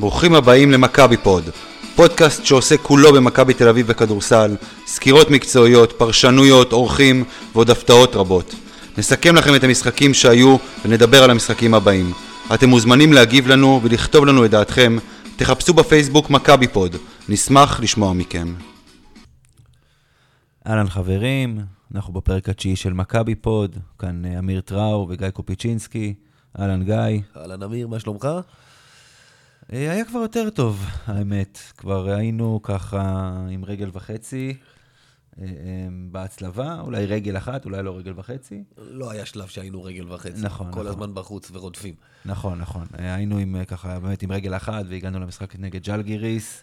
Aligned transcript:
ברוכים 0.00 0.34
הבאים 0.34 0.70
למכבי 0.70 1.16
פוד, 1.16 1.44
פודקאסט 1.96 2.44
שעוסק 2.44 2.80
כולו 2.80 3.12
במכבי 3.12 3.54
תל 3.54 3.68
אביב 3.68 3.86
בכדורסל, 3.86 4.56
סקירות 4.86 5.30
מקצועיות, 5.30 5.92
פרשנויות, 5.92 6.72
אורחים 6.72 7.24
ועוד 7.52 7.70
הפתעות 7.70 8.16
רבות. 8.16 8.54
נסכם 8.98 9.36
לכם 9.36 9.54
את 9.54 9.64
המשחקים 9.64 10.14
שהיו 10.14 10.56
ונדבר 10.84 11.24
על 11.24 11.30
המשחקים 11.30 11.74
הבאים. 11.74 12.12
אתם 12.54 12.68
מוזמנים 12.68 13.12
להגיב 13.12 13.48
לנו 13.48 13.80
ולכתוב 13.82 14.26
לנו 14.26 14.44
את 14.44 14.50
דעתכם. 14.50 14.96
תחפשו 15.36 15.74
בפייסבוק 15.74 16.30
מכבי 16.30 16.68
פוד, 16.68 16.96
נשמח 17.28 17.80
לשמוע 17.80 18.12
מכם. 18.12 18.54
אהלן 20.66 20.88
חברים, 20.88 21.58
אנחנו 21.94 22.12
בפרק 22.12 22.48
התשיעי 22.48 22.76
של 22.76 22.92
מכבי 22.92 23.34
פוד, 23.34 23.76
כאן 23.98 24.24
אה, 24.24 24.38
אמיר 24.38 24.60
טראו 24.60 25.06
וגיא 25.10 25.30
קופיצ'ינסקי. 25.30 26.14
אהלן 26.60 26.82
גיא. 26.84 27.20
אהלן 27.36 27.62
אמיר, 27.62 27.88
מה 27.88 27.98
שלומך? 28.00 28.28
אה, 29.72 29.92
היה 29.92 30.04
כבר 30.04 30.18
יותר 30.18 30.50
טוב, 30.50 30.86
האמת. 31.06 31.58
כבר 31.76 32.10
היינו 32.10 32.60
ככה 32.62 33.32
עם 33.50 33.64
רגל 33.64 33.90
וחצי 33.92 34.56
אה, 35.38 35.44
אה, 35.44 35.50
בהצלבה, 36.10 36.80
אולי 36.80 37.06
רגל 37.06 37.36
אחת, 37.36 37.64
אולי 37.64 37.82
לא 37.82 37.98
רגל 37.98 38.12
וחצי. 38.16 38.64
לא 38.78 39.10
היה 39.10 39.26
שלב 39.26 39.48
שהיינו 39.48 39.82
רגל 39.82 40.12
וחצי. 40.12 40.42
נכון, 40.42 40.66
כל 40.66 40.70
נכון. 40.70 40.86
הזמן 40.86 41.14
בחוץ 41.14 41.50
ורודפים. 41.52 41.94
נכון, 42.24 42.58
נכון. 42.58 42.86
היינו 42.92 43.38
עם 43.38 43.64
ככה, 43.64 44.00
באמת 44.00 44.22
עם 44.22 44.32
רגל 44.32 44.56
אחת, 44.56 44.84
והגענו 44.88 45.20
למשחק 45.20 45.56
נגד 45.56 45.82
ג'לגיריס, 45.84 46.62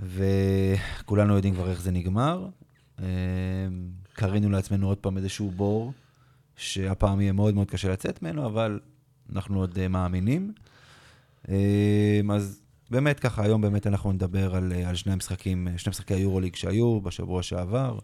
וכולנו 0.00 1.34
יודעים 1.34 1.54
כבר 1.54 1.70
איך 1.70 1.80
זה 1.80 1.90
נגמר. 1.90 2.46
קרינו 4.12 4.50
לעצמנו 4.50 4.88
עוד 4.88 4.98
פעם 4.98 5.16
איזשהו 5.16 5.50
בור, 5.50 5.92
שהפעם 6.56 7.20
יהיה 7.20 7.32
מאוד 7.32 7.54
מאוד 7.54 7.70
קשה 7.70 7.88
לצאת 7.88 8.22
ממנו, 8.22 8.46
אבל 8.46 8.80
אנחנו 9.32 9.60
עוד 9.60 9.88
מאמינים. 9.88 10.52
אה, 11.48 12.20
אז 12.32 12.62
באמת 12.90 13.20
ככה, 13.20 13.44
היום 13.44 13.60
באמת 13.60 13.86
אנחנו 13.86 14.12
נדבר 14.12 14.54
על, 14.54 14.72
אה, 14.72 14.88
על 14.88 14.96
שני 14.96 15.12
המשחקים, 15.12 15.68
אה, 15.68 15.78
שני 15.78 15.90
משחקי 15.90 16.14
היורוליג 16.14 16.56
שהיו 16.56 17.00
בשבוע 17.00 17.42
שעבר, 17.42 17.98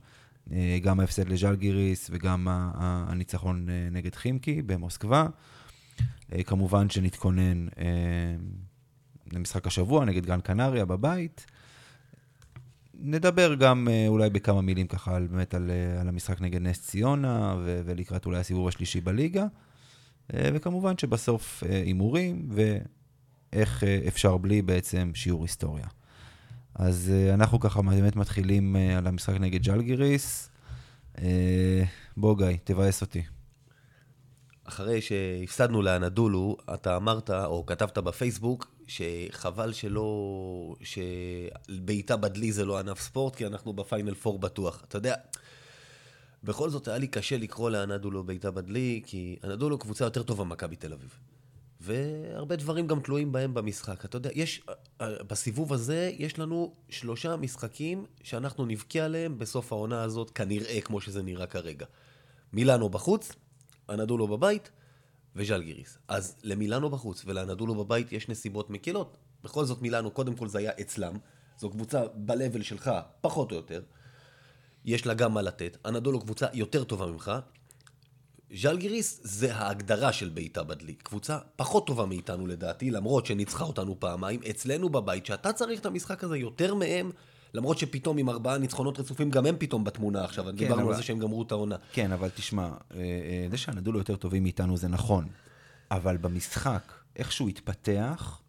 אה, 0.53 0.79
גם 0.83 1.01
ההפסד 1.01 1.29
לז'לגיריס 1.29 2.11
וגם 2.13 2.47
הניצחון 2.51 3.69
אה, 3.69 3.89
נגד 3.91 4.15
חימקי 4.15 4.63
במוסקבה. 4.63 5.27
אה, 6.33 6.43
כמובן 6.43 6.91
שנתכונן 6.91 7.69
אה, 7.79 7.85
למשחק 9.33 9.67
השבוע 9.67 10.05
נגד 10.05 10.27
גן 10.27 10.41
קנריה 10.41 10.85
בבית. 10.85 11.47
נדבר 13.01 13.55
גם 13.55 13.89
אה, 13.91 14.05
אולי 14.09 14.31
בכמה 14.31 14.61
מילים 14.61 14.87
ככה 14.87 15.17
על, 15.17 15.27
באמת 15.27 15.55
על, 15.55 15.71
אה, 15.71 16.01
על 16.01 16.09
המשחק 16.09 16.41
נגד 16.41 16.63
נס 16.63 16.81
ציונה 16.81 17.57
ו- 17.65 17.81
ולקראת 17.85 18.27
אולי 18.27 18.39
הסיבוב 18.39 18.69
השלישי 18.69 19.01
בליגה. 19.01 19.47
אה, 20.35 20.51
וכמובן 20.55 20.99
שבסוף 20.99 21.65
אה, 21.65 21.77
הימורים 21.77 22.49
ואיך 23.53 23.85
אה, 23.85 24.01
אפשר 24.09 24.37
בלי 24.37 24.63
בעצם 24.63 25.11
שיעור 25.15 25.43
היסטוריה. 25.43 25.87
אז 26.75 27.13
אה, 27.15 27.35
אנחנו 27.35 27.61
ככה 27.61 27.83
באמת 27.83 28.17
מתחילים 28.17 28.77
אה, 28.77 28.99
על 28.99 29.07
המשחק 29.07 29.35
נגד 29.35 29.63
ג'לגיריס. 29.63 30.51
בוא 32.17 32.37
גיא, 32.37 32.57
תבאס 32.65 33.03
אותי. 33.03 33.23
אחרי 34.65 35.01
שהפסדנו 35.01 35.83
לאנדולו, 35.83 36.57
אתה 36.75 36.97
אמרת, 36.97 37.31
או 37.31 37.67
כתבת 37.67 37.99
בפייסבוק, 37.99 38.75
שחבל 38.87 39.73
שלא... 39.73 40.77
שבעיטה 40.81 42.17
בדלי 42.17 42.53
זה 42.53 42.65
לא 42.65 42.79
ענף 42.79 43.01
ספורט, 43.01 43.37
כי 43.37 43.47
אנחנו 43.47 43.73
בפיינל 43.73 44.15
פור 44.15 44.39
בטוח. 44.39 44.85
אתה 44.89 44.99
יודע, 44.99 45.15
בכל 46.45 46.71
זאת 46.71 46.89
היה 46.89 46.99
לי 46.99 47.07
קשה 47.09 47.37
לקרוא 47.39 47.71
לאנדולו 47.71 48.25
בעיטה 48.25 48.51
בדלי, 48.51 49.03
כי 49.07 49.37
אנדולו 49.45 49.79
קבוצה 49.79 50.05
יותר 50.05 50.23
טובה 50.23 50.45
ממכבי 50.45 50.77
תל 50.77 50.93
אביב. 50.93 51.19
והרבה 51.87 52.57
דברים 52.57 52.87
גם 52.87 53.01
תלויים 53.01 53.33
בהם 53.33 53.55
במשחק. 53.55 54.05
אתה 54.05 54.17
יודע, 54.17 54.31
יש, 54.35 54.63
בסיבוב 55.01 55.73
הזה 55.73 56.11
יש 56.19 56.39
לנו 56.39 56.75
שלושה 56.89 57.37
משחקים 57.37 58.07
שאנחנו 58.23 58.67
נבכה 58.67 58.99
עליהם 58.99 59.39
בסוף 59.39 59.73
העונה 59.73 60.03
הזאת, 60.03 60.31
כנראה 60.31 60.81
כמו 60.81 61.01
שזה 61.01 61.23
נראה 61.23 61.47
כרגע. 61.47 61.87
מילאנו 62.53 62.89
בחוץ, 62.89 63.33
אנדולו 63.91 64.29
בבית 64.29 64.71
וז'לגיריס. 65.37 65.99
אז 66.09 66.37
למילאנו 66.43 66.91
בחוץ 66.91 67.23
ולאנדולו 67.27 67.75
בבית 67.75 68.13
יש 68.13 68.29
נסיבות 68.29 68.71
מקילות. 68.71 69.17
בכל 69.45 69.65
זאת 69.65 69.83
מילאנו, 69.83 70.11
קודם 70.11 70.37
כל 70.37 70.49
זה 70.49 70.59
היה 70.59 70.71
אצלם. 70.81 71.15
זו 71.59 71.71
קבוצה 71.71 72.03
ב-level 72.15 72.63
שלך, 72.63 72.91
פחות 73.21 73.51
או 73.51 73.57
יותר. 73.57 73.83
יש 74.85 75.07
לה 75.07 75.15
גם 75.15 75.35
מה 75.35 75.43
לתת. 75.43 75.77
אנדולו 75.85 76.21
קבוצה 76.21 76.47
יותר 76.53 76.85
טובה 76.85 77.07
ממך. 77.07 77.33
ז'לגיריס 78.55 79.21
זה 79.23 79.55
ההגדרה 79.55 80.13
של 80.13 80.29
בעיטה 80.29 80.63
בדלי. 80.63 80.95
קבוצה 80.95 81.39
פחות 81.57 81.87
טובה 81.87 82.07
מאיתנו 82.07 82.47
לדעתי, 82.47 82.91
למרות 82.91 83.27
שניצחה 83.27 83.65
אותנו 83.65 84.01
פעמיים. 84.01 84.41
אצלנו 84.51 84.89
בבית, 84.89 85.27
שאתה 85.27 85.53
צריך 85.53 85.81
את 85.81 85.87
המשחק 85.87 86.25
הזה 86.25 86.37
יותר 86.39 86.75
מהם, 86.75 87.11
למרות 87.55 87.79
שפתאום 87.79 88.19
עם 88.19 88.29
ארבעה 88.29 88.59
ניצחונות 88.59 88.99
רצופים, 89.01 89.31
גם 89.31 89.47
הם 89.47 89.55
פתאום 89.59 89.85
בתמונה 89.85 90.25
עכשיו. 90.25 90.45
כן, 90.45 90.51
דיברנו 90.57 90.83
אבל- 90.83 90.91
על 90.91 90.97
זה 90.97 91.03
שהם 91.03 91.19
גמרו 91.19 91.43
את 91.43 91.53
העונה. 91.53 91.77
כן, 91.93 92.13
אבל 92.13 92.29
תשמע, 92.35 92.63
אה, 92.63 92.99
אה, 93.01 93.47
זה 93.51 93.57
שהנדולו 93.57 93.99
יותר 93.99 94.17
טובים 94.17 94.43
מאיתנו 94.43 94.77
זה 94.77 94.89
נכון, 94.89 95.25
אבל 95.91 96.17
במשחק, 96.17 96.93
איכשהו 97.17 97.49
התפתח, 97.49 98.41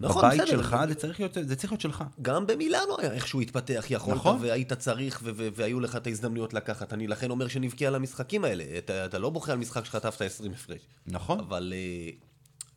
נכון, 0.00 0.24
בבית 0.24 0.40
בסדר. 0.40 0.50
שלך 0.50 0.76
זה 0.88 0.94
צריך 0.94 1.20
להיות, 1.20 1.36
זה 1.42 1.56
צריך 1.56 1.72
להיות 1.72 1.80
שלך. 1.80 2.04
גם 2.22 2.46
במילאנו 2.46 2.98
היה 2.98 3.12
איכשהו 3.12 3.40
התפתח, 3.40 3.86
יכולת, 3.90 4.16
נכון. 4.16 4.38
והיית 4.40 4.72
צריך, 4.72 5.20
ו- 5.22 5.30
ו- 5.36 5.48
והיו 5.54 5.80
לך 5.80 5.96
את 5.96 6.06
ההזדמנויות 6.06 6.54
לקחת. 6.54 6.92
אני 6.92 7.06
לכן 7.06 7.30
אומר 7.30 7.48
שנבכה 7.48 7.86
על 7.86 7.94
המשחקים 7.94 8.44
האלה. 8.44 8.64
אתה, 8.78 9.06
אתה 9.06 9.18
לא 9.18 9.30
בוכה 9.30 9.52
על 9.52 9.58
משחק 9.58 9.84
שחטפת 9.84 10.22
20 10.22 10.52
הפרש. 10.52 10.80
נכון. 11.06 11.40
אבל 11.40 11.72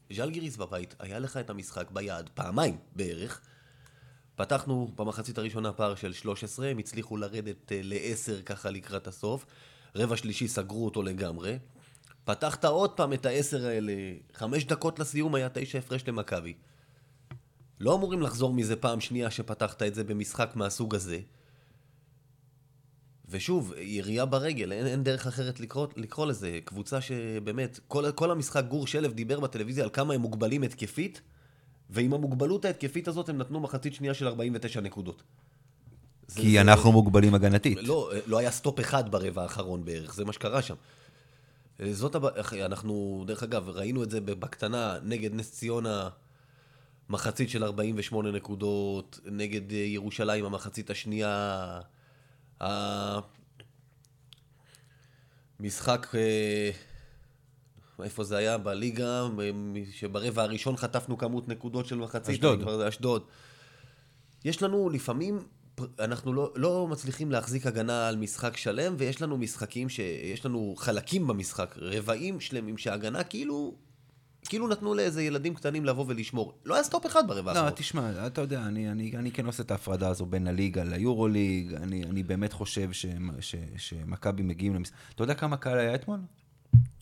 uh, 0.09 0.13
ז'לגיריס 0.15 0.57
בבית, 0.57 0.95
היה 0.99 1.19
לך 1.19 1.37
את 1.37 1.49
המשחק 1.49 1.91
ביד, 1.91 2.29
פעמיים 2.33 2.77
בערך. 2.95 3.41
פתחנו 4.35 4.91
במחצית 4.95 5.37
הראשונה 5.37 5.71
פער 5.71 5.95
של 5.95 6.13
13, 6.13 6.67
הם 6.67 6.77
הצליחו 6.77 7.17
לרדת 7.17 7.71
uh, 7.71 7.75
ל-10 7.83 8.43
ככה 8.45 8.69
לקראת 8.69 9.07
הסוף. 9.07 9.45
רבע 9.95 10.17
שלישי 10.17 10.47
סגרו 10.47 10.85
אותו 10.85 11.03
לגמרי. 11.03 11.57
פתחת 12.23 12.65
עוד 12.65 12.91
פעם 12.91 13.13
את 13.13 13.25
ה-10 13.25 13.63
האלה, 13.63 13.93
חמש 14.33 14.65
דקות 14.65 14.99
לסיום 14.99 15.35
היה 15.35 15.49
תשע 15.53 15.77
הפרש 15.77 16.03
למכבי. 16.07 16.53
לא 17.79 17.95
אמורים 17.95 18.21
לחזור 18.21 18.53
מזה 18.53 18.75
פעם 18.75 19.01
שנייה 19.01 19.31
שפתחת 19.31 19.81
את 19.83 19.95
זה 19.95 20.03
במשחק 20.03 20.51
מהסוג 20.55 20.95
הזה. 20.95 21.19
ושוב, 23.29 23.73
ירייה 23.77 24.25
ברגל, 24.25 24.71
אין, 24.71 24.85
אין 24.87 25.03
דרך 25.03 25.27
אחרת 25.27 25.59
לקרוא, 25.59 25.87
לקרוא 25.95 26.25
לזה. 26.25 26.59
קבוצה 26.65 27.01
שבאמת, 27.01 27.79
כל, 27.87 28.11
כל 28.11 28.31
המשחק 28.31 28.63
גור 28.67 28.87
שלף 28.87 29.13
דיבר 29.13 29.39
בטלוויזיה 29.39 29.83
על 29.83 29.89
כמה 29.93 30.13
הם 30.13 30.21
מוגבלים 30.21 30.63
התקפית, 30.63 31.21
ועם 31.89 32.13
המוגבלות 32.13 32.65
ההתקפית 32.65 33.07
הזאת 33.07 33.29
הם 33.29 33.37
נתנו 33.37 33.59
מחצית 33.59 33.93
שנייה 33.93 34.13
של 34.13 34.27
49 34.27 34.81
נקודות. 34.81 35.23
זה- 36.27 36.41
כי 36.41 36.51
זה- 36.51 36.61
אנחנו 36.61 36.91
מוגבלים 36.91 37.35
הגנתית. 37.35 37.77
לא, 37.81 38.11
לא 38.25 38.37
היה 38.37 38.51
סטופ 38.51 38.79
אחד 38.79 39.11
ברבע 39.11 39.41
האחרון 39.43 39.85
בערך, 39.85 40.13
זה 40.15 40.25
מה 40.25 40.33
שקרה 40.33 40.61
שם. 40.61 40.75
זאת 41.91 42.15
הבעיה, 42.15 42.65
אנחנו, 42.65 43.23
דרך 43.27 43.43
אגב, 43.43 43.69
ראינו 43.69 44.03
את 44.03 44.11
זה 44.11 44.21
בקטנה 44.21 44.97
נגד 45.03 45.33
נס 45.33 45.51
ציונה, 45.51 46.09
מחצית 47.09 47.49
של 47.49 47.63
48 47.63 48.31
נקודות, 48.31 49.19
נגד 49.25 49.71
אה, 49.71 49.77
ירושלים 49.77 50.45
המחצית 50.45 50.89
השנייה, 50.89 51.79
המשחק, 55.59 56.07
אה, 56.15 56.71
איפה 58.03 58.23
זה 58.23 58.37
היה? 58.37 58.57
בליגה, 58.57 59.27
מ- 59.53 59.85
שברבע 59.91 60.43
הראשון 60.43 60.77
חטפנו 60.77 61.17
כמות 61.17 61.47
נקודות 61.47 61.85
של 61.85 61.95
מחצית. 61.95 62.35
אשדוד. 62.35 62.81
אשדוד. 62.81 63.23
יש 64.45 64.63
לנו 64.63 64.89
לפעמים, 64.89 65.39
אנחנו 65.99 66.33
לא, 66.33 66.51
לא 66.55 66.87
מצליחים 66.87 67.31
להחזיק 67.31 67.65
הגנה 67.65 68.07
על 68.07 68.15
משחק 68.15 68.57
שלם, 68.57 68.95
ויש 68.97 69.21
לנו 69.21 69.37
משחקים 69.37 69.89
שיש 69.89 70.45
לנו 70.45 70.73
חלקים 70.77 71.27
במשחק, 71.27 71.75
רבעים 71.77 72.39
שלמים 72.39 72.77
שההגנה 72.77 73.23
כאילו, 73.23 73.75
כאילו 74.45 74.67
נתנו 74.67 74.93
לאיזה 74.93 75.23
ילדים 75.23 75.53
קטנים 75.53 75.85
לבוא 75.85 76.05
ולשמור. 76.07 76.53
לא 76.65 76.73
היה 76.73 76.83
stop 76.83 77.05
אחד 77.05 77.27
ברבע 77.27 77.53
לא, 77.53 77.57
האחרון. 77.59 77.73
תשמע, 77.79 78.27
אתה 78.27 78.41
יודע, 78.41 78.61
אני, 78.65 78.91
אני, 78.91 79.17
אני 79.17 79.31
כן 79.31 79.45
עושה 79.45 79.63
את 79.63 79.71
ההפרדה 79.71 80.09
הזו 80.09 80.25
בין 80.25 80.47
הליגה 80.47 80.83
ליורוליג, 80.83 81.73
אני, 81.73 82.03
אני 82.03 82.23
באמת 82.23 82.53
חושב 82.53 82.89
שמכבי 83.77 84.43
מגיעים 84.43 84.75
למשחק... 84.75 84.95
אתה 85.15 85.23
יודע 85.23 85.33
כמה 85.33 85.57
קהל 85.57 85.77
היה 85.79 85.95
אתמול? 85.95 86.19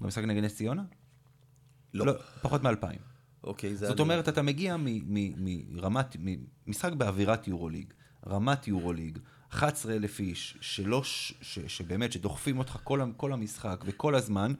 במשחק 0.01 0.23
נגד 0.23 0.43
נס 0.43 0.55
ציונה? 0.55 0.83
לא. 1.93 2.13
פחות 2.41 2.63
מאלפיים. 2.63 2.99
אוקיי, 3.43 3.75
זה... 3.75 3.87
זאת 3.87 3.95
אני- 3.95 4.01
אומרת, 4.01 4.29
אתה 4.29 4.41
מגיע 4.41 4.75
מרמת, 4.79 6.15
משחק 6.67 6.93
באווירת 6.93 7.47
יורוליג, 7.47 7.93
רמת 8.27 8.67
יורוליג, 8.67 9.17
11,000 9.53 10.19
איש, 10.19 10.57
שלא, 10.61 11.03
ש- 11.03 11.33
שבאמת, 11.67 12.11
שדוחפים 12.11 12.59
אותך 12.59 12.77
כל, 12.83 13.01
כל 13.17 13.33
המשחק 13.33 13.83
וכל 13.85 14.15
הזמן, 14.15 14.53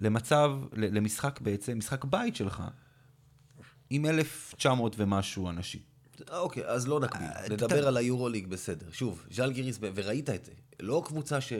למצב, 0.00 0.52
למשחק 0.72 1.40
בעצם, 1.40 1.78
משחק 1.78 2.04
בית 2.04 2.36
שלך, 2.36 2.62
עם 3.90 4.06
1,900 4.06 4.94
ומשהו 4.98 5.48
אנשים. 5.48 5.80
אוקיי, 6.30 6.66
אז 6.66 6.88
לא 6.88 7.00
נקביל. 7.00 7.28
אה, 7.28 7.48
נדבר 7.50 7.88
על 7.88 7.96
היורוליג, 7.96 8.46
בסדר. 8.46 8.86
שוב, 8.92 9.26
ז'לגיריס, 9.30 9.78
ב- 9.78 9.90
וראית 9.94 10.30
את 10.30 10.44
זה. 10.44 10.52
לא 10.80 11.02
קבוצה 11.06 11.40
ש... 11.40 11.52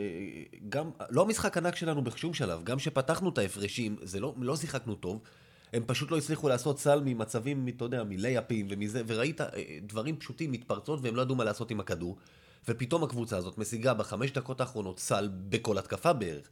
גם... 0.69 0.91
לא 1.11 1.23
המשחק 1.23 1.57
ענק 1.57 1.77
שלנו 1.77 2.05
בשום 2.05 2.35
שלב. 2.35 2.65
גם 2.65 2.79
שפתחנו 2.79 3.29
את 3.29 3.39
ההפרשים, 3.39 3.97
זה 4.03 4.21
לא, 4.21 4.35
לא 4.39 4.57
שיחקנו 4.57 4.95
טוב. 4.95 5.21
הם 5.73 5.83
פשוט 5.87 6.11
לא 6.11 6.19
הצליחו 6.19 6.49
לעשות 6.49 6.79
סל 6.79 7.01
ממצבים, 7.05 7.69
אתה 7.69 7.85
יודע, 7.85 8.05
מלייפים 8.05 8.67
ומזה, 8.71 9.03
וראית 9.07 9.41
אה, 9.41 9.47
דברים 9.83 10.17
פשוטים, 10.17 10.53
מתפרצות, 10.53 11.01
והם 11.03 11.17
לא 11.17 11.23
ידעו 11.23 11.37
מה 11.37 11.45
לעשות 11.45 11.71
עם 11.71 11.81
הכדור. 11.81 12.17
ופתאום 12.69 13.05
הקבוצה 13.05 13.37
הזאת 13.37 13.59
משיגה 13.59 13.95
בחמש 13.95 14.31
דקות 14.31 14.61
האחרונות 14.61 14.99
סל 14.99 15.29
בכל 15.49 15.79
התקפה 15.79 16.13
בערך. 16.13 16.49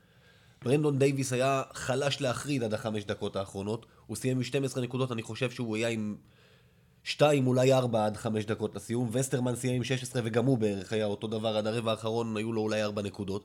ברנדון 0.65 0.99
דייוויס 0.99 1.33
היה 1.33 1.63
חלש 1.73 2.21
להחריד 2.21 2.63
עד 2.63 2.75
החמש 2.75 3.05
דקות 3.05 3.37
האחרונות, 3.37 3.87
הוא 4.07 4.17
סיים 4.17 4.37
עם 4.37 4.43
12 4.43 4.83
נקודות, 4.83 5.13
אני 5.13 5.23
חושב 5.23 5.51
שהוא 5.51 5.77
היה 5.77 5.89
עם 5.89 6.17
2, 7.05 7.47
אולי 7.47 7.73
4 7.73 8.07
עד 8.07 8.17
5 8.17 8.45
דקות 8.45 8.75
לסיום, 8.75 9.09
וסטרמן 9.13 9.57
סיים 9.57 9.75
עם 9.75 9.85
16 9.85 10.23
וגם 10.25 10.45
הוא 10.45 10.59
בערך 10.59 10.93
היה 10.93 11.07
אותו 11.07 11.27
דבר, 11.27 11.57
עד 11.57 11.67
הרבע 11.67 11.91
האחרון 11.91 12.37
היו 12.37 12.53
לו 12.53 12.61
אולי 12.61 12.83
4 12.83 13.03
נקודות. 13.03 13.45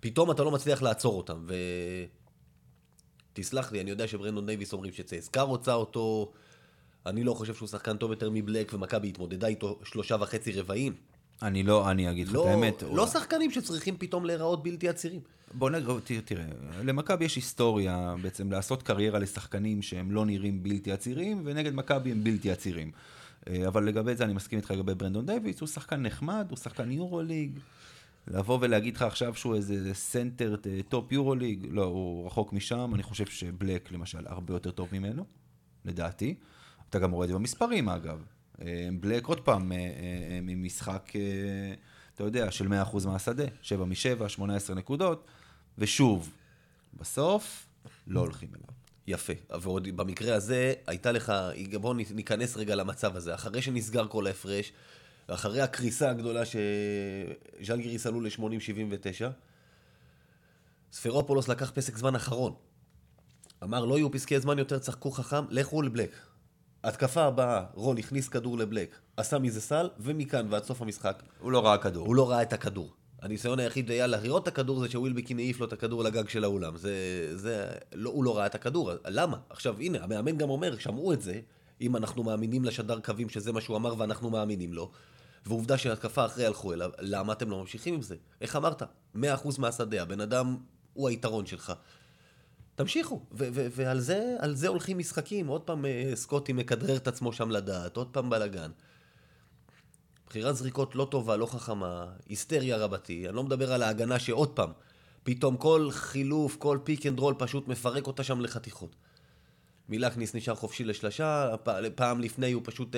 פתאום 0.00 0.30
אתה 0.30 0.42
לא 0.42 0.50
מצליח 0.50 0.82
לעצור 0.82 1.16
אותם, 1.16 1.44
ו... 1.48 1.54
תסלח 3.32 3.72
לי, 3.72 3.80
אני 3.80 3.90
יודע 3.90 4.08
שברנדון 4.08 4.46
דייוויס 4.46 4.72
אומרים 4.72 4.92
שצייסקה 4.92 5.42
רוצה 5.42 5.74
אותו, 5.74 6.32
אני 7.06 7.24
לא 7.24 7.34
חושב 7.34 7.54
שהוא 7.54 7.68
שחקן 7.68 7.96
טוב 7.96 8.10
יותר 8.10 8.30
מבלק, 8.30 8.72
ומכבי 8.74 9.08
התמודדה 9.08 9.46
איתו 9.46 9.78
שלושה 9.84 10.16
וחצי 10.20 10.52
רבעים. 10.52 10.94
אני 11.42 11.62
לא, 11.62 11.90
אני 11.90 12.10
אגיד 12.10 12.26
לך 12.26 12.32
את 12.32 12.36
לא, 12.36 12.48
האמת. 12.48 12.82
לא 12.92 13.06
שחקנים 13.06 13.50
שצריכים 13.50 13.96
פתאום 13.98 14.26
להיראות 14.26 14.62
בלתי 14.62 14.88
עצירים. 14.88 15.20
בוא 15.54 15.70
נראה, 15.70 15.94
תראה, 16.24 16.44
למכבי 16.84 17.24
יש 17.24 17.36
היסטוריה 17.36 18.14
בעצם 18.22 18.52
לעשות 18.52 18.82
קריירה 18.82 19.18
לשחקנים 19.18 19.82
שהם 19.82 20.10
לא 20.10 20.26
נראים 20.26 20.62
בלתי 20.62 20.92
עצירים, 20.92 21.42
ונגד 21.44 21.74
מכבי 21.74 22.12
הם 22.12 22.24
בלתי 22.24 22.50
עצירים. 22.50 22.90
אה, 23.48 23.68
אבל 23.68 23.84
לגבי 23.84 24.16
זה 24.16 24.24
אני 24.24 24.32
מסכים 24.32 24.58
איתך 24.58 24.70
לגבי 24.70 24.94
ברנדון 24.94 25.26
דייוויס, 25.26 25.60
הוא 25.60 25.68
שחקן 25.68 26.02
נחמד, 26.02 26.46
הוא 26.50 26.58
שחקן 26.58 26.90
יורו-ליג. 26.90 27.58
לבוא 28.28 28.58
ולהגיד 28.60 28.96
לך 28.96 29.02
עכשיו 29.02 29.34
שהוא 29.34 29.54
איזה 29.54 29.94
סנטר 29.94 30.56
top 30.88 31.12
יורו-ליג, 31.12 31.66
לא, 31.70 31.84
הוא 31.84 32.26
רחוק 32.26 32.52
משם, 32.52 32.94
אני 32.94 33.02
חושב 33.02 33.26
שבלק 33.26 33.92
למשל 33.92 34.26
הרבה 34.26 34.54
יותר 34.54 34.70
טוב 34.70 34.88
ממנו, 34.92 35.24
לדעתי. 35.84 36.34
אתה 36.90 36.98
גם 36.98 37.10
רואה 37.10 37.24
את 37.24 37.28
זה 37.28 37.34
במספרים 37.34 37.88
אגב. 37.88 38.22
אה, 38.62 38.88
בלק 39.00 39.26
עוד 39.26 39.40
פעם, 39.40 39.72
אה, 39.72 39.76
אה, 39.76 40.38
ממשחק, 40.42 41.12
אה, 41.16 41.74
אתה 42.14 42.24
יודע, 42.24 42.50
של 42.50 42.68
100% 42.68 43.06
מהשדה, 43.06 43.44
7 43.62 43.84
מ-7, 43.84 44.28
18 44.28 44.76
נקודות, 44.76 45.26
ושוב, 45.78 46.30
בסוף 46.94 47.66
לא 48.06 48.20
הולכים 48.20 48.48
אליו. 48.48 48.72
יפה, 49.06 49.32
ועוד 49.60 49.88
במקרה 49.96 50.34
הזה, 50.34 50.74
הייתה 50.86 51.12
לך, 51.12 51.32
בואו 51.80 51.94
ניכנס 51.94 52.56
רגע 52.56 52.74
למצב 52.74 53.16
הזה. 53.16 53.34
אחרי 53.34 53.62
שנסגר 53.62 54.08
כל 54.08 54.26
ההפרש, 54.26 54.72
אחרי 55.26 55.60
הקריסה 55.60 56.10
הגדולה 56.10 56.42
שז'לגיריס 56.44 58.06
עלו 58.06 58.20
ל-80-79, 58.20 59.24
ספרופולוס 60.92 61.48
לקח 61.48 61.70
פסק 61.74 61.96
זמן 61.96 62.14
אחרון. 62.14 62.54
אמר, 63.62 63.84
לא 63.84 63.98
יהיו 63.98 64.12
פסקי 64.12 64.40
זמן 64.40 64.58
יותר, 64.58 64.78
צחקו 64.78 65.10
חכם, 65.10 65.44
לכו 65.50 65.82
לבלק. 65.82 66.10
התקפה 66.84 67.24
הבאה, 67.24 67.64
רון 67.74 67.98
הכניס 67.98 68.28
כדור 68.28 68.58
לבלק, 68.58 68.96
עשה 69.16 69.38
מזה 69.38 69.60
סל, 69.60 69.90
ומכאן 69.98 70.46
ועד 70.50 70.64
סוף 70.64 70.82
המשחק, 70.82 71.22
הוא 71.38 71.52
לא 71.52 71.66
ראה 71.66 71.78
כדור. 71.78 72.06
הוא 72.06 72.16
לא 72.16 72.30
ראה 72.30 72.42
את 72.42 72.52
הכדור. 72.52 72.94
הניסיון 73.22 73.58
היחיד 73.58 73.90
היה 73.90 74.06
לראות 74.06 74.42
את 74.42 74.48
הכדור 74.48 74.80
זה 74.80 74.88
שווילבקין 74.88 75.38
העיף 75.38 75.60
לו 75.60 75.66
את 75.66 75.72
הכדור 75.72 76.04
לגג 76.04 76.28
של 76.28 76.44
האולם. 76.44 76.76
זה, 76.76 76.92
זה, 77.34 77.66
לא, 77.92 78.10
הוא 78.10 78.24
לא 78.24 78.36
ראה 78.36 78.46
את 78.46 78.54
הכדור, 78.54 78.90
למה? 79.04 79.36
עכשיו, 79.50 79.80
הנה, 79.80 80.04
המאמן 80.04 80.38
גם 80.38 80.50
אומר, 80.50 80.78
שמעו 80.78 81.12
את 81.12 81.22
זה, 81.22 81.40
אם 81.80 81.96
אנחנו 81.96 82.22
מאמינים 82.22 82.64
לשדר 82.64 83.00
קווים 83.00 83.28
שזה 83.28 83.52
מה 83.52 83.60
שהוא 83.60 83.76
אמר 83.76 83.94
ואנחנו 83.98 84.30
מאמינים 84.30 84.72
לו, 84.72 84.90
ועובדה 85.46 85.78
שהתקפה 85.78 86.24
אחרי 86.24 86.46
הלכו 86.46 86.72
אליו, 86.72 86.90
למה 86.98 87.32
אתם 87.32 87.50
לא 87.50 87.60
ממשיכים 87.60 87.94
עם 87.94 88.02
זה? 88.02 88.16
איך 88.40 88.56
אמרת? 88.56 88.82
100% 89.16 89.18
מהשדה, 89.58 90.02
הבן 90.02 90.20
אדם 90.20 90.56
הוא 90.92 91.08
היתרון 91.08 91.46
שלך. 91.46 91.72
תמשיכו, 92.74 93.20
ו- 93.32 93.48
ו- 93.52 93.66
ועל 93.70 94.00
זה, 94.00 94.36
זה 94.52 94.68
הולכים 94.68 94.98
משחקים. 94.98 95.46
עוד 95.46 95.60
פעם 95.60 95.86
אה, 95.86 96.10
סקוטי 96.14 96.52
מכדרר 96.52 96.96
את 96.96 97.08
עצמו 97.08 97.32
שם 97.32 97.50
לדעת, 97.50 97.96
עוד 97.96 98.08
פעם 98.12 98.30
בלאגן. 98.30 98.70
בחירת 100.32 100.56
זריקות 100.56 100.94
לא 100.94 101.04
טובה, 101.10 101.36
לא 101.36 101.46
חכמה, 101.46 102.06
היסטריה 102.28 102.76
רבתי. 102.76 103.28
אני 103.28 103.36
לא 103.36 103.42
מדבר 103.42 103.72
על 103.72 103.82
ההגנה 103.82 104.18
שעוד 104.18 104.48
פעם, 104.48 104.70
פתאום 105.22 105.56
כל 105.56 105.88
חילוף, 105.90 106.56
כל 106.56 106.78
pick 106.84 107.06
and 107.06 107.18
roll 107.18 107.34
פשוט 107.38 107.68
מפרק 107.68 108.06
אותה 108.06 108.24
שם 108.24 108.40
לחתיכות. 108.40 108.96
מילאקניס 109.88 110.34
נשאר 110.34 110.54
חופשי 110.54 110.84
לשלושה, 110.84 111.54
פ- 111.62 111.68
פעם 111.94 112.20
לפני 112.20 112.52
הוא 112.52 112.62
פשוט, 112.64 112.96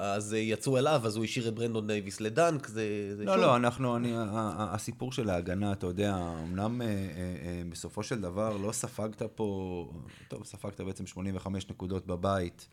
אז 0.00 0.32
יצאו 0.38 0.78
אליו, 0.78 1.02
אז 1.04 1.16
הוא 1.16 1.24
השאיר 1.24 1.48
את 1.48 1.54
ברנדון 1.54 1.86
דייוויס 1.86 2.20
לדנק, 2.20 2.66
זה, 2.66 3.14
זה 3.16 3.24
לא, 3.24 3.32
שוב. 3.34 3.42
לא, 3.42 3.56
אנחנו, 3.56 3.96
אני, 3.96 4.12
הסיפור 4.58 5.12
של 5.12 5.30
ההגנה, 5.30 5.72
אתה 5.72 5.86
יודע, 5.86 6.16
אמנם 6.42 6.82
אה, 6.82 6.86
אה, 6.86 6.92
אה, 6.92 7.62
בסופו 7.68 8.02
של 8.02 8.20
דבר 8.20 8.56
לא 8.56 8.72
ספגת 8.72 9.22
פה, 9.22 9.88
טוב, 10.28 10.44
ספגת 10.44 10.80
בעצם 10.80 11.06
85 11.06 11.70
נקודות 11.70 12.06
בבית, 12.06 12.68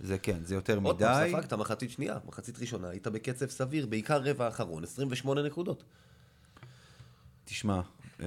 זה 0.00 0.18
כן, 0.18 0.44
זה 0.44 0.54
יותר 0.54 0.78
עוד 0.82 0.98
פעם, 0.98 1.22
מדי. 1.22 1.32
ספגת 1.32 1.52
מחצית 1.52 1.90
שנייה, 1.90 2.18
מחצית 2.26 2.58
ראשונה, 2.58 2.88
היית 2.88 3.06
בקצב 3.06 3.46
סביר, 3.46 3.86
בעיקר 3.86 4.22
רבע 4.24 4.44
האחרון, 4.44 4.84
28 4.84 5.42
נקודות. 5.42 5.84
תשמע, 7.44 7.80
אה, 8.20 8.26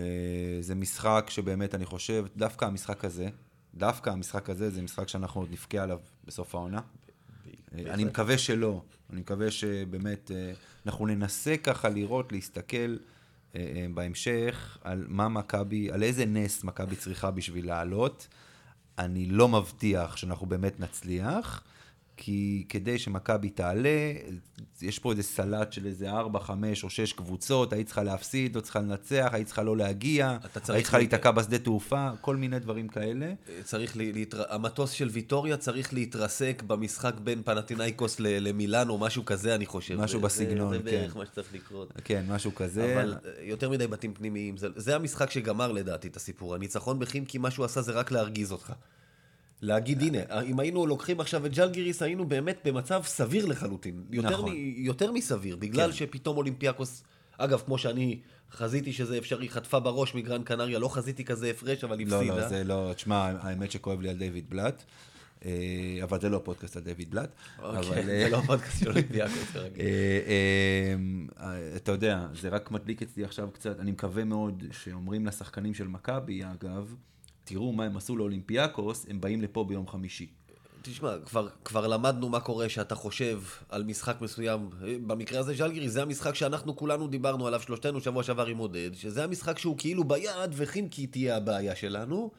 זה 0.61 0.75
משחק 0.75 1.25
שבאמת 1.29 1.75
אני 1.75 1.85
חושב, 1.85 2.25
דווקא 2.37 2.65
המשחק 2.65 3.05
הזה, 3.05 3.29
דווקא 3.75 4.09
המשחק 4.09 4.49
הזה, 4.49 4.69
זה 4.69 4.81
משחק 4.81 5.07
שאנחנו 5.07 5.41
עוד 5.41 5.51
נבכה 5.51 5.83
עליו 5.83 5.99
בסוף 6.25 6.55
העונה. 6.55 6.81
אה, 7.75 7.93
אני 7.93 8.03
מקווה 8.03 8.37
שלא, 8.37 8.81
אני 9.09 9.19
מקווה 9.19 9.51
שבאמת 9.51 10.31
אה, 10.31 10.53
אנחנו 10.85 11.07
ננסה 11.07 11.57
ככה 11.57 11.89
לראות, 11.89 12.31
להסתכל 12.31 12.97
בהמשך 13.93 14.77
על 14.81 15.05
מה 15.07 15.29
מכבי, 15.29 15.91
על 15.91 16.03
איזה 16.03 16.25
נס 16.25 16.63
מכבי 16.63 16.95
צריכה 16.95 17.31
בשביל 17.31 17.67
לעלות. 17.67 18.27
אני 18.99 19.25
לא 19.25 19.47
מבטיח 19.47 20.17
שאנחנו 20.17 20.45
באמת 20.45 20.79
נצליח, 20.79 21.63
כי 22.17 22.65
כדי 22.69 22.99
שמכבי 22.99 23.49
תעלה, 23.49 24.13
יש 24.81 24.99
פה 24.99 25.11
איזה 25.11 25.23
סלט 25.23 25.73
של 25.73 25.85
איזה 25.85 26.09
4, 26.11 26.39
5 26.39 26.83
או 26.83 26.89
6 26.89 27.13
קבוצות, 27.13 27.73
היית 27.73 27.85
צריכה 27.87 28.03
להפסיד, 28.03 28.55
לא 28.55 28.61
צריכה 28.61 28.79
לנצח, 28.79 29.29
היית 29.33 29.47
צריכה 29.47 29.63
לא 29.63 29.77
להגיע, 29.77 30.37
צריך 30.53 30.69
היית 30.69 30.83
צריכה 30.83 30.97
לה- 30.97 31.01
להיתקע 31.03 31.31
בשדה 31.31 31.57
תעופה, 31.59 32.09
כל 32.21 32.35
מיני 32.35 32.59
דברים 32.59 32.87
כאלה. 32.87 33.33
צריך, 33.63 33.97
לה- 33.97 34.11
להתר... 34.13 34.43
המטוס 34.53 34.91
של 34.91 35.07
ויטוריה 35.11 35.57
צריך 35.57 35.93
להתרסק 35.93 36.63
במשחק 36.67 37.13
בין 37.23 37.41
פנטינאיקוס 37.45 38.15
למילאן 38.19 38.89
או 38.89 38.97
משהו 38.97 39.25
כזה, 39.25 39.55
אני 39.55 39.65
חושב. 39.65 39.95
משהו 40.01 40.19
זה- 40.19 40.25
בסגנון, 40.25 40.69
זה, 40.69 40.77
זה 40.77 40.83
בערך 40.83 41.13
כן. 41.13 41.19
מה 41.19 41.25
שצריך 41.25 41.53
לקרות. 41.53 41.93
כן, 42.03 42.23
משהו 42.29 42.55
כזה. 42.55 42.93
אבל 43.01 43.13
אה, 43.25 43.43
יותר 43.43 43.69
מדי 43.69 43.87
בתים 43.87 44.13
פנימיים, 44.13 44.57
זה, 44.57 44.67
זה 44.75 44.95
המשחק 44.95 45.31
שגמר 45.31 45.71
לדעתי 45.71 46.07
את 46.07 46.15
הסיפור. 46.15 46.55
הניצחון 46.55 46.99
בחימקי, 46.99 47.37
מה 47.37 47.51
שהוא 47.51 47.65
עשה 47.65 47.81
זה 47.81 47.91
רק 47.91 48.11
להרגיז 48.11 48.51
אותך. 48.51 48.73
להגיד, 49.63 50.01
הנה, 50.01 50.19
אם 50.45 50.59
היינו 50.59 50.85
לוקחים 50.87 51.19
עכשיו 51.19 51.45
את 51.45 51.53
ג'לגיריס, 51.53 52.01
היינו 52.01 52.25
באמת 52.25 52.61
במצב 52.65 53.01
סביר 53.05 53.45
לחלוטין. 53.45 54.03
יותר, 54.11 54.29
נכון. 54.29 54.51
מ, 54.51 54.55
יותר 54.77 55.11
מסביר, 55.11 55.55
בגלל 55.55 55.91
כן. 55.91 55.97
שפתאום 55.97 56.37
אולימפיאקוס, 56.37 57.03
אגב, 57.37 57.61
כמו 57.65 57.77
שאני 57.77 58.19
חזיתי 58.51 58.93
שזה 58.93 59.17
אפשרי, 59.17 59.49
חטפה 59.49 59.79
בראש 59.79 60.15
מגרן 60.15 60.43
קנריה, 60.43 60.79
לא 60.79 60.87
חזיתי 60.87 61.25
כזה 61.25 61.49
הפרש, 61.49 61.83
אבל 61.83 61.97
לא, 62.05 62.15
הפסידה. 62.15 62.35
לא, 62.35 62.47
זה 62.47 62.63
לא, 62.63 62.91
תשמע, 62.95 63.31
האמת 63.41 63.71
שכואב 63.71 64.01
לי 64.01 64.09
על 64.09 64.17
דיוויד 64.17 64.49
בלאט, 64.49 64.83
אה, 65.45 65.51
אבל 66.03 66.21
זה 66.21 66.29
לא 66.29 66.41
פודקאסט 66.43 66.77
על 66.77 66.83
דיוויד 66.83 67.11
בלאט. 67.11 67.29
אוקיי, 67.59 68.05
זה 68.05 68.11
אה, 68.11 68.29
לא 68.29 68.41
פודקאסט 68.45 68.79
של 68.79 68.89
אולימפיאקוס 68.89 69.51
כרגיל. 69.53 69.85
אה, 71.39 71.75
אתה 71.75 71.91
יודע, 71.91 72.27
זה 72.41 72.49
רק 72.49 72.71
מדליק 72.71 73.01
אצלי 73.01 73.23
עכשיו 73.23 73.49
קצת, 73.53 73.79
אני 73.79 73.91
מקווה 73.91 74.23
מאוד 74.23 74.63
שאומרים 74.71 75.25
לשחקנים 75.25 75.73
של 75.73 75.87
מכבי, 75.87 76.43
אגב, 76.43 76.95
תראו 77.43 77.71
מה 77.73 77.85
הם 77.85 77.97
עשו 77.97 78.17
לאולימפיאקוס, 78.17 79.05
הם 79.09 79.21
באים 79.21 79.41
לפה 79.41 79.63
ביום 79.63 79.87
חמישי. 79.87 80.27
תשמע, 80.81 81.15
כבר, 81.25 81.47
כבר 81.65 81.87
למדנו 81.87 82.29
מה 82.29 82.39
קורה 82.39 82.69
שאתה 82.69 82.95
חושב 82.95 83.41
על 83.69 83.83
משחק 83.83 84.21
מסוים. 84.21 84.69
במקרה 85.07 85.39
הזה 85.39 85.53
ז'לגיריס, 85.53 85.89
זה 85.89 86.01
המשחק 86.01 86.35
שאנחנו 86.35 86.75
כולנו 86.75 87.07
דיברנו 87.07 87.47
עליו 87.47 87.61
שלושתנו 87.61 88.01
שבוע 88.01 88.23
שעבר 88.23 88.45
עם 88.45 88.57
עודד, 88.57 88.89
שזה 88.93 89.23
המשחק 89.23 89.59
שהוא 89.59 89.77
כאילו 89.77 90.03
ביד, 90.03 90.51
וחימקי 90.51 91.07
תהיה 91.07 91.37
הבעיה 91.37 91.75
שלנו. 91.75 92.31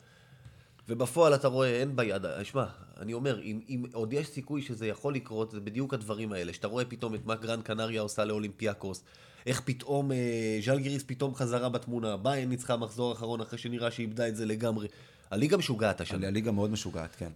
ובפועל 0.89 1.35
אתה 1.35 1.49
רואה, 1.49 1.81
אין 1.81 1.97
ביד. 1.97 2.23
שמע, 2.43 2.65
אני 3.01 3.13
אומר, 3.13 3.43
אם, 3.43 3.61
אם 3.69 3.85
עוד 3.93 4.13
יש 4.13 4.27
סיכוי 4.27 4.63
שזה 4.63 4.87
יכול 4.87 5.15
לקרות, 5.15 5.51
זה 5.51 5.61
בדיוק 5.61 5.95
הדברים 5.95 6.33
האלה. 6.33 6.53
שאתה 6.53 6.67
רואה 6.67 6.85
פתאום 6.85 7.15
את 7.15 7.27
מה 7.27 7.35
גרן 7.35 7.63
קנריה 7.63 8.01
עושה 8.01 8.25
לאולימפיאקוס, 8.25 9.05
איך 9.47 9.61
פתאום 9.65 10.13
אה, 10.13 10.59
ז'לגיריס 10.65 11.03
פתאום 11.07 11.35
חזרה 11.35 11.69
בתמונה, 11.69 12.17
ביין 12.17 12.49
ניצחה 12.49 12.77
מחזור 12.77 13.13
אחרון 13.13 13.41
אחרי 13.41 13.59
שנראה 13.59 13.91
שאיבדה 13.91 14.29
את 14.29 14.37
זה 14.37 14.47
לגמרי. 14.47 14.89
הליגה 15.31 15.57
משוגעת 15.57 16.01
השנה. 16.01 16.27
הליגה 16.27 16.53
מאוד 16.53 16.71
משוגעת, 16.71 17.17
כן. 17.17 17.31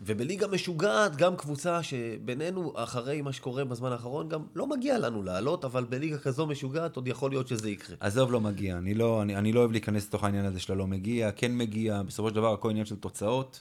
ובליגה 0.00 0.46
משוגעת, 0.46 1.16
גם 1.16 1.36
קבוצה 1.36 1.82
שבינינו, 1.82 2.72
אחרי 2.76 3.22
מה 3.22 3.32
שקורה 3.32 3.64
בזמן 3.64 3.92
האחרון, 3.92 4.28
גם 4.28 4.42
לא 4.54 4.66
מגיע 4.66 4.98
לנו 4.98 5.22
לעלות, 5.22 5.64
אבל 5.64 5.84
בליגה 5.84 6.18
כזו 6.18 6.46
משוגעת 6.46 6.96
עוד 6.96 7.08
יכול 7.08 7.30
להיות 7.30 7.48
שזה 7.48 7.70
יקרה. 7.70 7.96
עזוב, 8.00 8.32
לא 8.32 8.40
מגיע. 8.40 8.78
אני 8.78 8.94
לא, 8.94 9.22
אני, 9.22 9.36
אני 9.36 9.52
לא 9.52 9.60
אוהב 9.60 9.70
להיכנס 9.70 10.06
לתוך 10.06 10.24
העניין 10.24 10.44
הזה 10.44 10.60
של 10.60 10.72
הלא 10.72 10.86
מגיע, 10.86 11.32
כן 11.32 11.56
מגיע, 11.56 12.02
בסופו 12.02 12.28
של 12.28 12.34
דבר 12.34 12.52
הכל 12.52 12.70
עניין 12.70 12.86
של 12.86 12.96
תוצאות. 12.96 13.60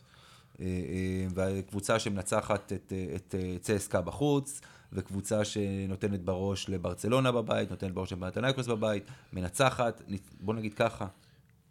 אה, 0.60 0.66
אה, 0.66 1.28
והקבוצה 1.34 2.00
שמנצחת 2.00 2.74
את, 2.74 2.94
אה, 2.96 3.16
את, 3.16 3.36
את 3.56 3.62
צסקה 3.62 4.02
בחוץ, 4.02 4.62
וקבוצה 4.94 5.46
שנותנת 5.46 6.22
בראש 6.22 6.70
לברצלונה 6.70 7.32
בבית, 7.32 7.70
נותנת 7.70 7.94
בראש 7.94 8.12
לפנאתינייקוס 8.14 8.68
בבית, 8.68 9.04
מנצחת, 9.34 10.02
בוא 10.40 10.54
נגיד 10.54 10.74
ככה, 10.74 11.08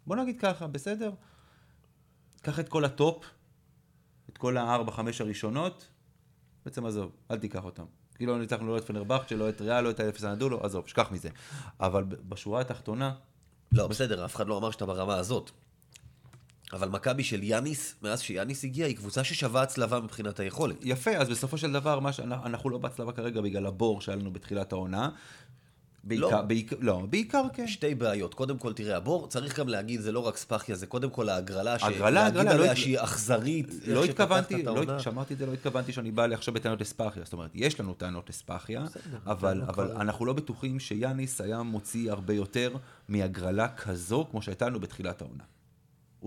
בוא 0.07 0.15
נגיד 0.15 0.39
ככה, 0.39 0.67
בסדר? 0.67 1.11
קח 2.41 2.59
את 2.59 2.69
כל 2.69 2.85
הטופ, 2.85 3.25
את 4.29 4.37
כל 4.37 4.57
הארבע, 4.57 4.91
חמש 4.91 5.21
הראשונות, 5.21 5.87
בעצם 6.65 6.85
עזוב, 6.85 7.11
אל 7.31 7.39
תיקח 7.39 7.65
אותם. 7.65 7.85
כאילו 8.15 8.33
לא 8.33 8.39
ניצחנו 8.39 8.67
לא 8.67 8.77
את 8.77 8.85
פנרבכצ'ה, 8.85 9.35
לא 9.35 9.49
את 9.49 9.61
ריאל, 9.61 9.83
לא 9.83 9.89
את 9.89 9.99
האפס 9.99 10.23
הנדולו, 10.23 10.65
עזוב, 10.65 10.87
שכח 10.87 11.11
מזה. 11.11 11.29
אבל 11.79 12.03
בשורה 12.03 12.61
התחתונה, 12.61 13.13
לא, 13.71 13.87
בסדר, 13.87 14.25
אף 14.25 14.35
אחד 14.35 14.47
לא 14.47 14.57
אמר 14.57 14.71
שאתה 14.71 14.85
ברמה 14.85 15.15
הזאת. 15.15 15.51
אבל 16.73 16.89
מכבי 16.89 17.23
של 17.23 17.43
יאניס, 17.43 17.95
מאז 18.01 18.21
שיאניס 18.21 18.63
הגיע, 18.63 18.85
היא 18.85 18.95
קבוצה 18.95 19.23
ששווה 19.23 19.61
הצלבה 19.61 19.99
מבחינת 19.99 20.39
היכולת. 20.39 20.75
יפה, 20.81 21.11
אז 21.11 21.29
בסופו 21.29 21.57
של 21.57 21.71
דבר, 21.73 21.99
מה 21.99 22.13
שאנחנו 22.13 22.45
אנחנו 22.45 22.69
לא 22.69 22.77
בהצלבה 22.77 23.11
כרגע 23.11 23.41
בגלל 23.41 23.65
הבור 23.65 24.01
שהיה 24.01 24.15
לנו 24.15 24.33
בתחילת 24.33 24.71
העונה. 24.71 25.09
בעיקר, 26.03 26.29
לא. 26.29 26.41
בעיקר, 26.41 26.75
לא, 26.79 27.05
בעיקר 27.09 27.43
כן. 27.53 27.67
שתי 27.67 27.95
בעיות. 27.95 28.33
קודם 28.33 28.57
כל, 28.57 28.73
תראה, 28.73 28.97
הבור, 28.97 29.27
צריך 29.27 29.59
גם 29.59 29.67
להגיד, 29.67 30.01
זה 30.01 30.11
לא 30.11 30.19
רק 30.19 30.37
ספאחיה, 30.37 30.75
זה 30.75 30.87
קודם 30.87 31.09
כל 31.09 31.29
ההגרלה, 31.29 31.77
הגרלה, 31.81 32.09
להגיד 32.09 32.39
הגרלה, 32.39 32.53
לא 32.53 32.59
עליה 32.59 32.71
הת- 32.71 32.77
שהיא 32.77 32.99
אכזרית. 32.99 33.67
לא 33.87 34.03
התכוונתי, 34.03 34.63
לא. 34.63 34.97
כשאמרתי 34.99 35.33
את 35.33 35.39
זה 35.39 35.45
לא 35.45 35.53
התכוונתי 35.53 35.93
שאני 35.93 36.11
בא 36.11 36.23
עכשיו 36.33 36.53
בטענות 36.53 36.81
לספאחיה, 36.81 37.23
זאת 37.23 37.33
אומרת, 37.33 37.51
יש 37.53 37.79
לנו 37.79 37.93
טענות 37.93 38.29
לספאחיה, 38.29 38.85
אבל, 39.25 39.61
אבל 39.61 39.91
אנחנו 39.91 40.25
לא 40.25 40.33
בטוחים 40.33 40.79
שיאניס 40.79 41.41
היה 41.41 41.63
מוציא 41.63 42.11
הרבה 42.11 42.33
יותר 42.33 42.75
מהגרלה 43.07 43.67
כזו, 43.67 44.27
כמו 44.31 44.41
שהייתה 44.41 44.69
לנו 44.69 44.79
בתחילת 44.79 45.21
העונה. 45.21 45.43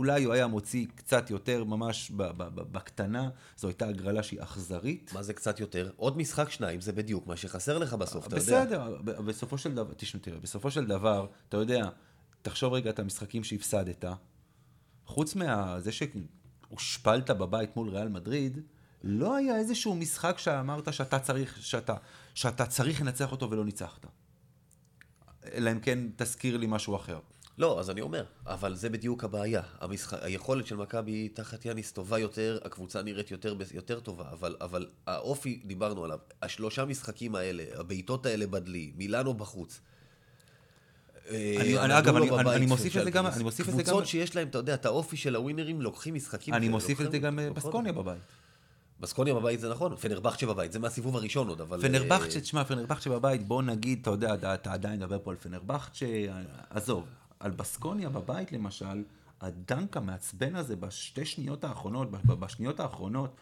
אולי 0.00 0.24
הוא 0.24 0.34
היה 0.34 0.46
מוציא 0.46 0.86
קצת 0.94 1.30
יותר, 1.30 1.64
ממש 1.64 2.10
בקטנה, 2.54 3.30
זו 3.56 3.68
הייתה 3.68 3.88
הגרלה 3.88 4.22
שהיא 4.22 4.42
אכזרית. 4.42 5.10
מה 5.14 5.22
זה 5.22 5.34
קצת 5.34 5.60
יותר? 5.60 5.90
עוד 5.96 6.18
משחק 6.18 6.50
שניים, 6.50 6.80
זה 6.80 6.92
בדיוק 6.92 7.26
מה 7.26 7.36
שחסר 7.36 7.78
לך 7.78 7.94
בסוף, 7.94 8.26
אתה 8.26 8.36
יודע. 8.36 8.64
בסדר, 8.64 8.96
בסופו 9.02 9.58
של 9.58 9.74
דבר, 9.74 9.92
תשמע, 9.96 10.20
תראה, 10.20 10.38
בסופו 10.38 10.70
של 10.70 10.86
דבר, 10.86 11.26
אתה 11.48 11.56
יודע, 11.56 11.88
תחשוב 12.42 12.72
רגע 12.72 12.90
את 12.90 12.98
המשחקים 12.98 13.44
שהפסדת, 13.44 14.04
חוץ 15.06 15.36
מזה 15.36 15.90
שהושפלת 15.92 17.30
בבית 17.30 17.76
מול 17.76 17.88
ריאל 17.88 18.08
מדריד, 18.08 18.58
לא 19.02 19.36
היה 19.36 19.56
איזשהו 19.56 19.94
משחק 19.94 20.38
שאמרת 20.38 20.92
שאתה 20.92 21.18
צריך, 21.18 21.62
שאתה, 21.62 21.94
שאתה 22.34 22.66
צריך 22.66 23.00
לנצח 23.00 23.32
אותו 23.32 23.50
ולא 23.50 23.64
ניצחת. 23.64 24.06
אלא 25.52 25.72
אם 25.72 25.80
כן 25.80 25.98
תזכיר 26.16 26.56
לי 26.56 26.66
משהו 26.68 26.96
אחר. 26.96 27.18
לא, 27.60 27.80
אז 27.80 27.90
אני 27.90 28.00
אומר, 28.00 28.24
אבל 28.46 28.74
זה 28.74 28.88
בדיוק 28.88 29.24
הבעיה. 29.24 29.62
המשח... 29.80 30.14
היכולת 30.14 30.66
של 30.66 30.76
מכבי 30.76 31.28
תחת 31.28 31.64
יאניס 31.64 31.92
טובה 31.92 32.18
יותר, 32.18 32.58
הקבוצה 32.64 33.02
נראית 33.02 33.30
יותר, 33.30 33.56
יותר 33.74 34.00
טובה, 34.00 34.24
אבל, 34.32 34.56
אבל 34.60 34.86
האופי, 35.06 35.60
דיברנו 35.64 36.04
עליו, 36.04 36.18
השלושה 36.42 36.84
משחקים 36.84 37.34
האלה, 37.34 37.64
הבעיטות 37.74 38.26
האלה 38.26 38.46
בדלי, 38.46 38.92
מילאנו 38.96 39.34
בחוץ. 39.34 39.80
אני- 41.30 41.36
אה, 41.78 41.84
אני- 41.84 41.98
אגב, 41.98 42.16
אני- 42.16 42.66
מוסיף 42.66 42.92
של 42.92 43.00
לזה 43.00 43.10
גם-. 43.10 43.26
אני 43.26 43.42
מוסיף 43.44 43.68
לזה 43.68 43.76
גם- 43.76 43.84
קבוצות 43.84 44.06
שיש 44.06 44.36
להם, 44.36 44.48
אתה 44.48 44.58
יודע, 44.58 44.74
את 44.74 44.86
האופי 44.86 45.16
של 45.16 45.34
הווינרים, 45.34 45.80
לוקחים 45.82 46.14
משחקים. 46.14 46.54
אני 46.54 46.68
מוסיף 46.68 46.98
לזה 47.00 47.04
לוקחים- 47.04 47.22
גם 47.22 47.38
אה, 47.38 47.50
בסקוניה 47.50 47.92
בבית. 47.92 48.18
בסקוניה 49.00 49.34
בבית 49.34 49.60
זה 49.60 49.68
נכון, 49.70 49.96
פנרבכצ'ה 49.96 50.46
בבית, 50.46 50.72
זה 50.72 50.78
מהסיבוב 50.78 51.16
הראשון 51.16 51.48
עוד, 51.48 51.60
אבל... 51.60 51.80
פנרבכצ'ה, 51.82 52.34
אה, 52.36 52.40
תשמע, 52.40 52.64
פנרבכצ'ה 52.64 53.10
בבית, 53.10 53.46
בוא 53.48 53.62
נגיד, 53.62 53.98
אתה 54.02 54.10
יודע, 54.10 54.54
אתה 54.54 54.72
עדיין 54.72 54.96
מדבר 54.96 55.18
פה 55.22 55.30
על 55.30 55.36
פנרבכצ'ה, 55.36 56.06
עזוב, 56.70 57.04
על 57.40 57.50
בסקוניה 57.50 58.08
בבית 58.08 58.52
למשל, 58.52 59.04
הדנק 59.40 59.96
המעצבן 59.96 60.56
הזה 60.56 60.76
בשתי 60.76 61.24
שניות 61.24 61.64
האחרונות, 61.64 62.10
בשניות 62.10 62.80
האחרונות, 62.80 63.36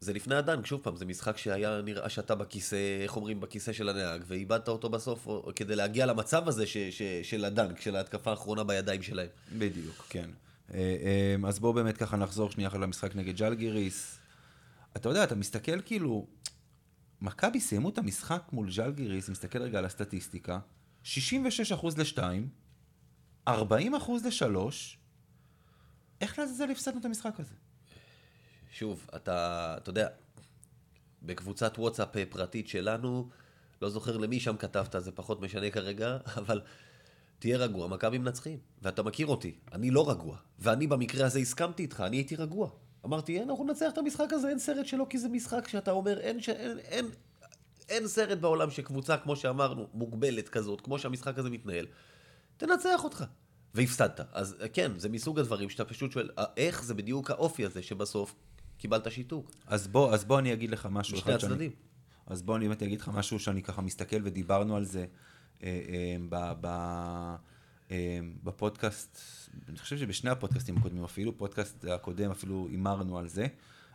זה 0.00 0.12
לפני 0.12 0.34
הדנק, 0.34 0.66
שוב 0.66 0.80
פעם, 0.80 0.96
זה 0.96 1.04
משחק 1.04 1.36
שהיה 1.36 1.82
נראה 1.82 2.08
שאתה 2.08 2.34
בכיסא, 2.34 3.02
איך 3.02 3.16
אומרים, 3.16 3.40
בכיסא 3.40 3.72
של 3.72 3.88
הנהג, 3.88 4.22
ואיבדת 4.26 4.68
אותו 4.68 4.88
בסוף 4.88 5.26
או- 5.26 5.50
כדי 5.56 5.76
להגיע 5.76 6.06
למצב 6.06 6.48
הזה 6.48 6.66
ש, 6.66 6.76
ש, 6.76 7.02
של 7.22 7.44
הדנק, 7.44 7.80
של 7.80 7.96
ההתקפה 7.96 8.30
האחרונה 8.30 8.64
בידיים 8.64 9.02
שלהם. 9.02 9.28
בדיוק, 9.58 10.06
כן. 10.08 10.30
אה, 10.74 10.96
אה, 11.42 11.48
אז 11.48 11.58
בואו 11.58 11.72
באמת 11.72 11.96
ככה 11.96 12.16
נחזור 12.16 12.50
שנייה 12.50 12.68
אחת 12.68 12.78
למשחק 12.78 13.16
נגד 13.16 13.38
ז'לגיריס. 13.38 14.18
אתה 14.96 15.08
יודע, 15.08 15.24
אתה 15.24 15.34
מסתכל 15.34 15.80
כאילו, 15.80 16.26
מכבי 17.20 17.60
סיימו 17.60 17.88
את 17.88 17.98
המשחק 17.98 18.42
מול 18.52 18.72
ז'לגיריס, 18.72 19.28
מסתכל 19.28 19.62
רגע 19.62 19.78
על 19.78 19.84
הסטטיסטיקה, 19.84 20.58
66% 21.04 21.08
ל-2, 21.98 22.22
40% 23.48 23.50
ל-3, 24.24 24.56
איך 26.20 26.38
לעזאזל 26.38 26.70
הפסדנו 26.70 27.00
את 27.00 27.04
המשחק 27.04 27.40
הזה? 27.40 27.54
שוב, 28.72 29.06
אתה, 29.16 29.74
אתה 29.78 29.90
יודע, 29.90 30.08
בקבוצת 31.22 31.78
וואטסאפ 31.78 32.16
אה, 32.16 32.24
פרטית 32.30 32.68
שלנו, 32.68 33.28
לא 33.82 33.90
זוכר 33.90 34.16
למי 34.16 34.40
שם 34.40 34.56
כתבת, 34.56 34.94
זה 34.98 35.12
פחות 35.12 35.40
משנה 35.40 35.70
כרגע, 35.70 36.16
אבל 36.40 36.60
תהיה 37.38 37.58
רגוע, 37.58 37.88
מכבי 37.88 38.18
מנצחים, 38.18 38.58
ואתה 38.82 39.02
מכיר 39.02 39.26
אותי, 39.26 39.54
אני 39.72 39.90
לא 39.90 40.10
רגוע, 40.10 40.36
ואני 40.58 40.86
במקרה 40.86 41.26
הזה 41.26 41.38
הסכמתי 41.38 41.82
איתך, 41.82 42.00
אני 42.06 42.16
הייתי 42.16 42.36
רגוע. 42.36 42.70
אמרתי, 43.04 43.38
אין, 43.38 43.50
אנחנו 43.50 43.64
ננצח 43.64 43.90
את 43.92 43.98
המשחק 43.98 44.32
הזה, 44.32 44.48
אין 44.48 44.58
סרט 44.58 44.86
שלא, 44.86 45.06
כי 45.10 45.18
זה 45.18 45.28
משחק 45.28 45.68
שאתה 45.68 45.90
אומר, 45.90 46.20
אין, 46.20 46.40
ש... 46.40 46.48
אין, 46.48 46.78
אין, 46.78 47.06
אין 47.88 48.08
סרט 48.08 48.38
בעולם 48.38 48.70
שקבוצה, 48.70 49.16
כמו 49.16 49.36
שאמרנו, 49.36 49.86
מוגבלת 49.94 50.48
כזאת, 50.48 50.80
כמו 50.80 50.98
שהמשחק 50.98 51.38
הזה 51.38 51.50
מתנהל, 51.50 51.86
תנצח 52.58 53.04
אותך. 53.04 53.24
והפסדת. 53.74 54.20
אז 54.32 54.56
כן, 54.72 54.92
זה 54.98 55.08
מסוג 55.08 55.38
הדברים 55.38 55.70
שאתה 55.70 55.84
פשוט 55.84 56.12
שואל, 56.12 56.30
"אה, 56.38 56.44
איך 56.56 56.84
זה 56.84 56.94
בדיוק 56.94 57.30
האופי 57.30 57.64
הזה 57.64 57.82
שבסוף 57.82 58.34
קיבלת 58.78 59.12
שיתוק. 59.12 59.50
אז 59.66 59.88
בוא, 59.88 60.14
אז 60.14 60.24
בוא 60.24 60.38
אני 60.38 60.52
אגיד 60.52 60.70
לך 60.70 60.88
משהו. 60.90 61.18
אחד 61.18 61.38
שאני- 61.38 61.52
הצדדים. 61.52 61.70
אז 62.26 62.42
בוא 62.42 62.56
אני 62.56 62.68
באמת 62.68 62.82
אגיד 62.82 63.00
לך 63.00 63.08
משהו 63.08 63.38
שאני 63.38 63.62
ככה 63.62 63.82
מסתכל 63.82 64.16
ודיברנו 64.24 64.76
על 64.76 64.84
זה 64.84 65.06
אה, 65.62 65.68
אה, 65.88 66.16
ב, 66.28 66.52
ב, 66.60 66.66
אה, 67.90 68.18
בפודקאסט, 68.44 69.18
אני 69.68 69.78
חושב 69.78 69.98
שבשני 69.98 70.30
הפודקאסטים 70.30 70.76
הקודמים 70.76 71.04
אפילו, 71.04 71.38
פודקאסט 71.38 71.84
הקודם 71.84 72.30
אפילו 72.30 72.66
הימרנו 72.70 73.18
על 73.18 73.28
זה, 73.28 73.46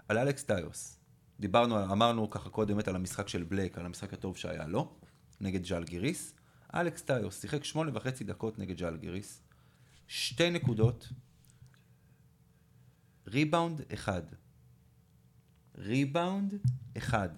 על 0.07 0.17
אלכס 0.17 0.43
טיוס. 0.43 0.99
דיברנו, 1.39 1.83
אמרנו 1.83 2.29
ככה 2.29 2.49
קודם 2.49 2.77
על 2.87 2.95
המשחק 2.95 3.27
של 3.27 3.43
בלק, 3.43 3.77
על 3.77 3.85
המשחק 3.85 4.13
הטוב 4.13 4.37
שהיה 4.37 4.67
לו, 4.67 4.93
נגד 5.41 5.65
ז'אלגיריס. 5.65 6.33
אלכס 6.75 7.01
טיוס 7.01 7.41
שיחק 7.41 7.63
שמונה 7.63 7.91
וחצי 7.93 8.23
דקות 8.23 8.59
נגד 8.59 8.79
ז'אלגיריס, 8.79 9.41
שתי 10.07 10.49
נקודות, 10.49 11.09
ריבאונד 13.27 13.81
אחד. 13.93 14.23
ריבאונד 15.77 16.53
אחד. 16.97 17.29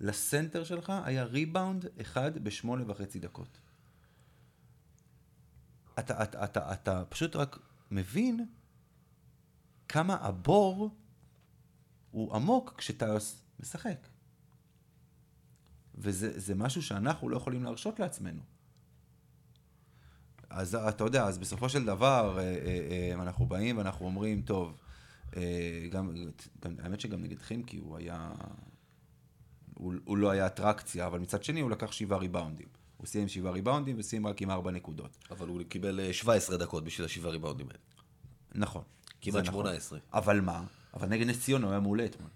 לסנטר 0.00 0.64
שלך 0.64 0.92
היה 1.04 1.24
ריבאונד 1.24 1.86
אחד 2.00 2.38
בשמונה 2.38 2.90
וחצי 2.90 3.18
דקות. 3.18 3.60
אתה, 5.98 6.22
אתה, 6.22 6.44
אתה, 6.44 6.72
אתה 6.72 7.04
פשוט 7.08 7.36
רק 7.36 7.58
מבין 7.90 8.46
כמה 9.88 10.14
הבור 10.14 10.96
הוא 12.10 12.34
עמוק 12.34 12.74
כשטאיוס 12.78 13.42
משחק. 13.60 14.08
וזה 15.94 16.40
זה 16.40 16.54
משהו 16.54 16.82
שאנחנו 16.82 17.28
לא 17.28 17.36
יכולים 17.36 17.64
להרשות 17.64 18.00
לעצמנו. 18.00 18.42
אז 20.50 20.74
אתה 20.74 21.04
יודע, 21.04 21.24
אז 21.24 21.38
בסופו 21.38 21.68
של 21.68 21.84
דבר, 21.84 22.38
אה, 22.38 22.42
אה, 22.42 23.10
אה, 23.16 23.22
אנחנו 23.22 23.46
באים 23.46 23.78
ואנחנו 23.78 24.06
אומרים, 24.06 24.42
טוב, 24.42 24.76
גם, 25.90 26.14
גם, 26.64 26.74
האמת 26.82 27.00
שגם 27.00 27.22
נגד 27.22 27.38
חימקי 27.38 27.76
הוא 27.76 27.96
היה, 27.96 28.32
הוא, 29.74 29.94
הוא 30.04 30.16
לא 30.16 30.30
היה 30.30 30.46
אטרקציה, 30.46 31.06
אבל 31.06 31.18
מצד 31.18 31.44
שני 31.44 31.60
הוא 31.60 31.70
לקח 31.70 31.92
שבעה 31.92 32.18
ריבאונדים. 32.18 32.66
הוא 32.96 33.06
סיים 33.06 33.28
שבעה 33.28 33.52
ריבאונדים 33.52 33.96
וסיים 33.98 34.26
רק 34.26 34.42
עם 34.42 34.50
ארבע 34.50 34.70
נקודות. 34.70 35.16
אבל 35.30 35.48
הוא 35.48 35.62
קיבל 35.68 36.00
אה, 36.00 36.12
17 36.12 36.56
דקות 36.56 36.84
בשביל 36.84 37.04
השבעה 37.04 37.32
ריבאונדים 37.32 37.66
האלה. 37.66 37.78
נכון. 38.54 38.82
כמעט 39.20 39.44
זה 39.44 39.50
נכון. 39.50 39.64
18. 39.64 39.98
אבל 40.12 40.40
מה? 40.40 40.64
אבל 40.94 41.08
נגד 41.08 41.26
נס 41.26 41.44
ציונה 41.44 41.64
הוא 41.64 41.70
היה 41.70 41.80
מעולה 41.80 42.04
אתמול. 42.04 42.30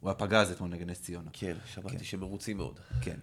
הוא 0.00 0.10
היה 0.10 0.14
פגז 0.14 0.50
אתמול 0.50 0.70
נגד 0.70 0.90
נס 0.90 1.00
ציונה. 1.00 1.30
כן, 1.32 1.56
שמעתי 1.66 2.04
שמרוצים 2.04 2.56
מאוד. 2.56 2.80
כן. 3.00 3.16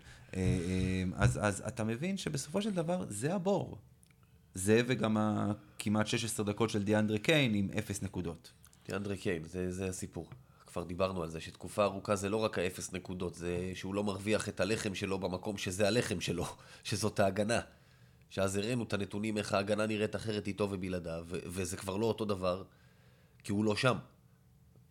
אז, 1.15 1.39
אז 1.41 1.63
אתה 1.67 1.83
מבין 1.83 2.17
שבסופו 2.17 2.61
של 2.61 2.71
דבר 2.71 3.05
זה 3.09 3.35
הבור. 3.35 3.77
זה 4.53 4.81
וגם 4.87 5.17
הכמעט 5.17 6.07
16 6.07 6.45
דקות 6.45 6.69
של 6.69 6.83
דיאנדרה 6.83 7.17
קיין 7.17 7.55
עם 7.55 7.69
אפס 7.77 8.01
נקודות. 8.01 8.51
אנדרי 8.91 9.17
קיין, 9.17 9.43
זה, 9.45 9.71
זה 9.71 9.87
הסיפור. 9.87 10.27
כבר 10.67 10.83
דיברנו 10.83 11.23
על 11.23 11.29
זה, 11.29 11.41
שתקופה 11.41 11.83
ארוכה 11.83 12.15
זה 12.15 12.29
לא 12.29 12.37
רק 12.37 12.59
האפס 12.59 12.93
נקודות, 12.93 13.35
זה 13.35 13.71
שהוא 13.73 13.95
לא 13.95 14.03
מרוויח 14.03 14.49
את 14.49 14.59
הלחם 14.59 14.95
שלו 14.95 15.19
במקום 15.19 15.57
שזה 15.57 15.87
הלחם 15.87 16.21
שלו, 16.21 16.45
שזאת 16.83 17.19
ההגנה. 17.19 17.59
שאז 18.29 18.55
הראינו 18.55 18.83
את 18.83 18.93
הנתונים, 18.93 19.37
איך 19.37 19.53
ההגנה 19.53 19.85
נראית 19.85 20.15
אחרת 20.15 20.47
איתו 20.47 20.67
ובלעדיו, 20.71 21.25
ו- 21.27 21.39
וזה 21.45 21.77
כבר 21.77 21.97
לא 21.97 22.05
אותו 22.05 22.25
דבר, 22.25 22.63
כי 23.43 23.51
הוא 23.51 23.65
לא 23.65 23.75
שם. 23.75 23.97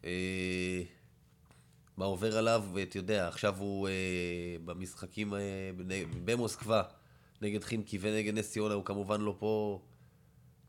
אה, 0.04 0.82
מה 1.96 2.04
עובר 2.04 2.38
עליו, 2.38 2.64
ואתה 2.72 2.98
יודע, 2.98 3.28
עכשיו 3.28 3.58
הוא 3.58 3.88
אה, 3.88 3.92
במשחקים 4.64 5.34
אה, 5.34 5.40
במוסקבה, 6.24 6.82
נגד 7.42 7.64
חימקי 7.64 7.98
ונגד 8.00 8.38
נס 8.38 8.50
ציונה, 8.50 8.74
הוא 8.74 8.84
כמובן 8.84 9.20
לא 9.20 9.34
פה. 9.38 9.80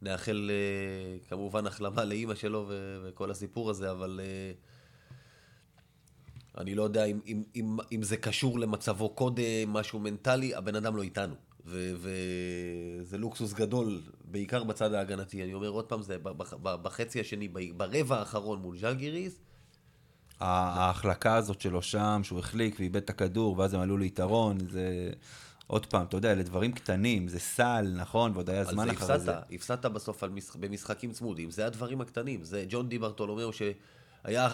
נאחל 0.02 0.52
אה, 0.54 1.18
כמובן 1.30 1.68
החלמה 1.68 2.06
לאימא 2.06 2.36
שלו 2.36 2.66
ו- 2.68 3.02
וכל 3.04 3.32
הסיפור 3.32 3.70
הזה, 3.70 3.92
אבל 3.92 4.20
אה, 4.24 4.52
אני 6.58 6.76
לא 6.76 6.84
יודע 6.84 7.06
אם, 7.06 7.20
אם, 7.26 7.44
אם, 7.56 7.78
אם 7.92 8.04
זה 8.04 8.18
קשור 8.18 8.60
למצבו 8.60 9.10
קודם, 9.10 9.44
משהו 9.68 10.00
מנטלי, 10.00 10.56
הבן 10.56 10.76
אדם 10.76 10.96
לא 10.96 11.02
איתנו. 11.02 11.36
וזה 11.66 13.18
לוקסוס 13.18 13.54
גדול, 13.54 14.02
בעיקר 14.26 14.64
בצד 14.64 14.94
ההגנתי. 14.94 15.44
אני 15.44 15.54
אומר 15.54 15.68
עוד 15.68 15.86
פעם, 15.86 16.02
זה 16.02 16.18
בחצי 16.62 17.20
השני, 17.20 17.48
ברבע 17.78 18.20
האחרון 18.20 18.60
מול 18.60 18.78
ז'לגיריס, 18.78 19.40
ההחלקה 20.40 21.36
הזאת 21.36 21.62
שלו 21.62 21.82
שם, 21.82 22.22
שהוא 22.24 22.40
החליק 22.40 22.76
ואיבד 22.80 22.96
את 22.96 23.10
הכדור, 23.10 23.58
ואז 23.58 23.74
הם 23.74 23.80
עלו 23.80 23.98
ליתרון, 23.98 24.58
זה... 24.70 25.12
עוד 25.68 25.86
פעם, 25.86 26.06
אתה 26.06 26.18
יודע, 26.18 26.32
אלה 26.32 26.44
דברים 26.44 26.72
קטנים, 26.72 27.28
זה 27.28 27.40
סל, 27.40 27.94
נכון, 27.96 28.32
ועוד 28.34 28.50
היה 28.50 28.64
זמן 28.64 28.90
אחרי 28.90 29.08
זה. 29.08 29.14
הפסדת, 29.14 29.44
הפסדת 29.52 29.86
בסוף 29.86 30.24
משח... 30.24 30.56
במשחקים 30.56 31.12
צמודים, 31.12 31.52
זה 31.52 31.66
הדברים 31.66 32.02
הקטנים, 32.02 32.44
זה 32.44 32.66
ג'ון 32.70 32.90
די 32.90 33.00
ברטולומיאו 33.00 33.50
שהיה 33.54 34.50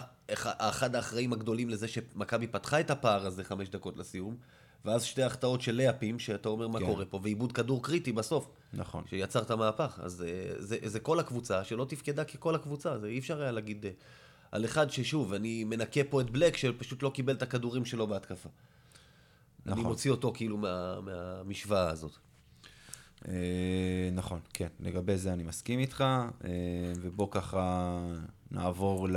אחד 0.58 0.94
האחראים 0.94 1.32
הגדולים 1.32 1.68
לזה 1.68 1.88
שמכבי 1.88 2.46
פתחה 2.46 2.80
את 2.80 2.90
הפער 2.90 3.26
הזה 3.26 3.44
חמש 3.44 3.68
דקות 3.68 3.96
לסיום, 3.96 4.36
ואז 4.84 5.04
שתי 5.04 5.22
החטאות 5.22 5.60
של 5.60 5.74
לאפים, 5.74 6.18
שאתה 6.18 6.48
אומר 6.48 6.68
מה 6.68 6.78
כן. 6.78 6.86
קורה 6.86 7.04
פה, 7.04 7.20
ועיבוד 7.22 7.52
כדור 7.52 7.82
קריטי 7.82 8.12
בסוף. 8.12 8.50
נכון. 8.72 9.04
שיצר 9.06 9.42
את 9.42 9.50
המהפך. 9.50 10.00
אז 10.02 10.12
זה, 10.12 10.26
אה, 10.26 10.54
זה, 10.58 10.76
זה 10.84 11.00
כל 11.00 11.20
הקבוצה 11.20 11.64
שלא 11.64 11.84
תפקדה 11.84 12.24
ככל 12.24 12.54
הקבוצה, 12.54 12.98
זה 12.98 13.06
אי 13.06 13.18
אפשר 13.18 13.42
היה 13.42 13.50
להגיד 13.50 13.86
אה, 13.86 13.90
על 14.52 14.64
אחד 14.64 14.90
ששוב, 14.90 15.32
אני 15.32 15.64
מנקה 15.64 16.00
פה 16.10 16.20
את 16.20 16.30
בלק 16.30 16.56
שפשוט 16.56 17.02
לא 17.02 17.10
קיבל 17.14 17.34
את 17.34 17.42
הכדורים 17.42 17.84
שלו 17.84 18.06
בהתקפה. 18.06 18.48
נכון. 19.70 19.84
אני 19.84 19.88
מוציא 19.88 20.10
אותו 20.10 20.32
כאילו 20.34 20.56
מה, 20.56 21.00
מהמשוואה 21.00 21.90
הזאת. 21.90 22.12
אה, 23.28 23.34
נכון, 24.12 24.40
כן, 24.54 24.68
לגבי 24.80 25.16
זה 25.16 25.32
אני 25.32 25.42
מסכים 25.42 25.78
איתך, 25.78 26.04
ובוא 27.02 27.28
ככה 27.30 27.98
נעבור 28.50 29.08
ל... 29.08 29.16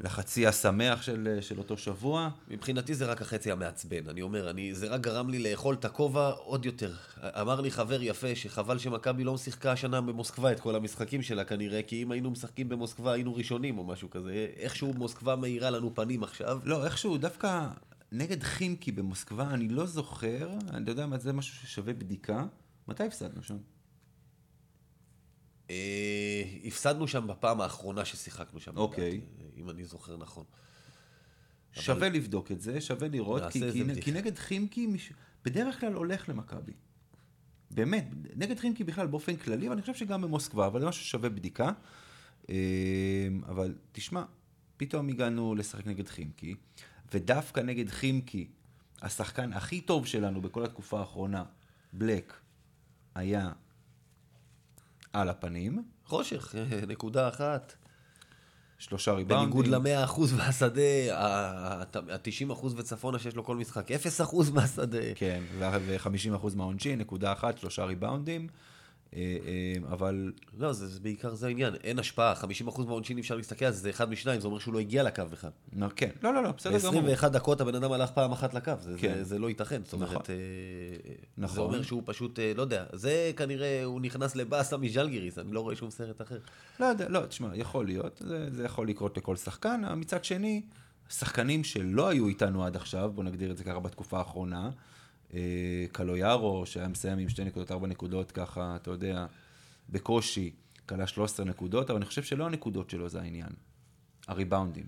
לחצי 0.00 0.46
השמח 0.46 1.02
של, 1.02 1.38
של 1.40 1.58
אותו 1.58 1.76
שבוע. 1.76 2.28
מבחינתי 2.48 2.94
זה 2.94 3.06
רק 3.06 3.22
החצי 3.22 3.52
המעצבן. 3.52 4.08
אני 4.08 4.22
אומר, 4.22 4.50
אני, 4.50 4.74
זה 4.74 4.88
רק 4.88 5.00
גרם 5.00 5.30
לי 5.30 5.38
לאכול 5.38 5.74
את 5.74 5.84
הכובע 5.84 6.30
עוד 6.30 6.66
יותר. 6.66 6.92
אמר 7.40 7.60
לי 7.60 7.70
חבר 7.70 8.02
יפה 8.02 8.34
שחבל 8.34 8.78
שמכבי 8.78 9.24
לא 9.24 9.38
שיחקה 9.38 9.72
השנה 9.72 10.00
במוסקבה 10.00 10.52
את 10.52 10.60
כל 10.60 10.74
המשחקים 10.74 11.22
שלה 11.22 11.44
כנראה, 11.44 11.82
כי 11.82 12.02
אם 12.02 12.10
היינו 12.10 12.30
משחקים 12.30 12.68
במוסקבה 12.68 13.12
היינו 13.12 13.34
ראשונים 13.34 13.78
או 13.78 13.84
משהו 13.84 14.10
כזה. 14.10 14.46
איכשהו 14.56 14.92
מוסקבה 14.94 15.36
מאירה 15.36 15.70
לנו 15.70 15.94
פנים 15.94 16.22
עכשיו. 16.22 16.58
לא, 16.64 16.84
איכשהו 16.84 17.18
דווקא 17.18 17.66
נגד 18.12 18.42
חימקי 18.42 18.92
במוסקבה, 18.92 19.50
אני 19.50 19.68
לא 19.68 19.86
זוכר, 19.86 20.58
אני 20.70 20.90
יודע 20.90 21.06
מה 21.06 21.18
זה 21.18 21.32
משהו 21.32 21.56
ששווה 21.56 21.92
בדיקה. 21.92 22.46
מתי 22.88 23.04
הפסדנו 23.04 23.42
שם? 23.42 23.56
אה, 25.70 26.42
הפסדנו 26.64 27.08
שם 27.08 27.26
בפעם 27.26 27.60
האחרונה 27.60 28.04
ששיחקנו 28.04 28.60
שם. 28.60 28.76
אוקיי. 28.76 29.20
אם 29.56 29.70
אני 29.70 29.84
זוכר 29.84 30.16
נכון. 30.16 30.44
שווה 31.72 32.08
אבל... 32.08 32.16
לבדוק 32.16 32.52
את 32.52 32.60
זה, 32.60 32.80
שווה 32.80 33.08
לראות, 33.08 33.42
כי, 33.50 33.60
כי, 33.72 34.02
כי 34.02 34.12
נגד 34.12 34.38
חימקי 34.38 34.86
מש... 34.86 35.12
בדרך 35.44 35.80
כלל 35.80 35.92
הולך 35.92 36.28
למכבי. 36.28 36.72
באמת, 37.70 38.08
נגד 38.36 38.58
חימקי 38.58 38.84
בכלל 38.84 39.06
באופן 39.06 39.36
כללי, 39.36 39.68
ואני 39.68 39.80
חושב 39.80 39.94
שגם 39.94 40.22
במוסקבה, 40.22 40.66
אבל 40.66 40.80
זה 40.80 40.86
משהו 40.86 41.04
ששווה 41.04 41.28
בדיקה. 41.28 41.70
אה, 42.50 43.28
אבל 43.46 43.74
תשמע, 43.92 44.24
פתאום 44.76 45.08
הגענו 45.08 45.54
לשחק 45.54 45.86
נגד 45.86 46.08
חימקי, 46.08 46.54
ודווקא 47.12 47.60
נגד 47.60 47.88
חימקי, 47.88 48.46
השחקן 49.02 49.52
הכי 49.52 49.80
טוב 49.80 50.06
שלנו 50.06 50.40
בכל 50.40 50.64
התקופה 50.64 51.00
האחרונה, 51.00 51.44
בלק, 51.92 52.32
היה 53.14 53.52
על 55.12 55.28
הפנים. 55.28 55.84
חושך, 56.04 56.54
נקודה 56.88 57.28
אחת. 57.28 57.74
שלושה 58.78 59.12
ריבאונדים. 59.12 59.50
בניגוד 59.50 59.66
למאה 59.66 60.04
אחוז 60.04 60.32
מהשדה, 60.32 61.18
ה-90 61.18 62.52
אחוז 62.52 62.74
וצפונה 62.76 63.18
שיש 63.18 63.36
לו 63.36 63.44
כל 63.44 63.56
משחק, 63.56 63.90
אפס 63.90 64.20
אחוז 64.20 64.50
מהשדה. 64.50 65.14
כן, 65.14 65.42
ו-50 65.58 66.36
אחוז 66.36 66.54
מהעונשין, 66.54 66.98
נקודה 66.98 67.32
אחת, 67.32 67.58
שלושה 67.58 67.84
ריבאונדים. 67.84 68.48
אה, 69.14 69.36
אה, 69.46 69.92
אבל... 69.92 70.32
לא, 70.58 70.72
זה, 70.72 70.86
זה 70.86 71.00
בעיקר 71.00 71.34
זה 71.34 71.46
העניין, 71.46 71.74
אין 71.84 71.98
השפעה, 71.98 72.34
50% 72.66 72.82
מהעונשין 72.84 73.18
אפשר 73.18 73.36
להסתכל 73.36 73.64
על 73.64 73.72
זה, 73.72 73.78
זה 73.78 73.90
אחד 73.90 74.10
משניים, 74.10 74.40
זה 74.40 74.46
אומר 74.46 74.58
שהוא 74.58 74.74
לא 74.74 74.78
הגיע 74.78 75.02
לקו 75.02 75.22
בכלל. 75.30 75.50
לא, 75.76 75.86
כן, 75.96 76.10
לא, 76.22 76.34
לא, 76.34 76.42
לא, 76.42 76.52
בסדר 76.52 76.78
גמור. 76.90 77.02
ב-21 77.02 77.28
דקות 77.28 77.60
הבן 77.60 77.74
אדם 77.74 77.92
הלך 77.92 78.10
פעם 78.10 78.32
אחת 78.32 78.54
לקו, 78.54 78.72
זה, 78.80 78.94
כן. 78.98 79.14
זה, 79.14 79.24
זה 79.24 79.38
לא 79.38 79.48
ייתכן, 79.48 79.82
זאת 79.84 79.92
אומרת, 79.92 80.10
נכון. 80.10 80.22
אה, 80.28 81.14
נכון. 81.38 81.54
זה 81.54 81.60
אומר 81.60 81.82
שהוא 81.82 82.02
פשוט, 82.04 82.38
לא 82.56 82.62
יודע, 82.62 82.84
זה 82.92 83.32
כנראה, 83.36 83.84
הוא 83.84 84.00
נכנס 84.00 84.36
לבאסה 84.36 84.76
מז'לגיריס, 84.76 85.38
אני 85.38 85.52
לא 85.52 85.60
רואה 85.60 85.76
שום 85.76 85.90
סרט 85.90 86.22
אחר. 86.22 86.38
לא 86.80 86.86
יודע, 86.86 87.08
לא, 87.08 87.26
תשמע, 87.26 87.48
יכול 87.54 87.86
להיות, 87.86 88.22
זה, 88.24 88.48
זה 88.50 88.64
יכול 88.64 88.88
לקרות 88.88 89.16
לכל 89.16 89.36
שחקן, 89.36 89.82
מצד 89.96 90.24
שני, 90.24 90.62
שחקנים 91.08 91.64
שלא 91.64 92.08
היו 92.08 92.28
איתנו 92.28 92.64
עד 92.64 92.76
עכשיו, 92.76 93.12
בוא 93.14 93.24
נגדיר 93.24 93.50
את 93.50 93.56
זה 93.56 93.64
ככה 93.64 93.80
בתקופה 93.80 94.18
האחרונה, 94.18 94.70
קלויארו, 95.92 96.66
שהיה 96.66 96.88
מסיים 96.88 97.18
עם 97.18 97.28
שתי 97.28 97.44
נקודות, 97.44 97.70
ארבע 97.70 97.86
נקודות, 97.86 98.32
ככה, 98.32 98.76
אתה 98.76 98.90
יודע, 98.90 99.26
בקושי, 99.90 100.52
כלה 100.86 101.06
13 101.06 101.46
נקודות, 101.46 101.90
אבל 101.90 101.96
אני 101.96 102.06
חושב 102.06 102.22
שלא 102.22 102.46
הנקודות 102.46 102.90
שלו 102.90 103.08
זה 103.08 103.20
העניין, 103.20 103.52
הריבאונדים. 104.28 104.86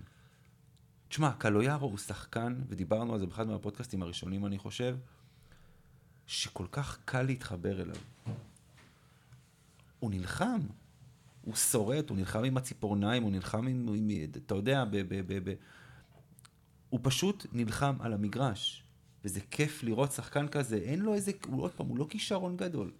תשמע, 1.09 1.31
קלויארו 1.37 1.87
הוא 1.87 1.97
שחקן, 1.97 2.55
ודיברנו 2.67 3.13
על 3.13 3.19
זה 3.19 3.25
באחד 3.25 3.47
מהפודקאסטים 3.47 4.01
הראשונים, 4.01 4.45
אני 4.45 4.57
חושב, 4.57 4.97
שכל 6.27 6.65
כך 6.71 6.99
קל 7.05 7.21
להתחבר 7.21 7.81
אליו. 7.81 7.95
הוא 9.99 10.11
נלחם, 10.11 10.59
הוא 11.41 11.55
שורט, 11.55 12.09
הוא 12.09 12.17
נלחם 12.17 12.43
עם 12.43 12.57
הציפורניים, 12.57 13.23
הוא 13.23 13.31
נלחם 13.31 13.67
עם, 13.67 13.89
עם 13.95 14.09
אתה 14.45 14.55
יודע, 14.55 14.85
ב, 14.85 14.97
ב, 14.97 15.33
ב, 15.33 15.49
ב... 15.49 15.53
הוא 16.89 16.99
פשוט 17.03 17.45
נלחם 17.53 17.95
על 17.99 18.13
המגרש. 18.13 18.83
וזה 19.27 19.39
כיף 19.51 19.83
לראות 19.83 20.11
שחקן 20.11 20.47
כזה, 20.47 20.75
אין 20.75 20.99
לו 20.99 21.13
איזה, 21.13 21.31
הוא 21.47 21.61
עוד 21.61 21.71
פעם, 21.71 21.87
הוא 21.87 21.97
לא 21.97 22.05
כישרון 22.09 22.57
גדול. 22.57 22.91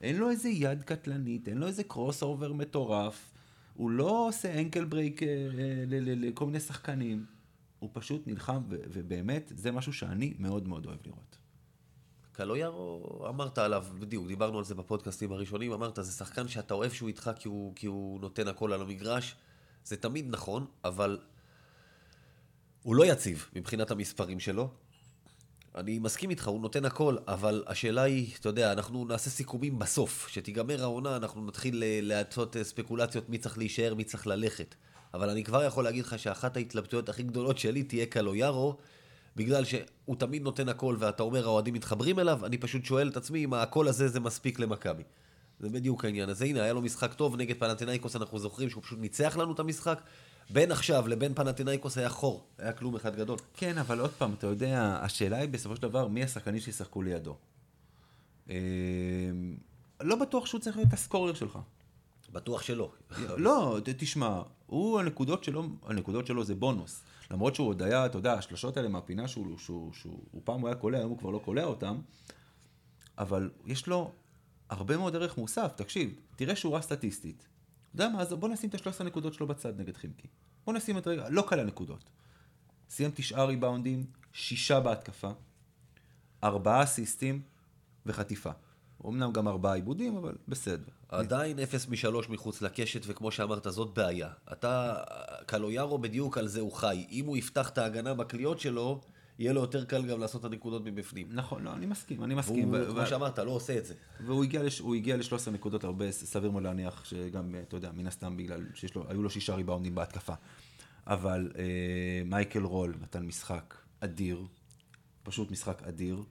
אין 0.00 0.16
לו 0.16 0.30
איזה 0.30 0.48
יד 0.48 0.82
קטלנית, 0.82 1.48
אין 1.48 1.58
לו 1.58 1.66
איזה 1.66 1.84
crossover 1.84 2.52
מטורף, 2.52 3.32
הוא 3.74 3.90
לא 3.90 4.28
עושה 4.28 4.60
ankle 4.60 4.84
break 4.84 5.22
אה, 5.22 5.28
לכל 5.88 6.46
מיני 6.46 6.60
שחקנים. 6.60 7.26
הוא 7.78 7.90
פשוט 7.92 8.26
נלחם, 8.26 8.62
ובאמת, 8.68 9.52
זה 9.56 9.72
משהו 9.72 9.92
שאני 9.92 10.34
מאוד 10.38 10.68
מאוד 10.68 10.86
אוהב 10.86 10.98
לראות. 11.06 11.38
קלויארו, 12.32 13.26
אמרת 13.28 13.58
עליו, 13.58 13.86
בדיוק, 13.98 14.26
דיברנו 14.26 14.58
על 14.58 14.64
זה 14.64 14.74
בפודקאסטים 14.74 15.32
הראשונים, 15.32 15.72
אמרת, 15.72 15.98
זה 16.00 16.12
שחקן 16.12 16.48
שאתה 16.48 16.74
אוהב 16.74 16.92
שהוא 16.92 17.08
איתך 17.08 17.30
כי 17.38 17.48
הוא, 17.48 17.72
כי 17.74 17.86
הוא 17.86 18.20
נותן 18.20 18.48
הכל 18.48 18.72
על 18.72 18.82
המגרש. 18.82 19.36
זה 19.84 19.96
תמיד 19.96 20.26
נכון, 20.28 20.66
אבל 20.84 21.18
הוא 22.82 22.96
לא 22.96 23.04
יציב 23.06 23.46
מבחינת 23.56 23.90
המספרים 23.90 24.40
שלו. 24.40 24.70
אני 25.76 25.98
מסכים 25.98 26.30
איתך, 26.30 26.48
הוא 26.48 26.60
נותן 26.60 26.84
הכל, 26.84 27.16
אבל 27.28 27.64
השאלה 27.66 28.02
היא, 28.02 28.34
אתה 28.40 28.48
יודע, 28.48 28.72
אנחנו 28.72 29.04
נעשה 29.04 29.30
סיכומים 29.30 29.78
בסוף. 29.78 30.28
שתיגמר 30.28 30.82
העונה, 30.82 31.16
אנחנו 31.16 31.46
נתחיל 31.46 31.82
אה, 31.82 31.98
לעשות 32.02 32.56
אה, 32.56 32.64
ספקולציות 32.64 33.28
מי 33.28 33.38
צריך 33.38 33.58
להישאר, 33.58 33.94
מי 33.94 34.04
צריך 34.04 34.26
ללכת. 34.26 34.74
אבל 35.14 35.30
אני 35.30 35.44
כבר 35.44 35.64
יכול 35.64 35.84
להגיד 35.84 36.04
לך 36.04 36.18
שאחת 36.18 36.56
ההתלבטויות 36.56 37.08
הכי 37.08 37.22
גדולות 37.22 37.58
שלי 37.58 37.82
תהיה 37.82 38.06
קלויארו, 38.06 38.76
בגלל 39.36 39.64
שהוא 39.64 40.16
תמיד 40.18 40.42
נותן 40.42 40.68
הכל, 40.68 40.96
ואתה 40.98 41.22
אומר, 41.22 41.44
האוהדים 41.44 41.74
מתחברים 41.74 42.18
אליו, 42.18 42.46
אני 42.46 42.58
פשוט 42.58 42.84
שואל 42.84 43.08
את 43.08 43.16
עצמי 43.16 43.44
אם 43.44 43.54
הקול 43.54 43.88
הזה 43.88 44.08
זה 44.08 44.20
מספיק 44.20 44.58
למכבי. 44.58 45.02
זה 45.60 45.68
בדיוק 45.68 46.04
העניין 46.04 46.28
הזה. 46.28 46.44
הנה, 46.44 46.62
היה 46.62 46.72
לו 46.72 46.82
משחק 46.82 47.14
טוב 47.14 47.36
נגד 47.36 47.56
פנטינאיקוס, 47.58 48.16
אנחנו 48.16 48.38
זוכרים 48.38 48.70
שהוא 48.70 48.82
פשוט 48.82 48.98
ניצח 48.98 49.36
לנו 49.36 49.52
את 49.52 49.58
המשחק. 49.58 50.00
בין 50.50 50.72
עכשיו 50.72 51.08
לבין 51.08 51.34
פנטינאיקוס 51.34 51.98
היה 51.98 52.08
חור, 52.08 52.46
היה 52.58 52.72
כלום 52.72 52.96
אחד 52.96 53.16
גדול. 53.16 53.38
כן, 53.54 53.78
אבל 53.78 54.00
עוד 54.00 54.10
פעם, 54.10 54.34
אתה 54.34 54.46
יודע, 54.46 54.98
השאלה 55.02 55.38
היא 55.38 55.48
בסופו 55.48 55.76
של 55.76 55.82
דבר, 55.82 56.08
מי 56.08 56.24
השחקנים 56.24 56.60
שישחקו 56.60 57.02
לידו. 57.02 57.36
אמ, 58.50 58.54
לא 60.00 60.16
בטוח 60.16 60.46
שהוא 60.46 60.60
צריך 60.60 60.76
להיות 60.76 60.92
הסקורר 60.92 61.34
שלך. 61.34 61.58
בטוח 62.32 62.62
שלא. 62.62 62.90
לא, 63.36 63.78
תשמע, 63.84 64.42
הוא, 64.66 65.00
הנקודות 65.00 65.44
שלו, 65.44 65.68
הנקודות 65.86 66.26
שלו 66.26 66.44
זה 66.44 66.54
בונוס. 66.54 67.02
למרות 67.30 67.54
שהוא 67.54 67.68
עוד 67.68 67.82
היה, 67.82 68.06
אתה 68.06 68.18
יודע, 68.18 68.32
השלושות 68.32 68.76
האלה 68.76 68.88
מהפינה 68.88 69.28
שהוא, 69.28 69.58
שהוא, 69.58 69.92
שהוא, 69.92 70.24
שהוא 70.30 70.40
פעם 70.44 70.60
הוא 70.60 70.68
היה 70.68 70.76
קולע, 70.76 70.98
היום 70.98 71.10
הוא 71.10 71.18
כבר 71.18 71.30
לא 71.30 71.40
קולע 71.44 71.64
אותם, 71.64 72.00
אבל 73.18 73.50
יש 73.66 73.86
לו 73.86 74.12
הרבה 74.70 74.96
מאוד 74.96 75.16
ערך 75.16 75.38
מוסף. 75.38 75.72
תקשיב, 75.76 76.20
תראה 76.36 76.56
שורה 76.56 76.82
סטטיסטית. 76.82 77.46
יודע 77.96 78.08
מה, 78.08 78.20
אז 78.20 78.32
בוא 78.32 78.48
נשים 78.48 78.68
את 78.68 78.74
השלוש 78.74 78.94
עשרה 78.94 79.06
נקודות 79.06 79.34
שלו 79.34 79.46
בצד 79.46 79.80
נגד 79.80 79.96
חימקי. 79.96 80.28
בוא 80.64 80.74
נשים 80.74 80.98
את 80.98 81.06
רגע, 81.06 81.28
לא 81.28 81.44
קל 81.48 81.60
הנקודות. 81.60 82.10
סיים 82.90 83.10
תשעה 83.14 83.44
ריבאונדים, 83.44 84.06
שישה 84.32 84.80
בהתקפה, 84.80 85.30
ארבעה 86.44 86.82
אסיסטים 86.82 87.42
וחטיפה. 88.06 88.50
אמנם 89.06 89.32
גם 89.32 89.48
ארבעה 89.48 89.74
עיבודים, 89.74 90.16
אבל 90.16 90.34
בסדר. 90.48 90.84
עדיין 91.08 91.58
אפס 91.58 91.88
משלוש 91.88 92.28
מחוץ 92.28 92.62
לקשת, 92.62 93.00
וכמו 93.06 93.30
שאמרת, 93.30 93.66
זאת 93.70 93.94
בעיה. 93.94 94.28
אתה, 94.52 95.02
קלויארו 95.46 95.98
בדיוק 95.98 96.38
על 96.38 96.48
זה 96.48 96.60
הוא 96.60 96.72
חי. 96.72 97.06
אם 97.10 97.26
הוא 97.26 97.36
יפתח 97.36 97.68
את 97.68 97.78
ההגנה 97.78 98.14
בקליעות 98.14 98.60
שלו, 98.60 99.00
יהיה 99.38 99.52
לו 99.52 99.60
יותר 99.60 99.84
קל 99.84 100.06
גם 100.06 100.20
לעשות 100.20 100.40
את 100.40 100.52
הנקודות 100.52 100.82
מבפנים. 100.84 101.28
נכון, 101.30 101.64
לא, 101.64 101.72
אני 101.72 101.86
מסכים, 101.86 102.24
אני 102.24 102.34
מסכים. 102.34 102.72
והוא, 102.72 102.94
כמו 102.94 103.06
שאמרת, 103.06 103.38
לא 103.38 103.50
עושה 103.50 103.78
את 103.78 103.86
זה. 103.86 103.94
והוא 104.20 104.44
הגיע, 104.44 104.62
לש, 104.62 104.82
הגיע 104.96 105.16
ל-13 105.16 105.50
נקודות 105.50 105.84
הרבה, 105.84 106.12
סביר 106.12 106.50
מאוד 106.50 106.62
להניח 106.62 107.04
שגם, 107.04 107.54
אתה 107.68 107.76
יודע, 107.76 107.90
מן 107.92 108.06
הסתם 108.06 108.36
בגלל 108.36 108.64
שהיו 108.74 109.22
לו 109.22 109.30
שישה 109.30 109.54
ריבאונדים 109.54 109.94
בהתקפה. 109.94 110.34
אבל 111.06 111.52
אה, 111.58 112.22
מייקל 112.24 112.62
רול 112.62 112.94
נתן 113.00 113.26
משחק 113.26 113.74
אדיר, 114.00 114.46
פשוט 115.22 115.50
משחק 115.50 115.82
אדיר. 115.82 116.22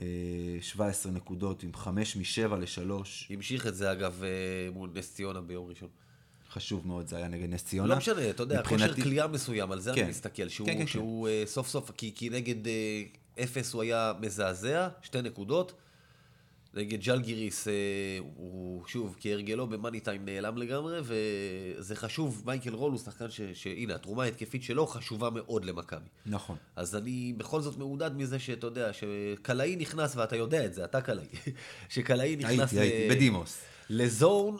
אה, 0.00 0.58
17 0.60 1.12
נקודות 1.12 1.62
עם 1.62 1.74
5 1.74 2.16
מ-7 2.16 2.54
ל-3. 2.54 2.90
המשיך 3.30 3.66
את 3.66 3.74
זה 3.74 3.92
אגב 3.92 4.22
אה, 4.22 4.70
מול 4.72 4.90
נס 4.94 5.14
ציונה 5.14 5.40
ביום 5.40 5.66
ראשון. 5.66 5.88
חשוב 6.56 6.86
מאוד 6.86 7.06
זה 7.08 7.16
היה 7.16 7.28
נגד 7.28 7.50
נס 7.50 7.64
ציונה. 7.64 7.88
לא 7.88 7.96
משנה, 7.96 8.30
אתה 8.30 8.42
יודע, 8.42 8.62
כושר 8.62 8.74
מבחינתי- 8.74 9.02
כליאה 9.02 9.26
מסוים, 9.26 9.72
על 9.72 9.80
זה 9.80 9.92
כן. 9.94 10.00
אני 10.02 10.10
מסתכל, 10.10 10.48
שהוא, 10.48 10.66
כן, 10.68 10.78
כן, 10.78 10.86
שהוא 10.86 11.28
אה, 11.28 11.42
סוף 11.46 11.68
סוף, 11.68 11.90
כי, 11.90 12.12
כי 12.14 12.30
נגד 12.30 12.66
אה, 12.66 13.02
אפס 13.44 13.72
הוא 13.72 13.82
היה 13.82 14.12
מזעזע, 14.20 14.88
שתי 15.02 15.22
נקודות. 15.22 15.72
נגד 16.74 17.00
ג'לגיריס, 17.00 17.68
אה, 17.68 17.72
הוא 18.36 18.82
שוב, 18.86 19.16
כהרגלו 19.20 19.66
במאני 19.66 20.00
טיים 20.00 20.24
נעלם 20.24 20.58
לגמרי, 20.58 20.98
וזה 21.02 21.96
חשוב, 21.96 22.42
מייקל 22.46 22.74
רול 22.74 22.92
הוא 22.92 23.00
שחקן 23.00 23.30
ש... 23.30 23.40
שהנה, 23.54 23.94
התרומה 23.94 24.22
ההתקפית 24.24 24.62
שלו 24.62 24.86
חשובה 24.86 25.30
מאוד 25.30 25.64
למכבי. 25.64 26.08
נכון. 26.26 26.56
אז 26.76 26.96
אני 26.96 27.34
בכל 27.36 27.60
זאת 27.60 27.78
מעודד 27.78 28.16
מזה 28.16 28.38
שאתה 28.38 28.66
יודע, 28.66 28.90
שקלעי 28.92 29.76
נכנס, 29.76 30.16
ואתה 30.16 30.36
יודע 30.36 30.64
את 30.64 30.74
זה, 30.74 30.84
אתה 30.84 31.00
קלעי, 31.00 31.26
שקלעי 31.88 32.36
נכנס 32.36 32.72
הייתי, 32.72 32.80
הייתי, 32.80 33.14
בדימוס. 33.14 33.58
לזון, 33.90 34.56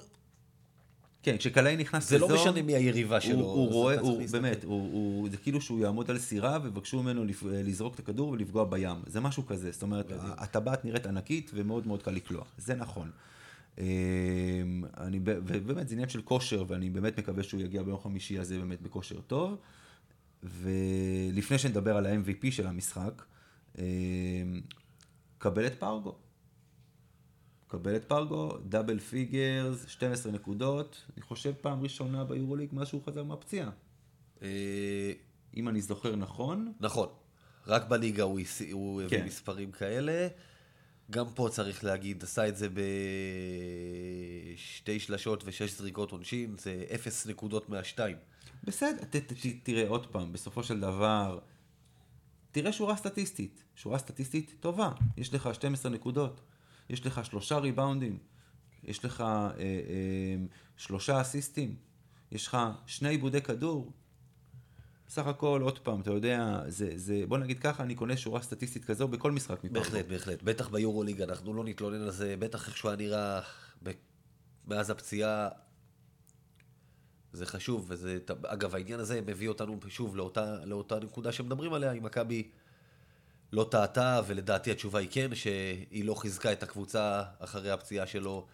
כן, 1.27 1.37
כשקלעי 1.37 1.77
נכנס 1.77 2.11
זה 2.11 2.19
לא 2.19 2.27
לזון, 2.27 2.39
משנה 2.39 2.62
מי 2.62 2.75
היריבה 2.75 3.21
שלו. 3.21 3.39
הוא, 3.39 3.45
הוא 3.45 3.73
רואה, 3.73 4.01
הוא. 4.01 4.23
באמת, 4.31 4.65
הוא, 4.65 4.93
הוא, 4.93 5.29
זה 5.31 5.37
כאילו 5.37 5.61
שהוא 5.61 5.81
יעמוד 5.81 6.11
על 6.11 6.19
סירה 6.19 6.59
ויבקשו 6.62 7.03
ממנו 7.03 7.25
לזרוק 7.45 7.95
את 7.95 7.99
הכדור 7.99 8.29
ולפגוע 8.29 8.65
בים. 8.65 8.97
זה 9.07 9.21
משהו 9.21 9.47
כזה. 9.47 9.71
זאת 9.71 9.83
אומרת, 9.83 10.12
הטבעת 10.21 10.85
נראית 10.85 11.07
ענקית 11.07 11.51
ומאוד 11.55 11.87
מאוד 11.87 12.03
קל 12.03 12.11
לקלוע. 12.11 12.45
זה 12.59 12.75
נכון. 12.75 13.11
אמ, 13.79 13.85
אני, 14.97 15.21
ובאמת, 15.25 15.89
זה 15.89 15.95
עניין 15.95 16.09
של 16.09 16.23
כושר, 16.23 16.65
ואני 16.69 16.91
באמת 16.91 17.19
מקווה 17.19 17.43
שהוא 17.43 17.61
יגיע 17.61 17.83
ביום 17.83 18.01
חמישי 18.01 18.39
הזה 18.39 18.59
באמת 18.59 18.83
בכושר 18.83 19.21
טוב. 19.21 19.57
ולפני 20.43 21.59
שנדבר 21.59 21.97
על 21.97 22.07
ה-MVP 22.07 22.51
של 22.51 22.67
המשחק, 22.67 23.23
אמ, 23.79 23.85
קבל 25.39 25.67
את 25.67 25.75
פרגו. 25.75 26.17
קבל 27.69 27.97
את 27.97 28.05
פרגו, 28.05 28.59
double 28.69 28.99
figures, 28.99 29.85
12 29.89 30.33
נקודות, 30.33 31.03
אני 31.17 31.23
חושב 31.23 31.53
פעם 31.61 31.83
ראשונה 31.83 32.25
ביורוליג 32.25 32.69
מאז 32.73 32.89
שהוא 32.89 33.03
חזר 33.07 33.25
מהפציעה. 33.25 33.71
אה, 34.43 35.13
אם 35.57 35.69
אני 35.69 35.81
זוכר 35.81 36.17
נכון, 36.17 36.73
נכון, 36.81 37.09
רק 37.67 37.89
בליגה 37.89 38.23
הוא, 38.23 38.41
הוא 38.73 39.03
הביא 39.03 39.19
כן. 39.19 39.27
מספרים 39.27 39.73
כאלה. 39.73 40.29
גם 41.11 41.27
פה 41.35 41.49
צריך 41.53 41.85
להגיד, 41.85 42.23
עשה 42.23 42.49
את 42.49 42.57
זה 42.57 42.69
בשתי 44.55 45.01
שלשות 45.01 45.43
ושש 45.47 45.79
זריקות 45.79 46.13
עונשין, 46.13 46.57
זה 46.59 46.85
אפס 46.95 47.27
נקודות 47.27 47.69
מהשתיים. 47.69 48.17
בסדר, 48.65 49.05
ת, 49.05 49.17
ת, 49.17 49.33
ת, 49.33 49.47
תראה 49.63 49.89
עוד 49.89 50.07
פעם, 50.07 50.33
בסופו 50.33 50.63
של 50.63 50.81
דבר, 50.81 51.39
תראה 52.53 52.73
שורה 52.73 52.97
סטטיסטית, 52.97 53.65
שורה 53.77 53.99
סטטיסטית 53.99 54.55
טובה, 54.61 54.93
יש 55.17 55.35
לך 55.35 55.55
12 55.55 55.93
נקודות, 55.93 56.41
יש 56.88 57.07
לך 57.07 57.25
שלושה 57.25 57.59
ריבאונדים, 57.59 58.18
יש 58.85 59.05
לך 59.05 59.20
אה, 59.20 59.51
אה, 59.59 60.37
שלושה 60.77 61.20
אסיסטים, 61.20 61.77
יש 62.33 62.46
לך 62.46 62.59
שני 62.87 63.09
עיבודי 63.09 63.42
כדור. 63.42 63.92
בסך 65.07 65.27
הכל, 65.27 65.61
עוד 65.62 65.79
פעם, 65.79 66.01
אתה 66.01 66.11
יודע, 66.11 66.62
זה, 66.68 66.92
זה, 66.94 67.25
בוא 67.29 67.38
נגיד 67.38 67.59
ככה, 67.59 67.83
אני 67.83 67.94
קונה 67.94 68.16
שורה 68.16 68.42
סטטיסטית 68.42 68.85
כזו 68.85 69.09
בכל 69.09 69.33
משחק 69.33 69.64
מפרגו. 69.64 69.75
בהחלט, 69.75 70.07
בהחלט. 70.07 70.42
בטח 70.42 70.68
ביורוליג, 70.68 71.22
אנחנו 71.22 71.55
לא 71.55 71.64
נתלונן 71.64 72.01
על 72.01 72.11
זה, 72.11 72.35
בטח 72.38 72.68
איך 72.68 72.77
שהוא 72.77 72.90
היה 72.90 72.96
נראה. 72.96 73.40
מאז 74.66 74.90
הפציעה. 74.90 75.49
זה 77.33 77.46
חשוב, 77.46 77.87
וזה... 77.88 78.18
אגב, 78.46 78.75
העניין 78.75 79.01
הזה 79.01 79.20
מביא 79.20 79.49
אותנו 79.49 79.79
שוב 79.88 80.16
לאותה, 80.16 80.64
לאותה 80.64 81.01
נקודה 81.01 81.33
שמדברים 81.33 81.72
עליה, 81.72 81.92
אם 81.92 82.03
מכבי 82.03 82.51
לא 83.53 83.69
טעתה, 83.71 84.21
ולדעתי 84.27 84.71
התשובה 84.71 84.99
היא 84.99 85.09
כן, 85.11 85.35
שהיא 85.35 86.05
לא 86.05 86.15
חיזקה 86.15 86.53
את 86.53 86.63
הקבוצה 86.63 87.23
אחרי 87.39 87.71
הפציעה 87.71 88.07
שלו, 88.07 88.47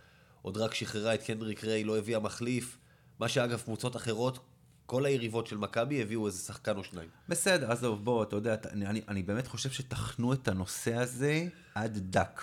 עוד 0.43 0.57
רק 0.57 0.75
שחררה 0.75 1.15
את 1.15 1.23
קנדריק 1.23 1.65
ריי, 1.65 1.85
לא 1.85 1.99
הביאה 1.99 2.21
מחליף, 2.21 2.79
מה 3.19 3.29
שאגב, 3.29 3.61
קבוצות 3.61 3.97
אחרות, 3.97 4.39
כל 4.87 5.05
היריבות 5.07 5.47
של 5.47 5.57
מכבי 5.57 6.03
הביאו 6.03 6.27
איזה 6.27 6.39
שחקן 6.39 6.77
או 6.77 6.85
שניים. 6.85 7.09
בסדר, 7.29 7.73
עזוב, 7.73 8.05
בוא, 8.05 8.23
אתה 8.23 8.37
יודע, 8.37 8.57
אני, 8.71 8.87
אני, 8.87 9.01
אני 9.09 9.23
באמת 9.23 9.47
חושב 9.47 9.71
שטחנו 9.71 10.33
את 10.33 10.49
הנושא 10.49 10.95
הזה 10.95 11.47
עד 11.75 11.99
דק. 12.11 12.41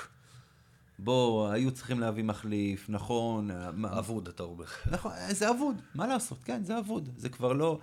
בוא, 0.99 1.49
היו 1.49 1.71
צריכים 1.71 1.99
להביא 1.99 2.23
מחליף, 2.23 2.85
נכון. 2.89 3.49
מה- 3.73 3.99
אבוד, 3.99 4.27
אתה 4.27 4.43
אומר. 4.43 4.65
נכון, 4.91 5.11
זה 5.31 5.49
אבוד, 5.51 5.75
מה 5.95 6.07
לעשות, 6.07 6.37
כן, 6.43 6.63
זה 6.63 6.79
אבוד. 6.79 7.09
זה 7.17 7.29
כבר 7.29 7.53
לא, 7.53 7.79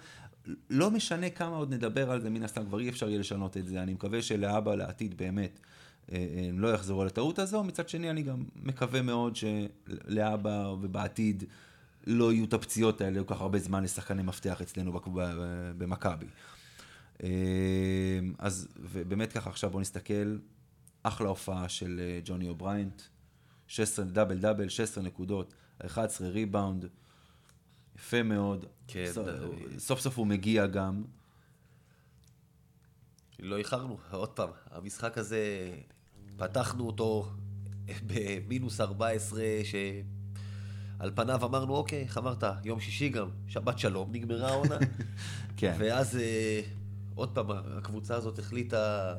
לא 0.70 0.90
משנה 0.90 1.30
כמה 1.30 1.56
עוד 1.56 1.74
נדבר 1.74 2.10
על 2.10 2.20
זה, 2.20 2.30
מן 2.30 2.42
הסתם 2.42 2.66
כבר 2.66 2.78
אי 2.78 2.88
אפשר 2.88 3.08
יהיה 3.08 3.18
לשנות 3.18 3.56
את 3.56 3.66
זה. 3.66 3.82
אני 3.82 3.94
מקווה 3.94 4.22
שלהבא, 4.22 4.74
לעתיד, 4.74 5.16
באמת, 5.16 5.60
אה, 6.12 6.16
אה, 6.16 6.48
הם 6.48 6.60
לא 6.60 6.74
יחזרו 6.74 7.02
על 7.02 7.06
הטעות 7.06 7.38
הזו. 7.38 7.64
מצד 7.64 7.88
שני, 7.88 8.10
אני 8.10 8.22
גם 8.22 8.44
מקווה 8.56 9.02
מאוד 9.02 9.36
שלהבא 9.36 10.74
ובעתיד 10.80 11.44
לא 12.06 12.32
יהיו 12.32 12.44
את 12.44 12.52
הפציעות 12.52 13.00
האלה 13.00 13.24
כל 13.24 13.34
כך 13.34 13.40
הרבה 13.40 13.58
זמן 13.58 13.84
לשחקני 13.84 14.22
מפתח 14.22 14.60
אצלנו 14.60 15.00
במכבי. 15.78 16.26
אה, 17.22 17.28
אז, 18.38 18.68
ובאמת 18.76 19.32
ככה, 19.32 19.50
עכשיו 19.50 19.70
בואו 19.70 19.80
נסתכל, 19.80 20.38
אחלה 21.02 21.28
הופעה 21.28 21.68
של 21.68 22.00
ג'וני 22.24 22.48
אובריינט, 22.48 23.02
16 23.66 24.04
דאבל 24.04 24.38
דאבל, 24.38 24.68
16 24.68 25.04
נקודות, 25.04 25.54
11 25.86 26.28
ריבאונד, 26.28 26.86
יפה 27.96 28.22
מאוד. 28.22 28.66
כן, 28.88 29.10
סוף, 29.12 29.26
דוד. 29.28 29.78
סוף 29.78 30.00
סוף 30.00 30.18
הוא 30.18 30.26
מגיע 30.26 30.66
גם. 30.66 31.04
לא 33.40 33.56
איחרנו, 33.58 33.98
עוד 34.10 34.28
פעם, 34.28 34.48
המשחק 34.70 35.18
הזה, 35.18 35.70
פתחנו 36.36 36.86
אותו 36.86 37.30
במינוס 38.06 38.80
14, 38.80 39.42
שעל 39.64 41.10
פניו 41.14 41.44
אמרנו, 41.44 41.76
אוקיי, 41.76 42.02
איך 42.02 42.18
אמרת, 42.18 42.44
יום 42.64 42.80
שישי 42.80 43.08
גם, 43.08 43.28
שבת 43.48 43.78
שלום, 43.78 44.12
נגמרה 44.12 44.48
העונה. 44.48 44.78
כן. 45.56 45.76
ואז 45.78 46.16
אה, 46.16 46.60
עוד 47.14 47.34
פעם, 47.34 47.46
הקבוצה 47.50 48.16
הזאת 48.16 48.38
החליטה 48.38 49.14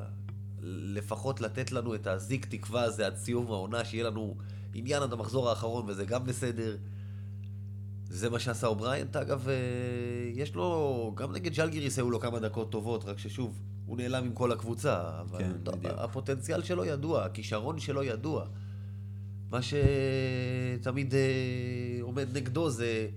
לפחות 0.62 1.40
לתת 1.40 1.72
לנו 1.72 1.94
את 1.94 2.06
הזיק 2.06 2.46
תקווה 2.46 2.82
הזה 2.82 3.06
עד 3.06 3.16
סיום 3.16 3.46
העונה, 3.46 3.84
שיהיה 3.84 4.04
לנו 4.04 4.36
עניין 4.74 5.02
עד 5.02 5.12
המחזור 5.12 5.48
האחרון, 5.48 5.84
וזה 5.88 6.04
גם 6.04 6.26
בסדר. 6.26 6.76
זה 8.10 8.30
מה 8.30 8.38
שעשה 8.38 8.66
אובריינט, 8.66 9.16
אגב, 9.16 9.48
אה, 9.48 9.54
יש 10.34 10.54
לו, 10.54 11.12
גם 11.16 11.32
נגד 11.32 11.54
ז'לגיריס 11.54 11.98
היו 11.98 12.10
לו 12.10 12.20
כמה 12.20 12.38
דקות 12.38 12.72
טובות, 12.72 13.04
רק 13.04 13.18
ששוב, 13.18 13.58
הוא 13.86 13.96
נעלם 13.96 14.24
עם 14.24 14.32
כל 14.32 14.52
הקבוצה, 14.52 15.20
אבל 15.20 15.38
כן, 15.38 15.52
טוב. 15.62 15.86
הפוטנציאל 15.86 16.62
שלו 16.62 16.84
ידוע, 16.84 17.24
הכישרון 17.24 17.78
שלו 17.78 18.02
ידוע. 18.02 18.46
מה 19.50 19.60
שתמיד 19.62 21.14
אה, 21.14 21.98
עומד 22.00 22.36
נגדו 22.36 22.70
זה 22.70 23.08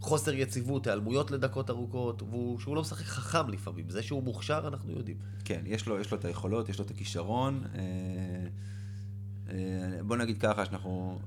חוסר 0.00 0.34
יציבות, 0.34 0.86
היעלמויות 0.86 1.30
לדקות 1.30 1.70
ארוכות, 1.70 2.22
והוא, 2.22 2.58
שהוא 2.58 2.76
לא 2.76 2.80
משחק 2.80 3.04
חכם 3.04 3.48
לפעמים. 3.48 3.90
זה 3.90 4.02
שהוא 4.02 4.22
מוכשר, 4.22 4.64
אנחנו 4.68 4.92
יודעים. 4.92 5.16
כן, 5.44 5.62
יש 5.66 5.86
לו, 5.86 6.00
יש 6.00 6.10
לו 6.10 6.18
את 6.18 6.24
היכולות, 6.24 6.68
יש 6.68 6.78
לו 6.78 6.84
את 6.84 6.90
הכישרון. 6.90 7.64
אה, 7.74 7.80
אה, 9.48 10.02
בוא 10.02 10.16
נגיד 10.16 10.38
ככה, 10.38 10.64
שאנחנו... 10.64 11.18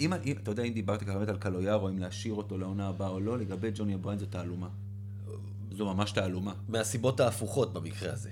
אם, 0.00 0.12
אם, 0.12 0.36
אתה 0.42 0.50
יודע, 0.50 0.62
אם 0.62 0.72
דיברת 0.72 1.02
באמת 1.02 1.28
על 1.28 1.36
קלויארו, 1.36 1.88
אם 1.88 1.98
להשאיר 1.98 2.34
אותו 2.34 2.58
לעונה 2.58 2.88
הבאה 2.88 3.08
או 3.08 3.20
לא, 3.20 3.38
לגבי 3.38 3.70
ג'וני 3.74 3.94
אובריין 3.94 4.18
זו 4.18 4.26
תעלומה. 4.26 4.68
זו 5.72 5.94
ממש 5.94 6.12
תעלומה. 6.12 6.54
מהסיבות 6.68 7.20
ההפוכות 7.20 7.72
במקרה 7.72 8.12
הזה. 8.12 8.30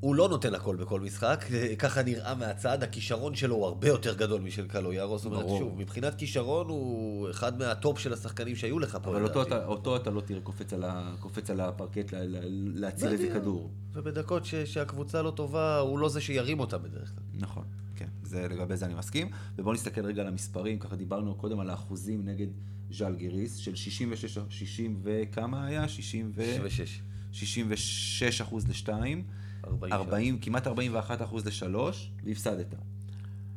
הוא 0.00 0.14
לא 0.14 0.28
נותן 0.28 0.54
הכל 0.54 0.76
בכל 0.76 1.00
משחק, 1.00 1.44
ככה 1.78 2.02
נראה 2.02 2.34
מהצד, 2.34 2.82
הכישרון 2.82 3.34
שלו 3.34 3.54
הוא 3.54 3.66
הרבה 3.66 3.88
יותר 3.88 4.14
גדול 4.14 4.40
משל 4.40 4.66
קלויארו, 4.66 5.18
זאת 5.18 5.26
אומרת. 5.26 5.48
שוב, 5.48 5.78
מבחינת 5.78 6.14
כישרון 6.14 6.68
הוא 6.68 7.30
אחד 7.30 7.58
מהטופ 7.58 7.98
של 7.98 8.12
השחקנים 8.12 8.56
שהיו 8.56 8.78
לך 8.78 8.98
פה. 9.02 9.10
אבל 9.10 9.22
אותו. 9.22 9.42
אתה, 9.42 9.66
אותו 9.66 9.96
אתה 9.96 10.10
לא 10.10 10.20
תראה 10.20 10.40
קופץ 10.40 10.72
על, 10.72 10.84
ה, 10.84 11.14
קופץ 11.20 11.50
על 11.50 11.60
הפרקט 11.60 12.12
לה, 12.12 12.24
לה, 12.24 12.40
להציל 12.74 13.08
איזה. 13.08 13.30
כדור. 13.34 13.70
ובדקות 13.92 14.44
ש, 14.44 14.54
שהקבוצה 14.54 15.22
לא 15.22 15.30
טובה, 15.30 15.78
הוא 15.78 15.98
לא 15.98 16.08
זה 16.08 16.20
שירים 16.20 16.60
אותה 16.60 16.78
בדרך 16.78 17.08
כלל. 17.08 17.40
נכון, 17.40 17.64
כן, 17.96 18.08
זה, 18.22 18.48
לגבי 18.50 18.76
זה 18.76 18.86
אני 18.86 18.94
מסכים. 18.94 19.30
ובואו 19.56 19.74
נסתכל 19.74 20.06
רגע 20.06 20.22
על 20.22 20.28
המספרים, 20.28 20.78
ככה 20.78 20.96
דיברנו 20.96 21.34
קודם 21.34 21.60
על 21.60 21.70
האחוזים 21.70 22.24
נגד 22.24 22.46
ז'לגיריס, 22.90 23.56
של 23.56 23.74
66, 23.74 24.38
60 24.48 25.00
וכמה 25.02 25.66
היה? 25.66 25.88
60 25.88 26.32
ו... 26.34 26.44
66. 26.44 27.00
66 27.32 28.40
אחוז 28.40 28.68
לשתיים, 28.68 29.24
40, 29.64 29.92
40, 29.92 30.38
כמעט 30.38 30.66
41 30.66 31.22
אחוז 31.22 31.46
לשלוש, 31.46 32.10
והפסדת. 32.24 32.74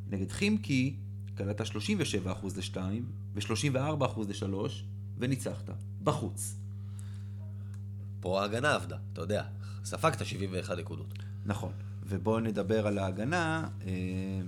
נגד 0.09 0.31
חימקי, 0.31 0.95
קלטת 1.35 1.65
37 1.65 2.31
אחוז 2.31 2.57
לשתיים, 2.57 3.05
ו-34 3.35 4.05
אחוז 4.05 4.29
לשלוש, 4.29 4.85
וניצחת. 5.17 5.69
בחוץ. 6.03 6.55
פה 8.19 8.41
ההגנה 8.41 8.75
עבדה, 8.75 8.97
אתה 9.13 9.21
יודע, 9.21 9.43
ספגת 9.83 10.25
71 10.25 10.77
נקודות. 10.77 11.13
נכון. 11.45 11.71
ובואו 12.09 12.39
נדבר 12.39 12.87
על 12.87 12.97
ההגנה, 12.97 13.67
אה, 13.85 13.91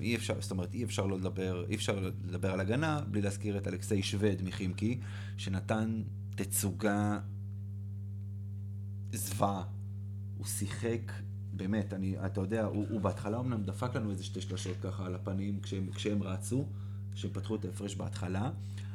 אי 0.02 0.15
אפשר, 0.15 0.34
זאת 0.41 0.52
אומרת, 0.52 0.74
אי 0.74 0.84
אפשר 0.84 1.06
לא 1.06 1.17
לדבר, 1.17 1.65
אי 1.69 1.76
אפשר 1.76 2.10
לדבר 2.24 2.52
על 2.52 2.60
הגנה 2.60 3.02
בלי 3.12 3.22
להזכיר 3.22 3.58
את 3.58 3.67
אלכסיי 3.67 4.04
שווד 4.04 4.41
מחימקי, 4.43 5.00
שנתן 5.38 6.02
תצוגה 6.36 7.19
זוועה. 9.13 9.63
הוא 10.38 10.45
שיחק, 10.45 11.12
באמת, 11.60 11.93
אני, 11.93 12.15
אתה 12.26 12.41
יודע, 12.41 12.65
הוא, 12.65 12.86
הוא 12.89 13.02
בהתחלה 13.02 13.39
אמנם 13.39 13.63
דפק 13.63 13.95
לנו 13.95 14.12
איזה 14.12 14.24
שתי 14.24 14.41
שלשות 14.41 14.78
ככה 14.84 15.06
על 15.06 15.15
הפנים 15.15 15.60
כשהם, 15.60 15.89
כשהם 15.95 16.24
רצו, 16.24 16.65
כשהם 17.13 17.32
פתחו 17.34 17.56
את 17.56 17.65
ההפרש 17.65 17.95
בהתחלה, 17.95 18.50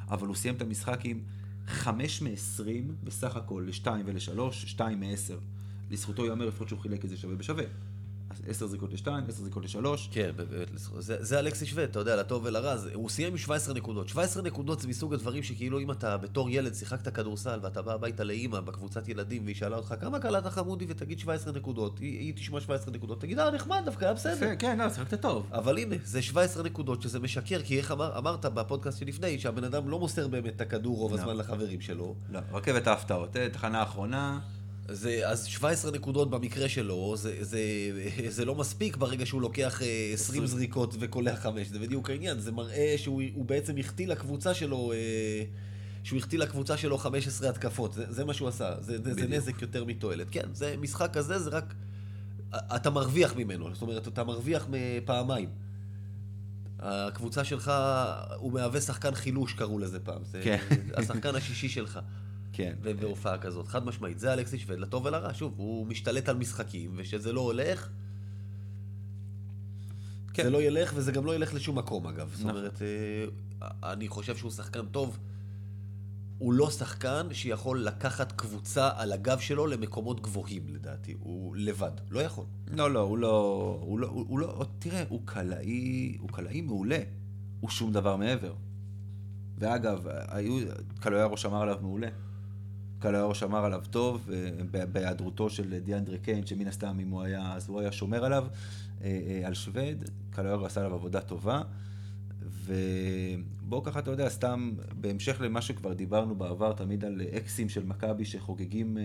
אבל 0.09 0.27
הוא 0.27 0.37
סיים 0.37 0.55
את 0.55 0.63
המשחק 0.63 1.01
עם 1.05 1.21
5 1.67 2.23
מ-20 2.23 2.93
בסך 3.05 3.37
הכל, 3.37 3.67
ל-2 3.67 3.89
ול-3, 4.07 4.53
2 4.53 5.01
מ-10. 5.01 5.35
לזכותו 5.91 6.25
ייאמר 6.25 6.47
לפחות 6.47 6.69
שהוא 6.69 6.81
חילק 6.81 7.05
את 7.05 7.11
זה 7.11 7.17
שווה 7.17 7.37
בשווה. 7.37 7.65
אז 8.31 8.43
10 8.47 8.67
זריקות 8.67 8.93
ל-2, 8.93 9.09
10 9.29 9.33
זריקות 9.33 9.65
ל-3. 9.65 9.87
כן, 10.11 10.31
באמת, 10.37 10.69
זה, 10.99 11.17
זה 11.21 11.39
אלכסיס 11.39 11.69
שווד, 11.69 11.83
אתה 11.83 11.99
יודע, 11.99 12.17
לטוב 12.17 12.45
ולרע, 12.45 12.75
הוא 12.95 13.09
סיים 13.09 13.33
עם 13.33 13.39
17 13.39 13.75
נקודות. 13.75 14.09
17 14.09 14.43
נקודות 14.43 14.81
זה 14.81 14.89
מסוג 14.89 15.15
הדברים 15.15 15.43
שכאילו 15.43 15.81
אם 15.81 15.91
אתה 15.91 16.17
בתור 16.17 16.51
ילד 16.51 16.75
שיחקת 16.75 17.15
כדורסל 17.15 17.59
ואתה 17.63 17.83
בא 17.83 17.95
הביתה 17.95 18.25
לאימא 18.25 18.61
בקבוצת 18.61 19.09
ילדים 19.09 19.45
והיא 19.45 19.57
שאלה 19.57 19.77
אותך 19.77 19.95
כמה 20.01 20.19
קלעת 20.19 20.47
חמודי 20.47 20.85
ותגיד 20.89 21.19
17 21.19 21.53
נקודות, 21.53 21.99
היא, 21.99 22.19
היא 22.19 22.35
תשמע 22.35 22.61
17 22.61 22.95
נקודות, 22.95 23.21
תגיד 23.21 23.39
אה 23.39 23.51
נחמד 23.51 23.83
דווקא, 23.85 24.05
היה 24.05 24.15
בסדר. 24.15 24.55
כן, 24.59 24.79
לא, 24.79 24.91
שיחקת 24.91 25.21
טוב. 25.21 25.47
אבל 25.53 25.79
הנה, 25.79 25.97
זה 26.05 26.23
17 26.23 26.63
נקודות 26.63 27.03
שזה 27.03 27.21
משקר, 27.21 27.63
כי 27.63 27.79
איך 27.79 27.93
אמר, 27.93 28.19
אמרת 28.19 28.47
בפודקאסט 28.47 28.99
שלפני, 28.99 29.39
שהבן 29.39 29.65
אדם 29.65 29.89
לא 29.89 29.99
מוסר 29.99 30.29
באמת 30.29 30.57
את 30.57 30.61
הכדור 30.61 30.97
רוב 30.97 31.13
לא. 31.13 31.19
הזמן 31.19 31.37
לחברים 31.37 31.81
שלו. 31.81 32.15
לא, 32.33 32.41
רכבת 32.53 32.87
ההפתעות, 32.87 33.37
אה, 33.37 33.49
תחנה 33.49 33.81
האחרונה. 33.81 34.41
זה, 34.89 35.29
אז 35.29 35.45
17 35.45 35.91
נקודות 35.91 36.31
במקרה 36.31 36.69
שלו, 36.69 37.15
זה, 37.17 37.37
זה, 37.41 37.61
זה 38.29 38.45
לא 38.45 38.55
מספיק 38.55 38.97
ברגע 38.97 39.27
שהוא 39.27 39.43
לוקח 39.43 39.83
אה, 39.83 40.11
20 40.15 40.47
זריקות 40.47 40.95
וקולע 41.01 41.37
5, 41.37 41.69
זה 41.69 41.79
בדיוק 41.79 42.11
העניין, 42.11 42.41
זה 42.41 42.53
מראה 42.53 42.95
שהוא 42.97 43.23
הוא 43.35 43.45
בעצם 43.45 43.77
החטיא 43.79 44.07
לקבוצה 44.07 44.55
שלו, 44.55 44.93
אה, 44.93 45.45
שהוא 46.03 46.19
החטיא 46.19 46.39
לקבוצה 46.39 46.77
שלו 46.77 46.99
15 46.99 47.49
התקפות, 47.49 47.93
זה, 47.93 48.13
זה 48.13 48.25
מה 48.25 48.35
שהוא 48.35 48.49
עשה, 48.49 48.75
זה, 48.81 49.03
זה, 49.05 49.15
זה. 49.15 49.27
נזק 49.27 49.63
יותר 49.63 49.85
מתועלת. 49.85 50.27
כן, 50.31 50.49
זה 50.53 50.75
משחק 50.81 51.11
כזה, 51.13 51.39
זה 51.39 51.51
רק, 51.51 51.75
אתה 52.53 52.91
מרוויח 52.91 53.37
ממנו, 53.37 53.75
זאת 53.75 53.83
אומרת, 53.83 54.09
אתה 54.09 54.25
מרוויח 54.25 54.67
פעמיים. 55.05 55.49
הקבוצה 56.79 57.45
שלך, 57.45 57.73
הוא 58.37 58.53
מהווה 58.53 58.81
שחקן 58.81 59.15
חילוש, 59.15 59.53
קראו 59.53 59.79
לזה 59.79 60.01
פעם. 60.01 60.25
זה 60.25 60.41
כן. 60.45 60.59
השחקן 60.97 61.35
השישי 61.35 61.69
שלך. 61.69 62.01
כן. 62.57 62.75
ב- 62.83 63.01
בהופעה 63.01 63.39
כזאת, 63.39 63.69
חד 63.69 63.85
משמעית. 63.85 64.19
זה 64.19 64.33
אלכסיס 64.33 64.61
שווד, 64.61 64.79
לטוב 64.79 65.05
ולרע. 65.05 65.35
שוב, 65.35 65.55
הוא 65.57 65.87
משתלט 65.87 66.29
על 66.29 66.37
משחקים, 66.37 66.93
וכשזה 66.97 67.33
לא 67.33 67.41
הולך, 67.41 67.89
כן. 70.35 70.43
זה 70.43 70.51
לא 70.51 70.63
ילך, 70.63 70.93
וזה 70.97 71.13
גם 71.13 71.27
לא 71.27 71.35
ילך 71.35 71.55
לשום 71.55 71.79
מקום, 71.79 72.07
אגב. 72.07 72.31
זאת 72.35 72.41
נכון. 72.41 72.51
אומרת, 72.51 72.83
אה, 72.83 73.93
אני 73.93 74.09
חושב 74.09 74.37
שהוא 74.37 74.51
שחקן 74.51 74.87
טוב. 74.87 75.19
הוא 76.39 76.53
לא 76.53 76.71
שחקן 76.71 77.29
שיכול 77.33 77.85
לקחת 77.85 78.33
קבוצה 78.33 78.91
על 78.97 79.13
הגב 79.13 79.39
שלו 79.39 79.67
למקומות 79.67 80.21
גבוהים, 80.21 80.69
לדעתי. 80.69 81.15
הוא 81.19 81.57
לבד. 81.57 81.91
לא 82.11 82.21
יכול. 82.21 82.45
לא, 82.67 82.91
לא, 82.91 83.01
הוא 83.01 83.19
לא... 83.19 83.79
הוא 83.83 83.99
לא... 83.99 84.07
הוא 84.07 84.39
לא... 84.39 84.67
תראה, 84.79 85.05
הוא 85.09 85.21
קלעי... 85.25 86.17
הוא 86.21 86.29
קלעי 86.29 86.61
מעולה. 86.61 86.99
הוא 87.61 87.71
שום 87.71 87.93
דבר 87.93 88.17
מעבר. 88.17 88.55
ואגב, 89.59 90.07
היו... 90.29 90.59
קלויארו 91.01 91.37
שמר 91.37 91.63
עליו 91.63 91.79
מעולה. 91.81 92.09
קלויארו 93.05 93.35
שמר 93.35 93.65
עליו 93.65 93.83
טוב, 93.91 94.31
אה, 94.33 94.87
בהיעדרותו 94.87 95.51
של 95.51 95.79
דיאנדרה 95.79 96.19
קיין, 96.19 96.47
שמן 96.47 96.67
הסתם 96.67 97.01
אם 97.01 97.09
הוא 97.09 97.23
היה... 97.23 97.55
אז 97.55 97.69
הוא 97.69 97.81
היה 97.81 97.93
שומר 97.93 98.25
עליו, 98.25 98.47
אה, 99.03 99.21
אה, 99.27 99.47
על 99.47 99.55
שווד. 99.55 100.05
קלויארו 100.31 100.67
עשה 100.67 100.81
עליו 100.81 100.95
עבודה 100.95 101.21
טובה. 101.21 101.63
ובואו 102.65 103.83
ככה, 103.83 103.99
אתה 103.99 104.11
יודע, 104.11 104.29
סתם, 104.29 104.73
בהמשך 105.01 105.41
למה 105.41 105.63
שכבר 105.63 105.93
דיברנו 105.93 106.35
בעבר, 106.35 106.73
תמיד 106.73 107.05
על 107.05 107.23
אקסים 107.37 107.69
של 107.69 107.85
מכבי 107.85 108.25
שחוגגים, 108.25 108.99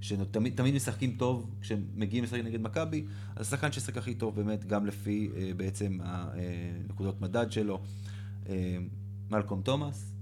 שתמיד 0.00 0.56
תמיד 0.56 0.74
משחקים 0.74 1.14
טוב 1.18 1.50
כשהם 1.60 1.84
מגיעים 1.94 2.24
לשחק 2.24 2.40
נגד 2.44 2.60
מכבי, 2.60 3.04
אז 3.36 3.46
השחקן 3.46 3.72
ששחק 3.72 3.96
הכי 3.96 4.14
טוב 4.14 4.36
באמת, 4.36 4.64
גם 4.64 4.86
לפי 4.86 5.30
בעצם 5.56 5.98
הנקודות 6.02 7.20
מדד 7.20 7.52
שלו, 7.52 7.82
מלקום 9.30 9.62
תומאס, 9.62 10.14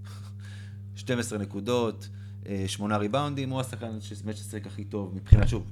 12 0.97 1.39
נקודות, 1.39 2.09
אה, 2.47 2.65
8 2.67 2.97
ריבאונדים, 2.97 3.51
הוא 3.51 3.61
השחקן 3.61 4.01
שבאמת 4.01 4.37
ששיחק 4.37 4.67
הכי 4.67 4.85
טוב, 4.85 5.15
מבחינת, 5.15 5.49
שוב, 5.49 5.71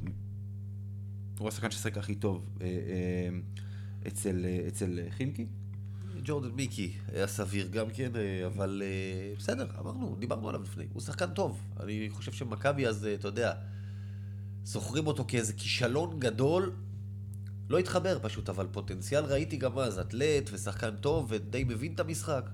הוא 1.38 1.48
השחקן 1.48 1.70
ששיחק 1.70 1.98
הכי 1.98 2.14
טוב 2.14 2.44
אה, 2.60 2.66
אה, 2.66 3.28
אצל, 4.08 4.46
אצל 4.68 5.00
חימקי. 5.10 5.46
ג'ורדן 6.24 6.50
מיקי 6.50 6.92
היה 7.12 7.26
סביר 7.26 7.68
גם 7.68 7.90
כן, 7.90 8.12
אבל 8.46 8.82
בסדר, 9.38 9.66
אמרנו, 9.78 10.16
דיברנו 10.18 10.48
עליו 10.48 10.62
לפני. 10.62 10.84
הוא 10.92 11.02
שחקן 11.02 11.30
טוב. 11.30 11.60
אני 11.80 12.08
חושב 12.10 12.32
שמכבי 12.32 12.86
אז, 12.86 13.08
אתה 13.14 13.28
יודע, 13.28 13.52
זוכרים 14.64 15.06
אותו 15.06 15.24
כאיזה 15.28 15.52
כישלון 15.52 16.20
גדול. 16.20 16.72
לא 17.70 17.78
התחבר 17.78 18.18
פשוט, 18.22 18.48
אבל 18.48 18.66
פוטנציאל 18.72 19.24
ראיתי 19.24 19.56
גם 19.56 19.78
אז, 19.78 19.98
אתלט 19.98 20.50
ושחקן 20.52 20.96
טוב 20.96 21.26
ודי 21.28 21.64
מבין 21.64 21.92
את 21.92 22.00
המשחק. 22.00 22.50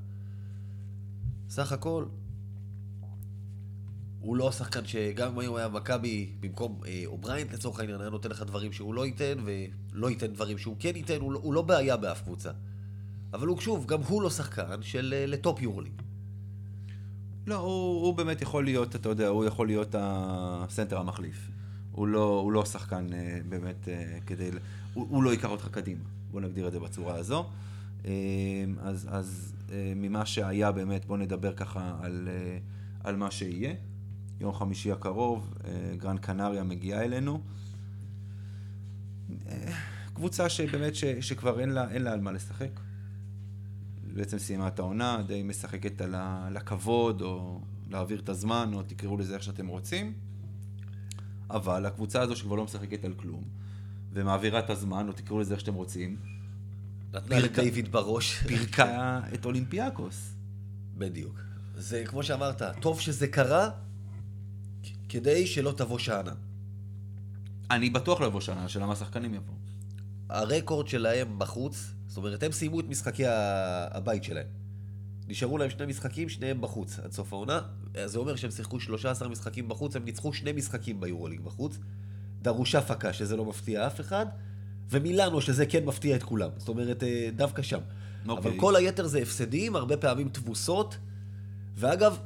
סך 1.48 1.72
הכל, 1.72 2.04
הוא 4.24 4.36
לא 4.36 4.52
שחקן 4.52 4.86
שגם 4.86 5.40
אם 5.40 5.48
הוא 5.48 5.58
היה 5.58 5.68
מכבי 5.68 6.30
במקום 6.40 6.80
אה, 6.86 7.02
אובריאנט 7.06 7.52
לצורך 7.52 7.80
העניין, 7.80 8.00
היה 8.00 8.10
נותן 8.10 8.30
לך 8.30 8.42
דברים 8.42 8.72
שהוא 8.72 8.94
לא 8.94 9.06
ייתן, 9.06 9.38
ולא 9.44 10.10
ייתן 10.10 10.26
דברים 10.26 10.58
שהוא 10.58 10.76
כן 10.78 10.96
ייתן, 10.96 11.20
הוא 11.20 11.32
לא, 11.32 11.40
הוא 11.42 11.54
לא 11.54 11.62
בעיה 11.62 11.96
באף 11.96 12.22
קבוצה. 12.22 12.50
אבל 13.32 13.46
הוא, 13.46 13.60
שוב, 13.60 13.86
גם 13.86 14.00
הוא 14.02 14.22
לא 14.22 14.30
שחקן 14.30 14.82
של 14.82 15.14
אה, 15.16 15.26
לטופ 15.26 15.62
יורוליג. 15.62 16.02
לא, 17.46 17.54
הוא, 17.54 18.06
הוא 18.06 18.14
באמת 18.14 18.42
יכול 18.42 18.64
להיות, 18.64 18.96
אתה 18.96 19.08
יודע, 19.08 19.28
הוא 19.28 19.44
יכול 19.44 19.66
להיות 19.66 19.94
הסנטר 19.98 20.98
המחליף. 20.98 21.50
הוא 21.92 22.08
לא, 22.08 22.40
הוא 22.40 22.52
לא 22.52 22.64
שחקן 22.64 23.12
אה, 23.12 23.38
באמת 23.48 23.88
אה, 23.88 24.18
כדי... 24.26 24.50
הוא, 24.94 25.06
הוא 25.10 25.22
לא 25.22 25.30
ייקח 25.30 25.48
אותך 25.48 25.68
קדימה, 25.68 26.04
בוא 26.30 26.40
נגדיר 26.40 26.66
את 26.66 26.72
זה 26.72 26.80
בצורה 26.80 27.14
הזו. 27.14 27.46
אה, 28.06 28.10
אז, 28.82 29.08
אז 29.10 29.54
אה, 29.72 29.92
ממה 29.96 30.26
שהיה 30.26 30.72
באמת, 30.72 31.06
בוא 31.06 31.16
נדבר 31.18 31.52
ככה 31.52 31.96
על, 32.02 32.28
אה, 32.30 32.58
על 33.04 33.16
מה 33.16 33.30
שיהיה. 33.30 33.74
יום 34.40 34.54
חמישי 34.54 34.92
הקרוב, 34.92 35.54
אה, 35.64 35.70
גרן 35.96 36.18
קנריה 36.18 36.64
מגיעה 36.64 37.02
אלינו. 37.04 37.40
אה, 39.48 39.72
קבוצה 40.14 40.48
שבאמת, 40.48 40.94
ש, 40.94 41.04
שכבר 41.04 41.60
אין 41.60 41.68
לה, 41.68 41.90
אין 41.90 42.02
לה 42.02 42.12
על 42.12 42.20
מה 42.20 42.32
לשחק. 42.32 42.80
בעצם 44.14 44.38
סיימה 44.38 44.68
את 44.68 44.78
העונה, 44.78 45.22
די 45.26 45.42
משחקת 45.42 46.00
על 46.00 46.14
ה- 46.14 46.44
על 46.46 46.56
הכבוד, 46.56 47.22
או 47.22 47.60
להעביר 47.90 48.20
את 48.20 48.28
הזמן, 48.28 48.70
או 48.74 48.82
תקראו 48.82 49.16
לזה 49.16 49.34
איך 49.34 49.42
שאתם 49.42 49.66
רוצים. 49.66 50.12
אבל 51.50 51.86
הקבוצה 51.86 52.22
הזו 52.22 52.36
שכבר 52.36 52.54
לא 52.54 52.64
משחקת 52.64 53.04
על 53.04 53.14
כלום, 53.16 53.42
ומעבירה 54.12 54.58
את 54.58 54.70
הזמן, 54.70 55.08
או 55.08 55.12
תקראו 55.12 55.40
לזה 55.40 55.54
איך 55.54 55.60
שאתם 55.60 55.74
רוצים, 55.74 56.16
נתנה 57.14 57.38
לדיוויד 57.38 57.92
בראש. 57.92 58.38
פירקה 58.46 59.20
את 59.34 59.44
אולימפיאקוס. 59.44 60.34
בדיוק. 60.98 61.40
זה 61.76 62.02
כמו 62.06 62.22
שאמרת, 62.22 62.62
טוב 62.80 63.00
שזה 63.00 63.28
קרה, 63.28 63.70
כדי 65.14 65.46
שלא 65.46 65.72
תבוא 65.76 65.98
שאנן. 65.98 66.34
אני 67.70 67.90
בטוח 67.90 68.20
לא 68.20 68.26
אבוא 68.26 68.40
שנה, 68.40 68.64
השאלה 68.64 68.86
מה 68.86 68.92
השחקנים 68.92 69.34
יבואו. 69.34 69.56
הרקורד 70.28 70.88
שלהם 70.88 71.38
בחוץ, 71.38 71.92
זאת 72.06 72.16
אומרת, 72.16 72.42
הם 72.42 72.52
סיימו 72.52 72.80
את 72.80 72.84
משחקי 72.88 73.22
הבית 73.26 74.24
שלהם. 74.24 74.46
נשארו 75.28 75.58
להם 75.58 75.70
שני 75.70 75.86
משחקים, 75.86 76.28
שניהם 76.28 76.60
בחוץ 76.60 76.98
עד 76.98 77.12
סוף 77.12 77.32
העונה. 77.32 77.60
זה 78.04 78.18
אומר 78.18 78.36
שהם 78.36 78.50
שיחקו 78.50 78.80
13 78.80 79.28
משחקים 79.28 79.68
בחוץ, 79.68 79.96
הם 79.96 80.04
ניצחו 80.04 80.32
שני 80.32 80.52
משחקים 80.52 81.00
ביורוליג 81.00 81.40
בחוץ. 81.40 81.78
דרושה 82.42 82.80
פקה, 82.80 83.12
שזה 83.12 83.36
לא 83.36 83.44
מפתיע 83.44 83.86
אף 83.86 84.00
אחד, 84.00 84.26
ומילאנו, 84.90 85.40
שזה 85.40 85.66
כן 85.66 85.84
מפתיע 85.84 86.16
את 86.16 86.22
כולם. 86.22 86.50
זאת 86.56 86.68
אומרת, 86.68 87.02
אה, 87.02 87.28
דווקא 87.36 87.62
שם. 87.62 87.80
אוקיי. 88.28 88.50
אבל 88.50 88.60
כל 88.60 88.76
היתר 88.76 89.06
זה 89.06 89.18
הפסדים, 89.18 89.76
הרבה 89.76 89.96
פעמים 89.96 90.28
תבוסות. 90.28 90.96
ואגב, 91.74 92.18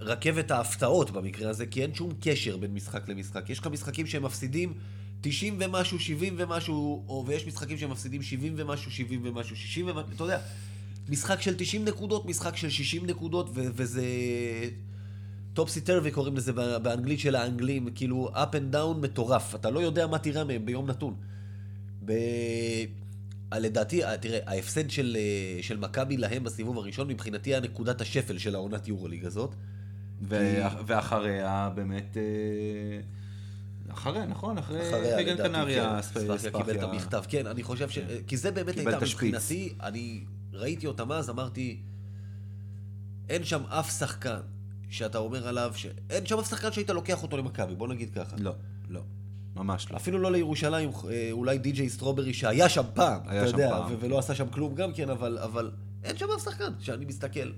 רכבת 0.00 0.50
ההפתעות 0.50 1.10
במקרה 1.10 1.50
הזה, 1.50 1.66
כי 1.66 1.82
אין 1.82 1.94
שום 1.94 2.12
קשר 2.20 2.56
בין 2.56 2.74
משחק 2.74 3.08
למשחק. 3.08 3.50
יש 3.50 3.58
לך 3.58 3.66
משחקים 3.66 4.06
שהם 4.06 4.22
מפסידים 4.22 4.74
90 5.20 5.56
ומשהו, 5.60 5.98
70 5.98 6.34
ומשהו, 6.38 7.04
או 7.08 7.24
ויש 7.26 7.46
משחקים 7.46 7.78
שהם 7.78 7.90
מפסידים 7.90 8.22
70 8.22 8.54
ומשהו, 8.56 8.90
70 8.90 9.20
ומשהו, 9.24 9.56
60 9.56 9.86
ומשהו, 9.88 10.10
אתה 10.14 10.24
יודע, 10.24 10.40
משחק 11.08 11.40
של 11.40 11.54
90 11.58 11.84
נקודות, 11.84 12.26
משחק 12.26 12.56
של 12.56 12.70
60 12.70 13.06
נקודות, 13.06 13.50
ו- 13.54 13.66
וזה... 13.74 14.04
טופסי 15.54 15.80
טרווי 15.80 16.10
קוראים 16.10 16.36
לזה 16.36 16.52
בא- 16.52 16.78
באנגלית 16.78 17.20
של 17.20 17.34
האנגלים, 17.34 17.88
כאילו 17.94 18.30
up 18.34 18.52
and 18.54 18.74
down 18.74 18.98
מטורף. 19.00 19.54
אתה 19.54 19.70
לא 19.70 19.80
יודע 19.80 20.06
מה 20.06 20.18
תראה 20.18 20.44
מהם 20.44 20.66
ביום 20.66 20.86
נתון. 20.86 21.14
ב... 22.04 22.12
אה, 23.52 23.58
לדעתי, 23.58 24.04
אה, 24.04 24.16
תראה, 24.16 24.38
ההפסד 24.46 24.90
של, 24.90 25.16
אה, 25.18 25.62
של 25.62 25.76
מכבי 25.76 26.16
להם 26.16 26.44
בסיבוב 26.44 26.78
הראשון, 26.78 27.08
מבחינתי 27.08 27.50
היה 27.50 27.60
נקודת 27.60 28.00
השפל 28.00 28.38
של 28.38 28.54
העונת 28.54 28.88
יורוליג 28.88 29.24
הזאת. 29.24 29.54
ו- 30.22 30.62
ואחריה 30.86 31.70
באמת... 31.74 32.16
אחריה, 33.88 34.26
נכון? 34.26 34.58
אחרי 34.58 34.78
לדעתי, 34.78 35.36
קנריה, 35.36 35.94
כן, 35.94 36.02
ספאחיה 36.02 36.50
קיבל 36.50 36.78
את 36.78 36.82
המכתב. 36.82 37.24
כן, 37.28 37.46
אני 37.46 37.62
חושב 37.62 37.88
ש... 37.90 37.98
כי 38.26 38.36
זה 38.36 38.50
באמת 38.50 38.76
הייתה. 38.76 38.98
מבחינתי, 39.00 39.74
אני 39.82 40.24
ראיתי 40.52 40.86
אותם 40.86 41.12
אז, 41.12 41.30
אמרתי, 41.30 41.80
אין 43.28 43.44
שם 43.44 43.62
אף 43.68 43.98
שחקן 43.98 44.40
שאתה 44.90 45.18
אומר 45.18 45.48
עליו, 45.48 45.72
ש... 45.76 45.86
אין 46.10 46.26
שם 46.26 46.38
אף 46.38 46.50
שחקן 46.50 46.72
שהיית 46.72 46.90
לוקח 46.90 47.22
אותו 47.22 47.36
למכבי, 47.36 47.74
בוא 47.74 47.88
נגיד 47.88 48.10
ככה. 48.14 48.36
לא, 48.38 48.52
לא, 48.88 49.00
ממש 49.56 49.90
לא. 49.90 49.96
אפילו 49.96 50.18
לא 50.18 50.32
לירושלים, 50.32 50.90
אה, 51.10 51.28
אולי 51.32 51.58
די.ג'יי 51.58 51.88
סטרוברי 51.88 52.34
שהיה 52.34 52.68
שם 52.68 52.82
פעם, 52.94 53.20
היה 53.26 53.42
אתה 53.42 53.50
שם 53.50 53.58
יודע, 53.58 53.70
פעם. 53.70 53.94
ולא 54.00 54.18
עשה 54.18 54.34
שם 54.34 54.48
כלום 54.48 54.74
גם 54.74 54.92
כן, 54.92 55.10
אבל, 55.10 55.38
אבל 55.38 55.70
אין 56.04 56.16
שם 56.16 56.26
אף 56.36 56.44
שחקן 56.44 56.72
שאני 56.78 57.04
מסתכל. 57.04 57.50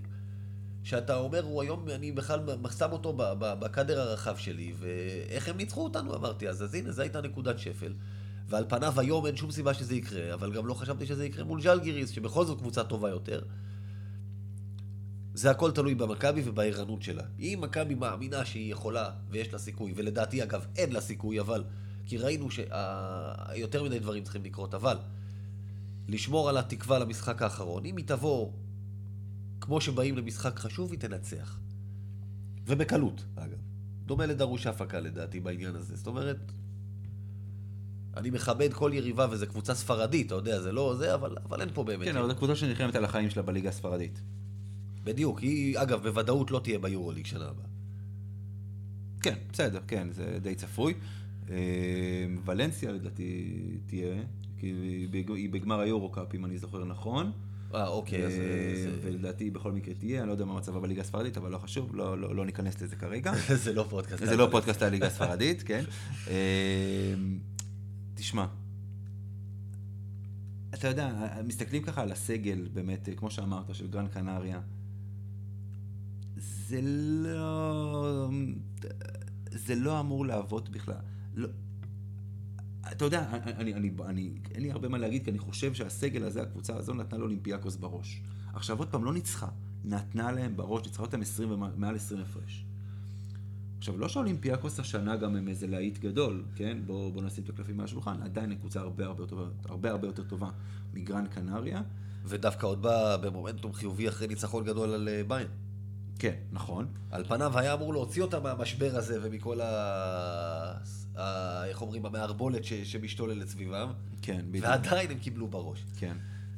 שאתה 0.82 1.16
אומר, 1.16 1.44
הוא 1.44 1.62
היום, 1.62 1.88
אני 1.94 2.12
בכלל 2.12 2.40
שם 2.78 2.92
אותו 2.92 3.14
בקאדר 3.38 4.00
הרחב 4.00 4.36
שלי, 4.36 4.72
ואיך 4.78 5.48
הם 5.48 5.56
ניצחו 5.56 5.84
אותנו, 5.84 6.14
אמרתי, 6.14 6.48
אז, 6.48 6.62
אז 6.64 6.74
הנה, 6.74 6.92
זו 6.92 7.02
הייתה 7.02 7.20
נקודת 7.20 7.58
שפל. 7.58 7.92
ועל 8.48 8.64
פניו 8.68 9.00
היום 9.00 9.26
אין 9.26 9.36
שום 9.36 9.50
סיבה 9.50 9.74
שזה 9.74 9.94
יקרה, 9.94 10.34
אבל 10.34 10.52
גם 10.52 10.66
לא 10.66 10.74
חשבתי 10.74 11.06
שזה 11.06 11.26
יקרה 11.26 11.44
מול 11.44 11.62
ז'לגיריס, 11.62 12.10
שבכל 12.10 12.44
זאת 12.44 12.58
קבוצה 12.58 12.84
טובה 12.84 13.10
יותר. 13.10 13.42
זה 15.34 15.50
הכל 15.50 15.70
תלוי 15.70 15.94
במכבי 15.94 16.42
ובערנות 16.44 17.02
שלה. 17.02 17.22
אם 17.38 17.58
מכבי 17.62 17.94
מאמינה 17.94 18.44
שהיא 18.44 18.72
יכולה 18.72 19.10
ויש 19.30 19.52
לה 19.52 19.58
סיכוי, 19.58 19.92
ולדעתי 19.96 20.42
אגב 20.42 20.66
אין 20.76 20.92
לה 20.92 21.00
סיכוי, 21.00 21.40
אבל... 21.40 21.64
כי 22.08 22.16
ראינו 22.18 22.48
שיותר 22.50 23.82
מדי 23.82 23.98
דברים 23.98 24.24
צריכים 24.24 24.44
לקרות, 24.44 24.74
אבל 24.74 24.98
לשמור 26.08 26.48
על 26.48 26.56
התקווה 26.56 26.98
למשחק 26.98 27.42
האחרון. 27.42 27.84
אם 27.84 27.96
היא 27.96 28.04
תבוא 28.06 28.52
כמו 29.60 29.80
שבאים 29.80 30.16
למשחק 30.16 30.58
חשוב, 30.58 30.90
היא 30.90 31.00
תנצח. 31.00 31.58
ובקלות, 32.66 33.24
אגב. 33.36 33.58
דומה 34.06 34.26
לדרוש 34.26 34.66
הפקה 34.66 35.00
לדעתי 35.00 35.40
בעניין 35.40 35.76
הזה. 35.76 35.96
זאת 35.96 36.06
אומרת, 36.06 36.52
אני 38.16 38.30
מכבד 38.30 38.72
כל 38.72 38.90
יריבה 38.94 39.26
וזו 39.30 39.46
קבוצה 39.46 39.74
ספרדית, 39.74 40.26
אתה 40.26 40.34
יודע, 40.34 40.60
זה 40.60 40.72
לא 40.72 40.94
זה, 40.98 41.14
אבל, 41.14 41.36
אבל 41.44 41.60
אין 41.60 41.68
פה 41.74 41.84
באמת. 41.84 42.04
כן, 42.08 42.16
אבל 42.16 42.28
זו 42.28 42.36
קבוצה 42.36 42.56
שנלחמת 42.56 42.94
על 42.94 43.04
החיים 43.04 43.30
שלה 43.30 43.42
בליגה 43.42 43.68
הספרדית. 43.68 44.20
בדיוק, 45.04 45.38
היא 45.38 45.78
אגב 45.78 46.02
בוודאות 46.02 46.50
לא 46.50 46.60
תהיה 46.64 46.78
ביורוליג 46.78 47.26
שנה 47.26 47.44
הבאה. 47.44 47.66
כן, 49.20 49.34
בסדר, 49.52 49.80
כן, 49.86 50.08
זה 50.12 50.38
די 50.42 50.54
צפוי. 50.54 50.94
אה, 51.50 51.56
ולנסיה 52.44 52.92
לדעתי 52.92 53.52
תהיה, 53.86 54.22
כי 54.58 54.66
היא 54.66 55.08
בג- 55.10 55.30
היא 55.32 55.50
בגמר 55.50 55.80
היורו-קאפ, 55.80 56.34
אם 56.34 56.44
אני 56.44 56.58
זוכר 56.58 56.84
נכון. 56.84 57.32
אה, 57.74 57.88
אוקיי, 57.88 58.26
אז... 58.26 58.32
אה, 58.32 58.38
זה- 58.84 58.98
ולדעתי 59.02 59.50
בכל 59.50 59.72
מקרה 59.72 59.94
תהיה, 59.94 60.20
אני 60.20 60.26
לא 60.26 60.32
יודע 60.32 60.44
מה 60.44 60.54
מצבה 60.56 60.80
בליגה 60.80 61.00
הספרדית, 61.00 61.36
אבל 61.36 61.50
לא 61.50 61.58
חשוב, 61.58 61.94
לא- 61.96 62.18
לא 62.18 62.36
לא 62.36 62.46
ניכנס 62.46 62.82
לזה 62.82 62.96
כרגע. 62.96 63.32
זה 63.64 63.72
לא 63.72 63.86
פודקאסט. 63.90 64.24
זה 64.26 64.36
לא 64.36 64.48
פודקאסט 64.50 64.82
הליגה 64.82 65.06
הספרדית, 65.06 65.62
כן. 65.62 65.84
אה, 66.28 67.14
תשמע, 68.14 68.46
אתה 70.74 70.88
יודע, 70.88 71.12
מסתכלים 71.46 71.82
ככה 71.82 72.02
על 72.02 72.12
הסגל, 72.12 72.68
באמת, 72.72 73.08
כמו 73.16 73.30
שאמרת, 73.30 73.74
של 73.74 73.86
גרן 73.86 74.06
קנריה. 74.08 74.60
זה 76.36 76.80
לא... 76.82 78.28
זה 79.50 79.74
לא 79.74 80.00
אמור 80.00 80.26
לעבוד 80.26 80.68
בכלל. 80.72 80.94
לא... 81.38 81.48
אתה 82.92 83.04
יודע, 83.04 83.30
אני, 83.32 83.74
אני, 83.74 83.90
אני, 84.04 84.30
אין 84.54 84.62
לי 84.62 84.70
הרבה 84.70 84.88
מה 84.88 84.98
להגיד, 84.98 85.24
כי 85.24 85.30
אני 85.30 85.38
חושב 85.38 85.74
שהסגל 85.74 86.24
הזה, 86.24 86.42
הקבוצה 86.42 86.76
הזו, 86.76 86.94
נתנה 86.94 87.18
לאולימפיאקוס 87.18 87.76
בראש. 87.76 88.22
עכשיו, 88.52 88.78
עוד 88.78 88.88
פעם, 88.88 89.04
לא 89.04 89.12
ניצחה. 89.12 89.48
נתנה 89.84 90.32
להם 90.32 90.56
בראש, 90.56 90.86
ניצחה 90.86 91.02
אותם 91.02 91.20
20 91.20 91.50
ומעל 91.50 91.96
20 91.96 92.20
הפרש. 92.20 92.64
עכשיו, 93.78 93.98
לא 93.98 94.08
שאולימפיאקוס 94.08 94.80
השנה 94.80 95.16
גם 95.16 95.36
הם 95.36 95.48
איזה 95.48 95.66
להיט 95.66 95.98
גדול, 95.98 96.44
כן? 96.54 96.78
בואו 96.86 97.12
בוא 97.12 97.22
נשים 97.22 97.44
את 97.44 97.48
הקלפים 97.48 97.76
מהשולחן. 97.76 98.22
עדיין 98.22 98.52
הם 98.52 98.58
קבוצה 98.58 98.80
הרבה 98.80 99.06
הרבה, 99.06 99.22
יותר, 99.22 99.50
הרבה 99.64 99.90
הרבה 99.90 100.08
יותר 100.08 100.22
טובה 100.22 100.50
מגרן 100.94 101.26
קנריה. 101.26 101.82
ודווקא 102.24 102.66
עוד 102.66 102.82
בא 102.82 103.16
במומנטום 103.16 103.72
חיובי 103.72 104.08
אחרי 104.08 104.26
ניצחון 104.26 104.64
גדול 104.64 104.90
על 104.90 105.08
אה, 105.08 105.22
ביין. 105.28 105.46
כן, 106.18 106.34
נכון. 106.52 106.86
על 107.10 107.24
פניו 107.24 107.58
היה 107.58 107.74
אמור 107.74 107.92
להוציא 107.92 108.22
אותם 108.22 108.42
מהמשבר 108.42 108.90
הזה 108.96 109.18
ומכל 109.22 109.60
ה... 109.60 110.78
איך 111.64 111.82
אומרים, 111.82 112.06
המערבולת 112.06 112.64
ש... 112.64 112.72
שמשתוללת 112.72 113.48
סביבם, 113.48 113.88
כן, 114.22 114.44
בדיוק. 114.48 114.64
ועדיין 114.64 115.10
הם 115.10 115.18
קיבלו 115.18 115.48
בראש. 115.48 115.84
כן. 115.96 116.16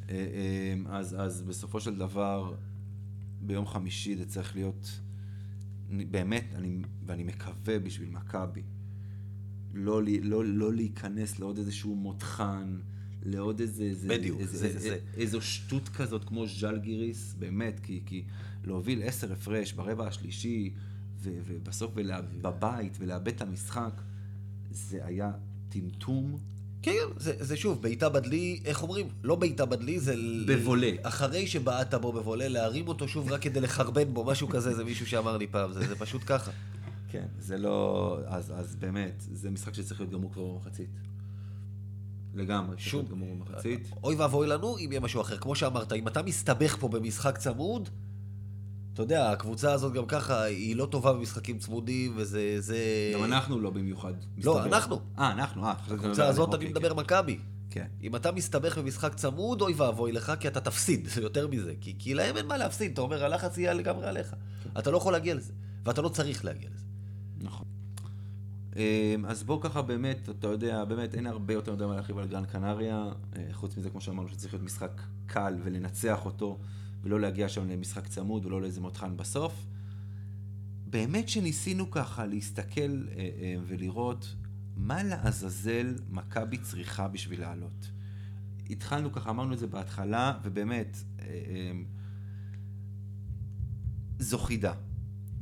אה, 0.09 0.15
אה, 0.15 0.97
אז, 0.99 1.17
אז 1.19 1.43
בסופו 1.43 1.81
של 1.81 1.95
דבר, 1.99 2.55
ביום 3.41 3.67
חמישי 3.67 4.17
זה 4.17 4.27
צריך 4.27 4.57
להיות, 4.57 5.01
באמת, 6.11 6.45
אני, 6.55 6.79
ואני 7.07 7.23
מקווה 7.25 7.79
בשביל 7.79 8.11
מכבי, 8.11 8.63
לא, 9.75 10.01
לא, 10.23 10.45
לא 10.45 10.75
להיכנס 10.75 11.39
לעוד 11.39 11.59
איזשהו 11.59 11.95
מותחן, 11.95 12.77
לעוד 13.23 13.61
איזה, 13.61 13.83
איזה, 13.85 14.09
בדיוק, 14.09 14.41
איזה, 14.41 14.59
זה- 14.59 14.67
איזה, 14.67 14.79
זה- 14.79 14.99
איזו 15.17 15.41
שטות 15.41 15.89
כזאת 15.89 16.25
כמו 16.25 16.47
ז'לגיריס, 16.47 17.35
באמת, 17.39 17.81
כי, 17.83 18.03
כי 18.07 18.25
להוביל 18.65 19.03
עשר 19.03 19.33
הפרש 19.33 19.73
ברבע 19.73 20.07
השלישי, 20.07 20.71
ו, 21.19 21.31
ובסוף 21.47 21.93
ולה, 21.95 22.21
בבית, 22.23 22.97
ולאבד 23.01 23.29
את 23.29 23.41
המשחק, 23.41 24.01
זה 24.71 24.99
היה 25.05 25.31
טמטום. 25.69 26.39
כן, 26.83 27.05
זה, 27.17 27.33
זה 27.39 27.57
שוב, 27.57 27.83
בעיטה 27.83 28.09
בדלי, 28.09 28.61
איך 28.65 28.83
אומרים? 28.83 29.09
לא 29.23 29.35
בעיטה 29.35 29.67
בדלי, 29.67 30.01
זה... 30.01 30.15
בבולה. 30.47 30.91
אחרי 31.03 31.47
שבעטת 31.47 31.95
בו 31.95 32.13
בבולה, 32.13 32.49
להרים 32.49 32.89
אותו 32.89 33.09
שוב 33.09 33.33
רק 33.33 33.43
כדי 33.43 33.61
לחרבן 33.61 34.15
בו, 34.15 34.25
משהו 34.25 34.49
כזה, 34.49 34.75
זה 34.75 34.85
מישהו 34.85 35.07
שאמר 35.07 35.37
לי 35.37 35.47
פעם, 35.47 35.73
זה, 35.73 35.87
זה 35.87 35.97
פשוט 35.97 36.23
ככה. 36.27 36.51
כן, 37.11 37.27
זה 37.39 37.59
לא... 37.59 38.19
אז, 38.27 38.53
אז 38.57 38.77
באמת, 38.77 39.25
זה 39.33 39.51
משחק 39.51 39.75
שצריך 39.75 40.01
להיות 40.01 40.13
גמור 40.13 40.33
כבר 40.33 40.45
במחצית. 40.45 40.91
לגמרי, 42.35 42.79
שוב, 42.79 43.11
גמור 43.11 43.35
במחצית. 43.35 43.91
אוי 44.03 44.15
ואבוי 44.15 44.47
לנו 44.47 44.79
אם 44.79 44.89
יהיה 44.91 45.01
משהו 45.01 45.21
אחר. 45.21 45.39
כמו 45.39 45.55
שאמרת, 45.55 45.93
אם 45.93 46.09
אתה 46.09 46.23
מסתבך 46.23 46.77
פה 46.81 46.89
במשחק 46.89 47.39
צמוד, 47.39 47.89
אתה 48.95 49.03
יודע, 49.03 49.31
הקבוצה 49.31 49.73
הזאת 49.73 49.93
גם 49.93 50.07
ככה, 50.07 50.43
היא 50.43 50.77
לא 50.77 50.87
טובה 50.87 51.13
במשחקים 51.13 51.59
צמודים, 51.59 52.13
וזה... 52.17 52.57
זה... 52.59 52.79
גם 53.15 53.25
אנחנו 53.25 53.61
לא 53.61 53.71
במיוחד. 53.71 54.13
לא, 54.45 54.55
מסתבר. 54.55 54.77
אנחנו. 54.77 55.01
אה, 55.19 55.33
אנחנו, 55.33 55.65
אה. 55.65 55.75
הקבוצה 55.91 56.27
הזאת, 56.27 56.55
אני 56.55 56.65
מדבר 56.65 56.95
מכבי. 56.95 57.39
כן. 57.71 57.87
אם 58.03 58.17
אתה 58.17 58.33
מסתבך 58.33 58.79
במשחק 58.79 59.15
צמוד, 59.15 59.63
אוי 59.63 59.73
ואבוי 59.77 60.13
לך, 60.13 60.33
כי 60.41 60.49
אתה 60.49 60.61
תפסיד, 60.61 61.09
זה 61.09 61.21
יותר 61.29 61.49
מזה. 61.49 61.75
כי, 61.81 61.95
כי 61.99 62.15
להם 62.15 62.37
אין 62.37 62.47
מה 62.47 62.57
להפסיד, 62.57 62.93
אתה 62.93 63.01
אומר, 63.01 63.25
הלחץ 63.25 63.59
יהיה 63.59 63.75
לגמרי 63.75 64.07
עליך. 64.07 64.35
אתה 64.79 64.91
לא 64.91 64.97
יכול 64.97 65.13
להגיע 65.13 65.35
לזה, 65.35 65.53
ואתה 65.85 66.03
לא 66.03 66.09
צריך 66.09 66.45
להגיע 66.45 66.69
לזה. 66.75 66.85
נכון. 67.41 67.67
אמ, 68.77 68.83
אז 69.27 69.43
בואו 69.43 69.61
ככה 69.61 69.83
באמת, 69.83 70.29
אתה 70.29 70.49
יודע, 70.49 70.85
באמת 70.85 71.15
אין 71.15 71.27
הרבה 71.27 71.55
יותר 71.55 71.75
מדי 71.75 71.87
מה 71.87 71.95
להרחיב 71.95 72.19
על 72.19 72.27
גרן 72.27 72.45
קנריה, 72.45 73.13
אה, 73.37 73.49
חוץ 73.53 73.77
מזה, 73.77 73.91
כמו 73.91 74.01
שאמרנו, 74.01 74.29
שצריך 74.29 74.55
להיות 74.55 74.65
משחק 74.65 75.03
קל 75.27 75.55
ולנצח 75.65 76.25
אותו, 76.25 76.59
ולא 77.03 77.21
להגיע 77.21 77.49
שם 77.49 77.69
למשחק 77.69 78.07
צמוד 78.09 78.47
ולא 78.47 78.61
לאיזה 78.63 78.81
מותחן 78.81 79.17
בסוף. 79.17 79.67
באמת 80.87 81.29
שניסינו 81.29 81.91
ככה 81.91 82.27
להסתכל 82.27 82.81
אה, 82.81 83.17
אה, 83.17 83.55
ולראות 83.67 84.35
מה 84.77 85.03
לעזאזל 85.03 85.95
מכבי 86.11 86.59
צריכה 86.59 87.09
בשביל 87.09 87.41
לעלות. 87.41 87.91
התחלנו 88.71 89.13
ככה, 89.13 89.31
אמרנו 89.31 89.55
את 89.55 89.59
זה 89.59 89.67
בהתחלה, 89.67 90.39
ובאמת, 90.43 90.97
אה, 91.21 91.25
אה, 91.27 91.73
זו 94.19 94.39
חידה. 94.39 94.73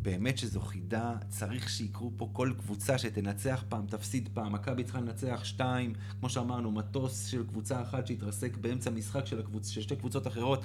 באמת 0.02 0.38
שזו 0.38 0.60
חידה, 0.60 1.16
צריך 1.28 1.68
שיקרו 1.68 2.12
פה 2.16 2.30
כל 2.32 2.52
קבוצה 2.58 2.98
שתנצח 2.98 3.64
פעם, 3.68 3.86
תפסיד 3.86 4.28
פעם. 4.34 4.52
מכבי 4.52 4.84
צריכה 4.84 5.00
לנצח 5.00 5.40
שתיים, 5.44 5.92
כמו 6.20 6.28
שאמרנו, 6.28 6.72
מטוס 6.72 7.26
של 7.26 7.46
קבוצה 7.46 7.82
אחת 7.82 8.06
שהתרסק 8.06 8.56
באמצע 8.56 8.90
משחק 8.90 9.26
של, 9.26 9.40
הקבוצ... 9.40 9.68
של 9.68 9.82
שתי 9.82 9.96
קבוצות 9.96 10.26
אחרות. 10.26 10.64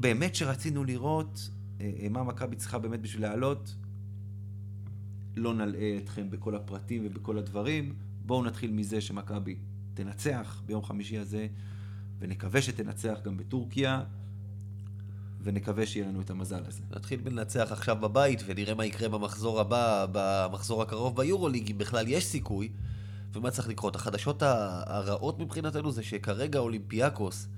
באמת 0.00 0.34
שרצינו 0.34 0.84
לראות 0.84 1.50
אה, 1.80 1.90
אה, 2.02 2.08
מה 2.08 2.22
מכבי 2.22 2.56
צריכה 2.56 2.78
באמת 2.78 3.00
בשביל 3.00 3.22
לעלות. 3.22 3.74
לא 5.36 5.54
נלאה 5.54 5.96
אתכם 6.04 6.30
בכל 6.30 6.56
הפרטים 6.56 7.02
ובכל 7.06 7.38
הדברים. 7.38 7.94
בואו 8.26 8.44
נתחיל 8.44 8.70
מזה 8.70 9.00
שמכבי 9.00 9.56
תנצח 9.94 10.62
ביום 10.66 10.82
חמישי 10.82 11.18
הזה, 11.18 11.46
ונקווה 12.18 12.62
שתנצח 12.62 13.18
גם 13.24 13.36
בטורקיה, 13.36 14.04
ונקווה 15.42 15.86
שיהיה 15.86 16.08
לנו 16.08 16.20
את 16.20 16.30
המזל 16.30 16.62
הזה. 16.66 16.82
נתחיל 16.90 17.20
בלנצח 17.20 17.68
עכשיו 17.72 17.96
בבית, 17.96 18.42
ונראה 18.46 18.74
מה 18.74 18.86
יקרה 18.86 19.08
במחזור 19.08 19.60
הבא, 19.60 20.06
במחזור 20.12 20.82
הקרוב 20.82 21.16
ביורוליג, 21.16 21.70
אם 21.70 21.78
בכלל 21.78 22.08
יש 22.08 22.24
סיכוי, 22.24 22.68
ומה 23.32 23.50
צריך 23.50 23.68
לקרות. 23.68 23.96
החדשות 23.96 24.42
הרעות 24.42 25.38
מבחינתנו 25.38 25.92
זה 25.92 26.02
שכרגע 26.02 26.58
אולימפיאקוס, 26.58 27.48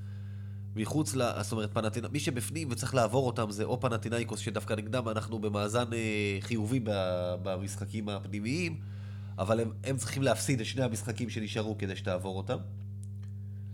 מחוץ 0.76 1.14
ל... 1.14 1.22
זאת 1.42 1.52
אומרת, 1.52 1.74
פנטינא... 1.74 2.08
מי 2.12 2.20
שבפנים 2.20 2.68
וצריך 2.70 2.94
לעבור 2.94 3.26
אותם 3.26 3.50
זה 3.50 3.64
או 3.64 3.80
פנטינאיקוס, 3.80 4.40
שדווקא 4.40 4.74
נגדם 4.74 5.08
אנחנו 5.08 5.38
במאזן 5.38 5.92
אה, 5.92 6.38
חיובי 6.40 6.80
במשחקים 7.42 8.08
הפנימיים, 8.08 8.80
אבל 9.38 9.60
הם, 9.60 9.72
הם 9.84 9.96
צריכים 9.96 10.22
להפסיד 10.22 10.60
את 10.60 10.66
שני 10.66 10.84
המשחקים 10.84 11.30
שנשארו 11.30 11.78
כדי 11.78 11.96
שתעבור 11.96 12.36
אותם, 12.36 12.58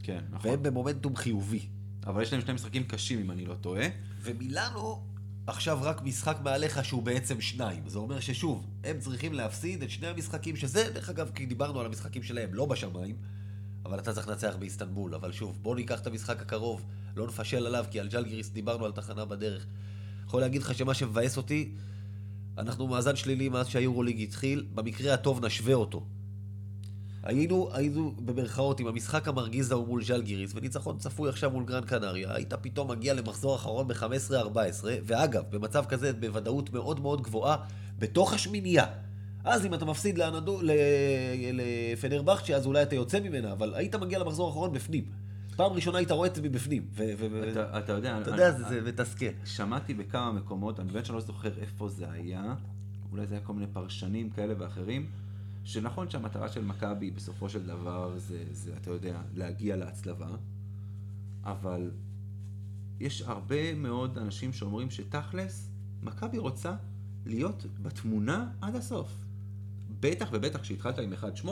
כן, 0.02 0.20
נכון. 0.30 0.50
והם 0.50 0.62
במומנטום 0.62 1.16
חיובי. 1.16 1.66
אבל 2.06 2.22
יש 2.22 2.32
להם 2.32 2.42
שני 2.42 2.54
משחקים 2.54 2.84
קשים, 2.84 3.20
אם 3.20 3.30
אני 3.30 3.46
לא 3.46 3.54
טועה. 3.54 3.86
ומילאנו 4.22 5.02
עכשיו 5.46 5.78
רק 5.82 6.02
משחק 6.02 6.36
מעליך 6.42 6.84
שהוא 6.84 7.02
בעצם 7.02 7.40
שניים. 7.40 7.88
זה 7.88 7.98
אומר 7.98 8.20
ששוב, 8.20 8.66
הם 8.84 8.98
צריכים 8.98 9.32
להפסיד 9.32 9.82
את 9.82 9.90
שני 9.90 10.06
המשחקים, 10.06 10.56
שזה, 10.56 10.90
דרך 10.94 11.10
אגב, 11.10 11.30
כי 11.34 11.46
דיברנו 11.46 11.80
על 11.80 11.86
המשחקים 11.86 12.22
שלהם, 12.22 12.54
לא 12.54 12.66
בשמיים, 12.66 13.16
אבל 13.84 13.98
אתה 13.98 14.12
צריך 14.12 14.28
לנצח 14.28 14.56
באיסטנבול. 14.58 15.14
אבל 15.14 15.32
שוב, 15.32 15.58
בוא 15.62 15.76
ניקח 15.76 16.00
את 16.00 16.06
המשחק 16.06 16.42
הקרוב, 16.42 16.84
לא 17.16 17.26
נפשל 17.26 17.66
עליו, 17.66 17.84
כי 17.90 18.00
על 18.00 18.08
ג'לגיריס 18.08 18.50
דיברנו 18.50 18.84
על 18.84 18.92
תחנה 18.92 19.24
בדרך. 19.24 19.66
יכול 20.26 20.40
להגיד 20.40 20.62
לך 20.62 20.74
שמה 20.74 20.94
שמבאס 20.94 21.36
אותי, 21.36 21.72
אנחנו 22.58 22.86
מאזן 22.86 23.16
שלילי 23.16 23.48
מאז 23.48 23.68
שהיורוליג 23.68 24.22
התחיל, 24.22 24.66
במקרה 24.74 25.14
הטוב 25.14 25.44
נשווה 25.44 25.74
אותו. 25.74 26.06
היינו, 27.22 27.68
היינו 27.72 28.14
במרכאות 28.24 28.80
עם 28.80 28.86
המשחק 28.86 29.28
המרגיז 29.28 29.72
ההוא 29.72 29.86
מול 29.86 30.04
ז'לגיריס, 30.04 30.52
וניצחון 30.54 30.98
צפוי 30.98 31.28
עכשיו 31.28 31.50
מול 31.50 31.64
גרן 31.64 31.84
קנריה, 31.84 32.34
היית 32.34 32.54
פתאום 32.54 32.90
מגיע 32.90 33.14
למחזור 33.14 33.56
אחרון 33.56 33.88
ב-15-14, 33.88 34.84
ואגב, 35.04 35.44
במצב 35.50 35.84
כזה 35.88 36.12
בוודאות 36.12 36.72
מאוד 36.72 37.00
מאוד 37.00 37.22
גבוהה, 37.22 37.56
בתוך 37.98 38.32
השמינייה. 38.32 38.86
אז 39.44 39.66
אם 39.66 39.74
אתה 39.74 39.84
מפסיד 39.84 40.18
לאנדו, 40.18 40.60
לפנרבכצ'ה, 41.52 42.56
אז 42.56 42.66
אולי 42.66 42.82
אתה 42.82 42.94
יוצא 42.94 43.20
ממנה, 43.20 43.52
אבל 43.52 43.74
היית 43.74 43.94
מגיע 43.94 44.18
למחזור 44.18 44.46
האחרון 44.48 44.72
בפנים. 44.72 45.04
פעם 45.56 45.72
ראשונה 45.72 45.98
היית 45.98 46.10
רואה 46.10 46.28
את 46.28 46.34
זה 46.34 46.42
מבפנים. 46.42 46.86
אתה, 47.52 47.78
אתה 47.78 47.92
יודע, 47.92 48.20
אתה 48.22 48.30
יודע, 48.30 48.48
אני- 48.48 48.58
זה- 48.58 48.68
זה 48.68 48.92
מתסכל. 48.92 49.26
שמעתי 49.44 49.94
בכמה 49.94 50.32
מקומות, 50.32 50.80
אני 50.80 50.92
באמת 50.92 51.06
שאני 51.06 51.14
לא 51.16 51.22
זוכר 51.22 51.58
איפה 51.58 51.88
זה 51.88 52.10
היה, 52.10 52.54
אולי 53.12 53.26
זה 53.26 53.34
היה 53.34 53.44
כל 53.44 53.52
מיני 53.52 53.66
פרשנים 53.72 54.30
כאלה 54.30 54.54
ואחרים, 54.58 55.06
שנכון 55.64 56.10
שהמטרה 56.10 56.48
של 56.48 56.64
מכבי 56.64 57.10
בסופו 57.10 57.48
של 57.48 57.66
דבר 57.66 58.12
זה, 58.18 58.44
זה, 58.52 58.72
אתה 58.82 58.90
יודע, 58.90 59.20
להגיע 59.34 59.76
להצלבה, 59.76 60.28
אבל 61.44 61.90
יש 63.00 63.22
הרבה 63.22 63.74
מאוד 63.74 64.18
אנשים 64.18 64.52
שאומרים 64.52 64.90
שתכלס, 64.90 65.68
מכבי 66.02 66.38
רוצה 66.38 66.74
להיות 67.26 67.66
בתמונה 67.82 68.48
עד 68.60 68.76
הסוף. 68.76 69.12
בטח 70.00 70.28
ובטח 70.32 70.60
כשהתחלת 70.60 70.98
עם 70.98 71.12
1-8. 71.44 71.48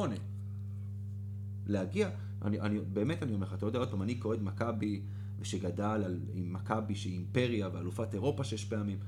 להגיע, 1.66 2.10
אני, 2.42 2.60
אני, 2.60 2.80
באמת 2.80 3.22
אני 3.22 3.34
אומר 3.34 3.46
לך, 3.46 3.54
אתה 3.54 3.66
יודע, 3.66 3.78
עוד 3.78 3.90
פעם, 3.90 4.02
אני 4.02 4.20
כאוהד 4.20 4.42
מכבי, 4.42 5.02
ושגדל 5.38 5.84
על, 5.84 6.20
עם 6.32 6.52
מכבי 6.52 6.94
שהיא 6.94 7.12
אימפריה 7.12 7.68
ואלופת 7.72 8.14
אירופה 8.14 8.44
שש 8.44 8.64
פעמים. 8.64 8.98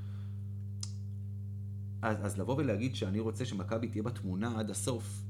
אז, 2.02 2.26
אז 2.26 2.38
לבוא 2.38 2.56
ולהגיד 2.56 2.94
שאני 2.94 3.20
רוצה 3.20 3.44
שמכבי 3.44 3.88
תהיה 3.88 4.02
בתמונה 4.02 4.58
עד 4.58 4.70
הסוף, 4.70 5.22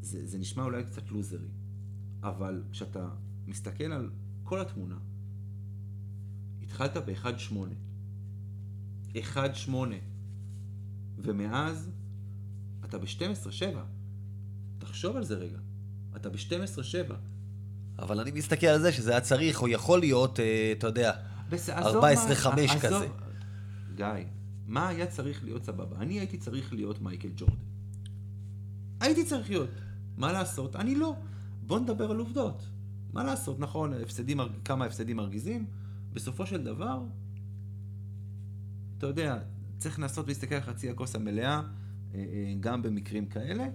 זה, 0.00 0.26
זה 0.26 0.38
נשמע 0.38 0.64
אולי 0.64 0.84
קצת 0.84 1.10
לוזרי. 1.10 1.48
אבל 2.22 2.62
כשאתה 2.70 3.08
מסתכל 3.46 3.92
על 3.92 4.10
כל 4.42 4.60
התמונה, 4.60 4.98
התחלת 6.62 6.96
ב-1-8. 6.96 7.54
1-8. 9.14 9.70
ומאז 11.18 11.90
אתה 12.84 12.98
ב-12-7. 12.98 13.76
תחשוב 14.78 15.16
על 15.16 15.24
זה 15.24 15.34
רגע. 15.34 15.58
אתה 16.16 16.30
ב-12-7. 16.30 17.12
אבל 17.98 18.20
אני 18.20 18.30
מסתכל 18.30 18.66
על 18.66 18.80
זה 18.80 18.92
שזה 18.92 19.10
היה 19.10 19.20
צריך, 19.20 19.62
או 19.62 19.68
יכול 19.68 20.00
להיות, 20.00 20.40
אה, 20.40 20.72
אתה 20.78 20.86
יודע, 20.86 21.12
14-5 21.68 22.80
כזה. 22.80 23.08
גיא, 23.94 24.06
מה 24.66 24.88
היה 24.88 25.06
צריך 25.06 25.44
להיות 25.44 25.64
סבבה? 25.64 25.96
אני 25.96 26.18
הייתי 26.18 26.38
צריך 26.38 26.72
להיות 26.72 27.00
מייקל 27.00 27.28
ג'ורדן. 27.36 27.56
הייתי 29.00 29.24
צריך 29.24 29.50
להיות. 29.50 29.70
מה 30.16 30.32
לעשות? 30.32 30.76
אני 30.76 30.94
לא. 30.94 31.16
בוא 31.66 31.80
נדבר 31.80 32.10
על 32.10 32.18
עובדות. 32.18 32.66
מה 33.12 33.24
לעשות? 33.24 33.60
נכון, 33.60 33.92
הפסדים, 33.92 34.40
כמה 34.64 34.84
הפסדים 34.84 35.16
מרגיזים. 35.16 35.66
בסופו 36.12 36.46
של 36.46 36.64
דבר, 36.64 37.02
אתה 38.98 39.06
יודע, 39.06 39.38
צריך 39.78 39.98
לנסות 39.98 40.28
להסתכל 40.28 40.54
על 40.54 40.60
חצי 40.60 40.90
הכוס 40.90 41.14
המלאה, 41.14 41.50
אה, 41.50 41.58
אה, 41.58 41.62
גם 42.60 42.82
במקרים 42.82 43.26
כאלה. 43.26 43.66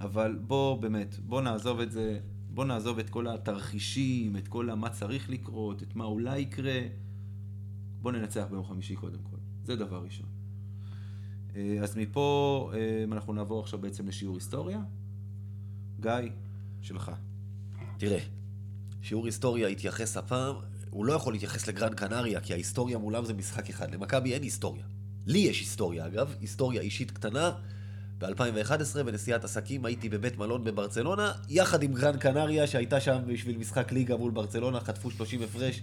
אבל 0.00 0.38
בוא, 0.46 0.82
באמת, 0.82 1.18
בוא 1.18 1.42
נעזוב 1.42 1.80
את 1.80 1.92
זה, 1.92 2.20
בוא 2.50 2.64
נעזוב 2.64 2.98
את 2.98 3.10
כל 3.10 3.28
התרחישים, 3.28 4.36
את 4.36 4.48
כל 4.48 4.66
מה 4.74 4.88
צריך 4.88 5.30
לקרות, 5.30 5.82
את 5.82 5.96
מה 5.96 6.04
אולי 6.04 6.38
יקרה. 6.38 6.80
בוא 8.02 8.12
ננצח 8.12 8.46
ביום 8.50 8.64
חמישי 8.64 8.96
קודם 8.96 9.18
כל. 9.30 9.36
זה 9.64 9.76
דבר 9.76 10.02
ראשון. 10.04 10.26
אה, 11.56 11.78
אז 11.82 11.96
מפה 11.96 12.70
אה, 12.74 13.04
אנחנו 13.12 13.32
נעבור 13.32 13.60
עכשיו 13.60 13.80
בעצם 13.80 14.08
לשיעור 14.08 14.34
היסטוריה. 14.34 14.82
גיא, 16.00 16.30
שלך. 16.80 17.10
תראה, 17.98 18.18
שיעור 19.02 19.26
היסטוריה 19.26 19.68
התייחס 19.68 20.16
הפעם, 20.16 20.56
הוא 20.90 21.04
לא 21.04 21.12
יכול 21.12 21.32
להתייחס 21.32 21.68
לגרן 21.68 21.94
קנריה, 21.94 22.40
כי 22.40 22.52
ההיסטוריה 22.52 22.98
מולם 22.98 23.24
זה 23.24 23.34
משחק 23.34 23.70
אחד. 23.70 23.94
למכבי 23.94 24.34
אין 24.34 24.42
היסטוריה. 24.42 24.86
לי 25.26 25.38
יש 25.38 25.60
היסטוריה, 25.60 26.06
אגב, 26.06 26.34
היסטוריה 26.40 26.80
אישית 26.82 27.10
קטנה. 27.10 27.52
ב-2011 28.18 29.02
בנסיעת 29.06 29.44
עסקים 29.44 29.84
הייתי 29.84 30.08
בבית 30.08 30.38
מלון 30.38 30.64
בברצלונה, 30.64 31.32
יחד 31.48 31.82
עם 31.82 31.94
גרן 31.94 32.16
קנריה 32.16 32.66
שהייתה 32.66 33.00
שם 33.00 33.18
בשביל 33.26 33.56
משחק 33.58 33.92
ליגה 33.92 34.16
מול 34.16 34.30
ברצלונה, 34.30 34.80
חטפו 34.80 35.10
30 35.10 35.42
הפרש. 35.42 35.82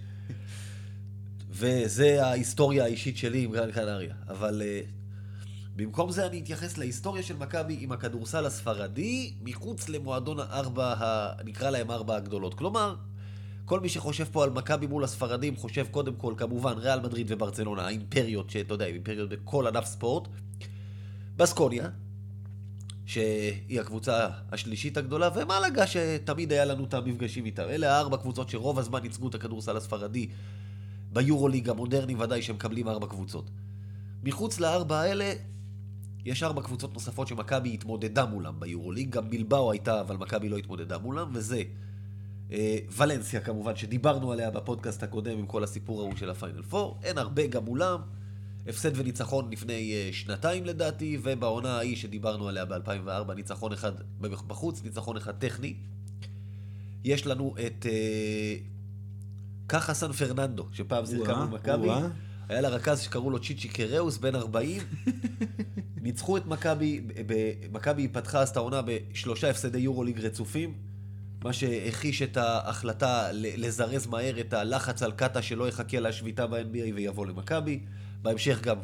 וזה 1.50 2.26
ההיסטוריה 2.26 2.84
האישית 2.84 3.18
שלי 3.18 3.44
עם 3.44 3.52
גרן 3.52 3.72
קנריה. 3.72 4.16
אבל 4.28 4.62
uh, 4.62 4.90
במקום 5.76 6.12
זה 6.12 6.26
אני 6.26 6.40
אתייחס 6.40 6.78
להיסטוריה 6.78 7.24
של 7.24 7.38
מכבי 7.38 7.78
עם 7.80 7.92
הכדורסל 7.92 8.46
הספרדי, 8.46 9.34
מחוץ 9.42 9.90
למועדון 9.90 10.40
הארבע, 10.40 10.94
ה... 10.94 11.34
נקרא 11.44 11.70
להם 11.70 11.92
ארבע 11.92 12.16
הגדולות. 12.16 12.54
כלומר, 12.54 12.96
כל 13.72 13.80
מי 13.80 13.90
שחושב 13.90 14.26
פה 14.32 14.44
על 14.44 14.50
מכבי 14.50 14.88
מול 14.88 15.04
הספרדים, 15.04 15.56
חושב 15.56 15.86
קודם 15.92 16.16
כל, 16.16 16.34
כמובן, 16.38 16.74
ריאל 16.78 17.00
מדריד 17.00 17.28
וברצלונה, 17.30 17.86
האימפריות, 17.86 18.50
שאתה 18.50 18.74
יודע, 18.74 18.86
אימפריות 18.86 19.30
בכל 19.30 19.68
ענף 19.68 19.86
ספורט. 19.86 20.28
בסקוניה, 21.36 21.90
שהיא 23.06 23.82
הקבוצה 23.82 24.28
השלישית 24.52 24.98
הגדולה, 24.98 25.30
ומלאגה 25.36 25.88
שתמיד 25.88 26.52
היה 26.52 26.66
לנו 26.66 26.84
את 26.84 26.94
המפגשים 26.94 27.46
איתם. 27.46 27.64
אלה 27.64 27.98
הארבע 27.98 28.18
קבוצות 28.18 28.50
שרוב 28.50 28.80
הזמן 28.80 29.04
ייצגו 29.04 29.28
את 29.28 29.36
הכדורסל 29.36 29.78
הספרדי. 29.78 30.30
ביורוליג 31.14 31.70
המודרני 31.70 32.16
ודאי 32.16 32.42
שמקבלים 32.42 32.88
ארבע 32.88 33.08
קבוצות. 33.08 33.50
מחוץ 34.24 34.60
לארבע 34.60 35.00
האלה, 35.00 35.34
יש 36.26 36.44
ארבע 36.44 36.62
קבוצות 36.62 36.94
נוספות 36.94 37.28
שמכבי 37.28 37.74
התמודדה 37.74 38.26
מולם 38.26 38.60
ביורוליג, 38.60 39.10
גם 39.10 39.30
בלבאו 39.30 39.72
הייתה, 39.72 40.02
אבל 40.02 40.18
מכבי 40.18 40.50
לא 40.50 40.58
התמודדה 40.58 40.98
מולם, 40.98 41.30
וזה 41.34 41.64
ולנסיה 42.98 43.42
כמובן, 43.42 43.76
שדיברנו 43.76 44.32
עליה 44.32 44.52
בפודקאסט 44.52 45.04
הקודם 45.04 45.40
עם 45.40 45.46
כל 45.46 45.64
הסיפור 45.64 46.02
ההוא 46.02 46.16
של 46.16 46.30
הפיינל 46.30 46.62
פור, 46.62 47.00
אין 47.04 47.18
הרבה 47.18 47.48
גם 47.48 47.66
מולם, 47.66 48.00
הפסד 48.68 48.92
וניצחון 48.96 49.52
לפני 49.52 49.94
אה, 49.94 50.10
שנתיים 50.14 50.66
לדעתי, 50.66 51.18
ובעונה 51.24 51.78
ההיא 51.78 51.96
שדיברנו 51.96 52.48
עליה 52.48 52.66
ב-2004, 52.66 53.34
ניצחון 53.36 53.74
אחד 53.74 53.92
בחוץ, 54.22 54.84
ניצחון 54.84 55.18
אחד 55.18 55.32
טכני. 55.32 55.74
יש 57.04 57.28
לנו 57.28 57.56
את 57.68 57.86
אה, 57.86 58.56
קאחה 59.68 59.94
סן 59.94 60.12
פרננדו, 60.12 60.68
שפעם 60.72 61.06
שיחקה 61.06 61.32
או-אה, 61.32 61.46
מול 61.46 61.60
מכבי. 61.60 61.88
או-אה. 61.88 62.08
היה 62.50 62.62
לה 62.62 62.70
רכז 62.70 63.00
שקראו 63.00 63.30
לו 63.30 63.40
צ'יצ'י 63.40 63.68
קראוס, 63.68 64.18
בן 64.18 64.36
40. 64.36 64.82
ניצחו 66.04 66.38
את 66.38 66.46
מכבי, 66.46 67.02
מכבי 67.72 68.08
פתחה 68.08 68.40
אז 68.40 68.50
את 68.50 68.58
העונה 68.58 68.82
בשלושה 68.86 69.50
הפסדי 69.50 69.80
יורוליג 69.80 70.20
רצופים, 70.20 70.74
מה 71.44 71.54
שהחיש 71.54 72.22
את 72.22 72.38
ההחלטה 72.38 73.30
לזרז 73.34 74.08
מהר 74.08 74.40
את 74.40 74.54
הלחץ 74.54 75.04
על 75.04 75.12
קאטה 75.12 75.42
שלא 75.42 75.68
יחכה 75.68 76.00
לשביתה 76.00 76.48
ב-NBA 76.48 76.94
ויבוא 76.96 77.26
למכבי. 77.26 77.80
בהמשך 78.22 78.62
גם 78.62 78.78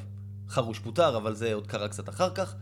חרוש 0.50 0.80
פוטר, 0.80 1.18
אבל 1.18 1.36
זה 1.36 1.54
עוד 1.54 1.68
קרה 1.68 1.88
קצת 1.88 2.10
אחר 2.10 2.30
כך. 2.30 2.56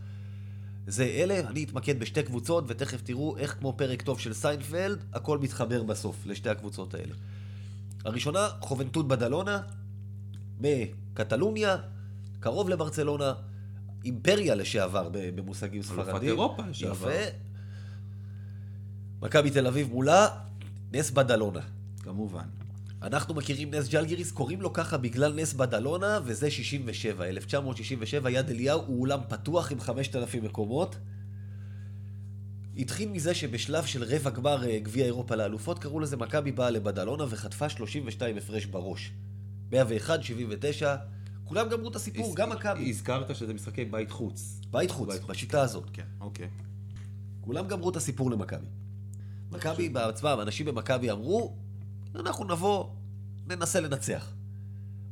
זה 0.87 1.03
אלה, 1.03 1.39
אני 1.39 1.63
אתמקד 1.63 1.99
בשתי 1.99 2.23
קבוצות, 2.23 2.63
ותכף 2.67 3.01
תראו 3.01 3.37
איך 3.37 3.55
כמו 3.59 3.73
פרק 3.77 4.01
טוב 4.01 4.19
של 4.19 4.33
סיינפלד, 4.33 5.03
הכל 5.13 5.37
מתחבר 5.37 5.83
בסוף 5.83 6.25
לשתי 6.25 6.49
הקבוצות 6.49 6.93
האלה. 6.93 7.13
הראשונה, 8.05 8.49
חובנטוד 8.61 9.07
בדלונה, 9.07 9.61
בקטלוניה, 10.61 11.77
קרוב 12.39 12.69
לברצלונה, 12.69 13.33
אימפריה 14.05 14.55
לשעבר 14.55 15.09
במושגים 15.11 15.81
אלופת 15.81 16.03
ספרד. 16.03 16.30
אירופה 16.29 16.63
לשעבר. 16.69 17.11
יפה. 17.11 17.55
מכבי 19.26 19.51
תל 19.51 19.67
אביב 19.67 19.89
מולה, 19.89 20.28
נס 20.93 21.11
בדלונה. 21.11 21.59
כמובן. 22.03 22.45
אנחנו 23.01 23.34
מכירים 23.34 23.73
נס 23.73 23.88
ג'לגיריס, 23.89 24.32
קוראים 24.32 24.61
לו 24.61 24.73
ככה 24.73 24.97
בגלל 24.97 25.34
נס 25.34 25.53
בדלונה, 25.53 26.19
וזה 26.26 26.51
67. 26.51 27.26
1967, 27.26 28.30
יד 28.30 28.49
אליהו 28.49 28.82
הוא 28.88 29.01
אולם 29.01 29.19
פתוח 29.30 29.71
עם 29.71 29.80
5,000 29.80 30.43
מקומות. 30.43 30.95
התחיל 32.78 33.09
מזה 33.09 33.34
שבשלב 33.34 33.86
של 33.86 34.03
רבע 34.03 34.30
גמר 34.30 34.67
אה, 34.69 34.80
גביע 34.80 35.05
אירופה 35.05 35.36
לאלופות, 35.36 35.80
קראו 35.80 35.99
לזה 35.99 36.17
מכבי 36.17 36.51
באה 36.51 36.69
לבדלונה 36.69 37.23
וחטפה 37.30 37.69
32 37.69 38.38
הפרש 38.38 38.65
בראש. 38.65 39.11
101, 39.71 40.23
79, 40.23 40.95
כולם 41.43 41.69
גמרו 41.69 41.89
את 41.89 41.95
הסיפור, 41.95 42.26
הז- 42.32 42.36
גם 42.36 42.49
מכבי. 42.49 42.89
הזכרת 42.89 43.36
שזה 43.36 43.53
משחקי 43.53 43.86
בית 43.86 44.11
חוץ. 44.11 44.59
בית 44.71 44.91
חוץ, 44.91 45.09
בית 45.09 45.21
חוץ. 45.21 45.30
בשיטה 45.30 45.61
הזאת. 45.61 45.84
כן, 45.93 46.05
אוקיי. 46.21 46.47
כולם 47.41 47.67
גמרו 47.67 47.89
את 47.89 47.95
הסיפור 47.95 48.32
למכבי. 48.32 48.65
מכבי 49.56 49.89
בעצמם, 49.89 50.38
אנשים 50.41 50.66
במכבי 50.66 51.12
אמרו, 51.12 51.56
אנחנו 52.16 52.45
נבוא, 52.45 52.86
ננסה 53.47 53.80
לנצח. 53.80 54.34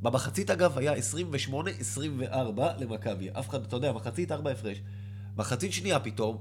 במחצית 0.02 0.50
אגב 0.50 0.78
היה 0.78 0.94
28-24 0.94 2.34
למכבי. 2.78 3.30
אף 3.32 3.50
אחד, 3.50 3.62
אתה 3.64 3.76
יודע, 3.76 3.92
מחצית 3.92 4.32
ארבע 4.32 4.52
הפרש. 4.52 4.82
מחצית 5.38 5.74
שנייה 5.74 6.00
פתאום, 6.00 6.38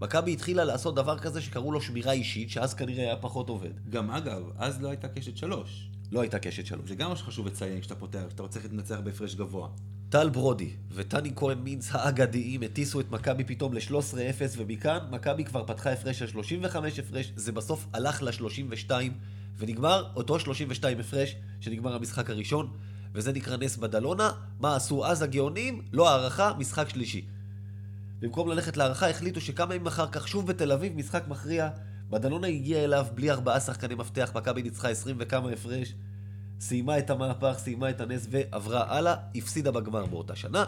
מכבי 0.00 0.32
התחילה 0.32 0.64
לעשות 0.64 0.94
דבר 0.94 1.18
כזה 1.18 1.40
שקראו 1.40 1.72
לו 1.72 1.80
שמירה 1.80 2.12
אישית, 2.12 2.50
שאז 2.50 2.74
כנראה 2.74 3.04
היה 3.04 3.16
פחות 3.16 3.48
עובד. 3.48 3.90
גם 3.90 4.10
אגב, 4.10 4.42
אז 4.56 4.82
לא 4.82 4.88
הייתה 4.88 5.08
קשת 5.08 5.36
שלוש. 5.36 5.90
לא 6.12 6.20
הייתה 6.20 6.38
קשת 6.38 6.66
שלוש. 6.66 6.88
זה 6.88 6.94
גם 6.94 7.10
מה 7.10 7.16
שחשוב 7.16 7.46
לציין 7.46 7.80
כשאתה 7.80 7.94
פותח, 7.94 8.22
כשאתה 8.28 8.42
רוצה 8.42 8.60
לנצח 8.72 8.98
בהפרש 9.04 9.34
גבוה. 9.34 9.68
טל 10.08 10.28
ברודי 10.28 10.70
וטני 10.92 11.32
כהן 11.36 11.58
מינץ 11.58 11.88
האגדיים 11.92 12.62
הטיסו 12.62 13.00
את 13.00 13.10
מכבי 13.10 13.44
פתאום 13.44 13.74
ל-13-0, 13.74 14.56
ומכאן 14.56 14.98
מכבי 15.10 15.44
כבר 15.44 15.64
פתחה 15.66 15.92
הפרש 15.92 16.18
של 16.18 16.26
35 16.26 16.98
הפרש, 16.98 17.32
זה 17.36 17.52
בסוף 17.52 17.86
הלך 17.92 18.22
ל-32, 18.22 18.90
ונגמר 19.58 20.04
אותו 20.16 20.40
32 20.40 21.00
הפרש 21.00 21.36
שנגמר 21.60 21.94
המשחק 21.94 22.30
הראשון, 22.30 22.72
וזה 23.14 23.32
נקרא 23.32 23.56
נס 23.56 23.76
בדלונה. 23.76 24.30
מה 24.60 24.76
עשו 24.76 25.06
אז 25.06 25.22
הגאונים? 25.22 25.82
לא 25.92 26.08
הערכה, 26.08 26.52
משחק 26.58 26.88
שלישי. 26.88 27.24
במקום 28.18 28.48
ללכת 28.48 28.76
להערכה, 28.76 29.10
החליטו 29.10 29.40
שכמה 29.40 29.74
ימים 29.74 29.86
אחר 29.86 30.06
כך, 30.12 30.28
שוב 30.28 30.46
בתל 30.46 30.72
אביב, 30.72 30.96
משחק 30.96 31.24
מכריע. 31.28 31.68
בדלונה 32.10 32.46
הגיע 32.46 32.84
אליו 32.84 33.06
בלי 33.14 33.30
ארבעה 33.30 33.60
שחקני 33.60 33.94
מפתח, 33.94 34.32
מכבי 34.34 34.62
ניצחה 34.62 34.88
20 34.88 35.16
וכמה 35.20 35.50
הפרש. 35.50 35.94
סיימה 36.60 36.98
את 36.98 37.10
המהפך, 37.10 37.54
סיימה 37.58 37.90
את 37.90 38.00
הנס 38.00 38.26
ועברה 38.30 38.96
הלאה, 38.96 39.14
הפסידה 39.34 39.70
בגמר 39.70 40.06
באותה 40.06 40.36
שנה. 40.36 40.64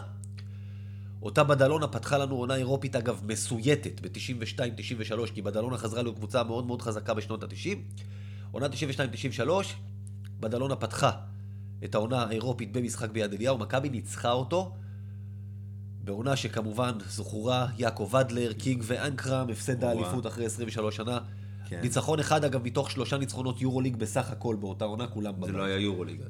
אותה 1.21 1.43
בדלונה 1.43 1.87
פתחה 1.87 2.17
לנו 2.17 2.35
עונה 2.35 2.55
אירופית, 2.55 2.95
אגב, 2.95 3.21
מסויטת 3.25 4.01
ב-92-93, 4.01 5.33
כי 5.33 5.41
בדלונה 5.41 5.77
חזרה 5.77 6.01
להיות 6.01 6.15
קבוצה 6.15 6.43
מאוד 6.43 6.65
מאוד 6.65 6.81
חזקה 6.81 7.13
בשנות 7.13 7.43
ה-90. 7.43 7.77
עונה 8.51 8.67
92-93, 8.67 9.49
בדלונה 10.39 10.75
פתחה 10.75 11.11
את 11.83 11.95
העונה 11.95 12.23
האירופית 12.23 12.71
במשחק 12.71 13.09
ביד 13.09 13.33
אליהו, 13.33 13.57
מכבי 13.57 13.89
ניצחה 13.89 14.31
אותו. 14.31 14.75
בעונה 16.03 16.35
שכמובן 16.35 16.91
זכורה 17.07 17.67
יעקב 17.77 18.15
אדלר, 18.15 18.53
קינג 18.53 18.83
ואנקרם, 18.85 19.49
הפסד 19.49 19.83
האליפות 19.83 20.27
אחרי 20.27 20.45
23 20.45 20.95
שנה. 20.95 21.19
כן. 21.69 21.81
ניצחון 21.81 22.19
אחד, 22.19 22.43
אגב, 22.43 22.63
מתוך 22.63 22.91
שלושה 22.91 23.17
ניצחונות 23.17 23.61
יורוליג 23.61 23.95
בסך 23.95 24.31
הכל 24.31 24.55
באותה 24.59 24.85
עונה, 24.85 25.07
כולם 25.07 25.33
זה 25.33 25.39
בבית. 25.41 25.55
לא 25.55 25.63
היה 25.63 25.77
יורוליג 25.77 26.21
אז, 26.21 26.27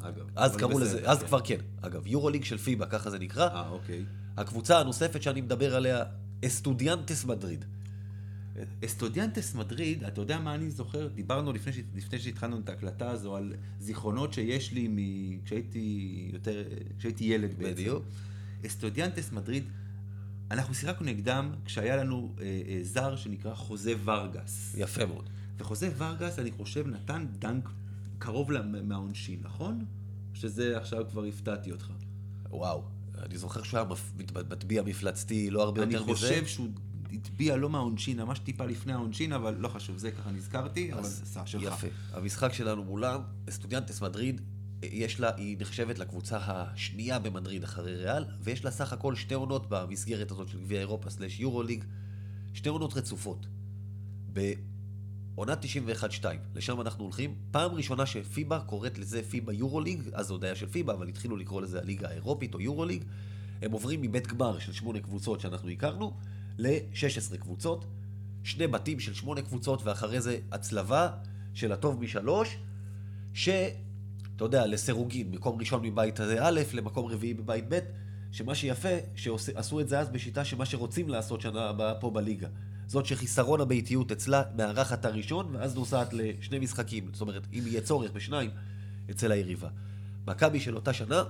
אגב. 0.00 0.26
אז 0.36 0.56
קראו 0.56 0.78
לזה, 0.78 1.10
אז 1.10 1.18
כן. 1.18 1.26
כבר 1.26 1.40
כן. 1.40 1.58
אגב, 1.80 2.06
יורוליג 2.06 2.44
של 2.44 2.58
פיבה, 2.58 2.86
ככה 2.86 3.10
זה 3.10 3.18
נקרא. 3.18 3.48
אה, 3.48 3.68
אוקיי. 3.68 4.04
הקבוצה 4.36 4.80
הנוספת 4.80 5.22
שאני 5.22 5.40
מדבר 5.40 5.76
עליה, 5.76 6.04
אסטודיאנטס 6.44 7.24
מדריד. 7.24 7.64
אסטודיאנטס 8.84 9.54
מדריד, 9.54 10.04
אתה 10.04 10.20
יודע 10.20 10.38
מה 10.38 10.54
אני 10.54 10.70
זוכר? 10.70 11.08
דיברנו 11.08 11.52
לפני, 11.52 11.72
ש... 11.72 11.76
לפני 11.94 12.18
שהתחלנו 12.18 12.58
את 12.58 12.68
ההקלטה 12.68 13.10
הזו 13.10 13.36
על 13.36 13.54
זיכרונות 13.80 14.32
שיש 14.32 14.72
לי 14.72 14.88
מ... 14.88 14.98
כשהייתי 15.44 16.30
יותר, 16.32 16.64
כשהייתי 16.98 17.24
ילד 17.24 17.54
בעצם. 17.58 17.72
בדיוק. 17.72 18.04
אסטודיאנטס 18.66 19.32
מדריד, 19.32 19.64
אנחנו 20.50 20.74
שיחקנו 20.74 21.06
נגדם 21.06 21.52
כשהיה 21.64 21.96
לנו 21.96 22.34
אה, 22.40 22.44
אה, 22.44 22.78
זר 22.82 23.16
שנקרא 23.16 23.54
חוזה 23.54 23.94
ורגס. 24.04 24.74
יפה 24.78 25.06
מאוד. 25.06 25.30
וחוזה 25.58 25.90
ורגס, 25.96 26.38
אני 26.38 26.50
חושב, 26.50 26.86
נתן 26.86 27.26
דנק 27.38 27.68
קרוב 28.18 28.50
מהעונשין, 28.82 29.40
נכון? 29.42 29.84
שזה 30.34 30.76
עכשיו 30.76 31.04
כבר 31.10 31.24
הפתעתי 31.24 31.72
אותך. 31.72 31.90
וואו, 32.50 32.84
אני 33.18 33.38
זוכר 33.38 33.62
שהוא 33.62 33.80
היה 33.80 33.88
מטביע 34.50 34.82
מפלצתי, 34.82 35.50
לא 35.50 35.62
הרבה 35.62 35.82
אני 35.82 35.94
יותר 35.94 36.04
מזה. 36.04 36.14
חושב 36.14 36.46
שהוא 36.46 36.68
הטביע 37.12 37.56
לא 37.56 37.70
מהעונשין, 37.70 38.20
ממש 38.20 38.38
טיפה 38.38 38.64
לפני 38.66 38.92
העונשין, 38.92 39.32
אבל 39.32 39.54
לא 39.58 39.68
חשוב, 39.68 39.98
זה 39.98 40.10
ככה 40.10 40.30
נזכרתי, 40.30 40.92
אבל 40.92 41.00
אז 41.00 41.22
סע, 41.24 41.46
שלך. 41.46 41.62
יפה. 41.62 41.86
המשחק 42.12 42.52
שלנו 42.52 42.84
מולם, 42.84 43.20
סטודיאנטס 43.50 44.00
מדריד, 44.02 44.40
יש 44.82 45.20
לה, 45.20 45.36
היא 45.36 45.56
נחשבת 45.60 45.98
לקבוצה 45.98 46.38
השנייה 46.42 47.18
במדריד 47.18 47.64
אחרי 47.64 47.96
ריאל, 47.96 48.24
ויש 48.40 48.64
לה 48.64 48.70
סך 48.70 48.92
הכל 48.92 49.14
שתי 49.14 49.34
עונות 49.34 49.66
במסגרת 49.68 50.30
הזאת 50.30 50.48
של 50.48 50.60
גביע 50.60 50.80
אירופה 50.80 51.10
סלאש 51.10 51.40
יורו 51.40 51.62
ליג, 51.62 51.84
שתי 52.54 52.68
עונות 52.68 52.94
רצופות. 52.94 53.46
בעונת 54.32 55.64
91-2, 56.22 56.24
לשם 56.54 56.80
אנחנו 56.80 57.04
הולכים, 57.04 57.34
פעם 57.50 57.72
ראשונה 57.72 58.06
שפיבה 58.06 58.60
קוראת 58.60 58.98
לזה 58.98 59.22
פיבה 59.22 59.52
יורו 59.52 59.80
ליג, 59.80 60.02
אז 60.12 60.26
זה 60.26 60.32
עוד 60.32 60.44
היה 60.44 60.54
של 60.54 60.66
פיבה, 60.66 60.92
אבל 60.92 61.08
התחילו 61.08 61.36
לקרוא 61.36 61.62
לזה 61.62 61.78
הליגה 61.78 62.08
האירופית 62.08 62.54
או 62.54 62.60
יורו 62.60 62.84
ליג, 62.84 63.04
הם 63.62 63.72
עוברים 63.72 64.02
מבית 64.02 64.26
גמר 64.26 64.58
של 64.58 64.72
שמונה 64.72 65.00
קבוצות 65.00 65.40
שאנחנו 65.40 65.68
הכרנו, 65.68 66.16
ל-16 66.58 67.36
קבוצות, 67.36 67.84
שני 68.44 68.66
בתים 68.66 69.00
של 69.00 69.14
שמונה 69.14 69.42
קבוצות, 69.42 69.82
ואחרי 69.82 70.20
זה 70.20 70.38
הצלבה 70.52 71.08
של 71.54 71.72
הטוב 71.72 72.00
משלוש, 72.00 72.58
שאתה 74.40 74.46
יודע, 74.46 74.66
לסירוגין, 74.66 75.30
מקום 75.30 75.58
ראשון 75.58 75.82
מבית 75.82 76.20
א' 76.20 76.60
למקום 76.74 77.06
רביעי 77.06 77.34
בבית 77.34 77.64
ב', 77.68 77.78
שמה 78.32 78.54
שיפה, 78.54 78.88
שעשו 79.14 79.80
את 79.80 79.88
זה 79.88 79.98
אז 79.98 80.10
בשיטה 80.10 80.44
שמה 80.44 80.66
שרוצים 80.66 81.08
לעשות 81.08 81.40
שנה 81.40 81.68
הבאה 81.68 81.94
פה 81.94 82.10
בליגה. 82.10 82.48
זאת 82.86 83.06
שחיסרון 83.06 83.60
הביתיות 83.60 84.12
אצלה 84.12 84.42
מארחת 84.56 85.04
הראשון, 85.04 85.56
ואז 85.56 85.74
נוסעת 85.74 86.12
לשני 86.12 86.58
משחקים. 86.58 87.10
זאת 87.12 87.20
אומרת, 87.20 87.46
אם 87.52 87.62
יהיה 87.66 87.80
צורך 87.80 88.12
בשניים, 88.12 88.50
אצל 89.10 89.32
היריבה. 89.32 89.68
מכבי 90.26 90.60
של 90.60 90.76
אותה 90.76 90.92
שנה 90.92 91.22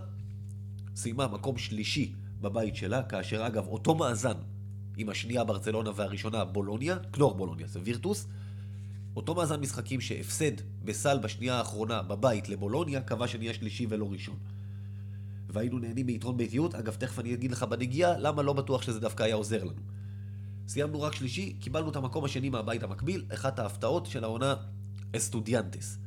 סיימה 0.97 1.29
מקום 1.29 1.59
שלישי 1.59 2.13
בבית 2.41 2.77
שלה, 2.77 3.03
כאשר 3.03 3.47
אגב, 3.47 3.67
אותו 3.67 3.95
מאזן 3.95 4.37
עם 4.97 5.09
השנייה 5.09 5.45
ברצלונה 5.45 5.91
והראשונה 5.95 6.45
בולוניה, 6.45 6.99
כלור 7.11 7.35
בולוניה, 7.35 7.67
זה 7.67 7.81
וירטוס, 7.85 8.27
אותו 9.21 9.35
מאזן 9.35 9.61
משחקים 9.61 10.01
שהפסד 10.01 10.53
בסל 10.85 11.19
בשנייה 11.19 11.55
האחרונה 11.55 12.03
בבית 12.03 12.49
לבולוניה, 12.49 13.01
קבע 13.01 13.29
שנהיה 13.29 13.55
שלישי 13.55 13.87
ולא 13.89 14.13
ראשון. 14.13 14.37
והיינו 15.49 15.79
נהנים 15.79 16.07
מיתרון 16.07 16.37
ביתיות, 16.37 16.75
אגב, 16.75 16.95
תכף 16.95 17.19
אני 17.19 17.35
אגיד 17.35 17.51
לך 17.51 17.63
בנגיעה, 17.63 18.19
למה 18.19 18.43
לא 18.43 18.53
בטוח 18.53 18.83
שזה 18.83 19.01
דווקא 19.01 19.23
היה 19.23 19.35
עוזר 19.35 19.65
לנו. 19.65 19.81
סיימנו 20.69 21.03
רק 21.03 21.15
שלישי, 21.15 21.53
קיבלנו 21.61 21.91
את 21.91 21.97
המקום 21.97 22.25
השני 22.25 22.51
מהבית 22.51 22.83
המקביל, 22.83 23.25
אחת 23.35 23.59
ההפתעות 23.59 24.07
של 24.07 24.25
העונה 24.25 24.55
אסטודיאנטס. 25.17 25.99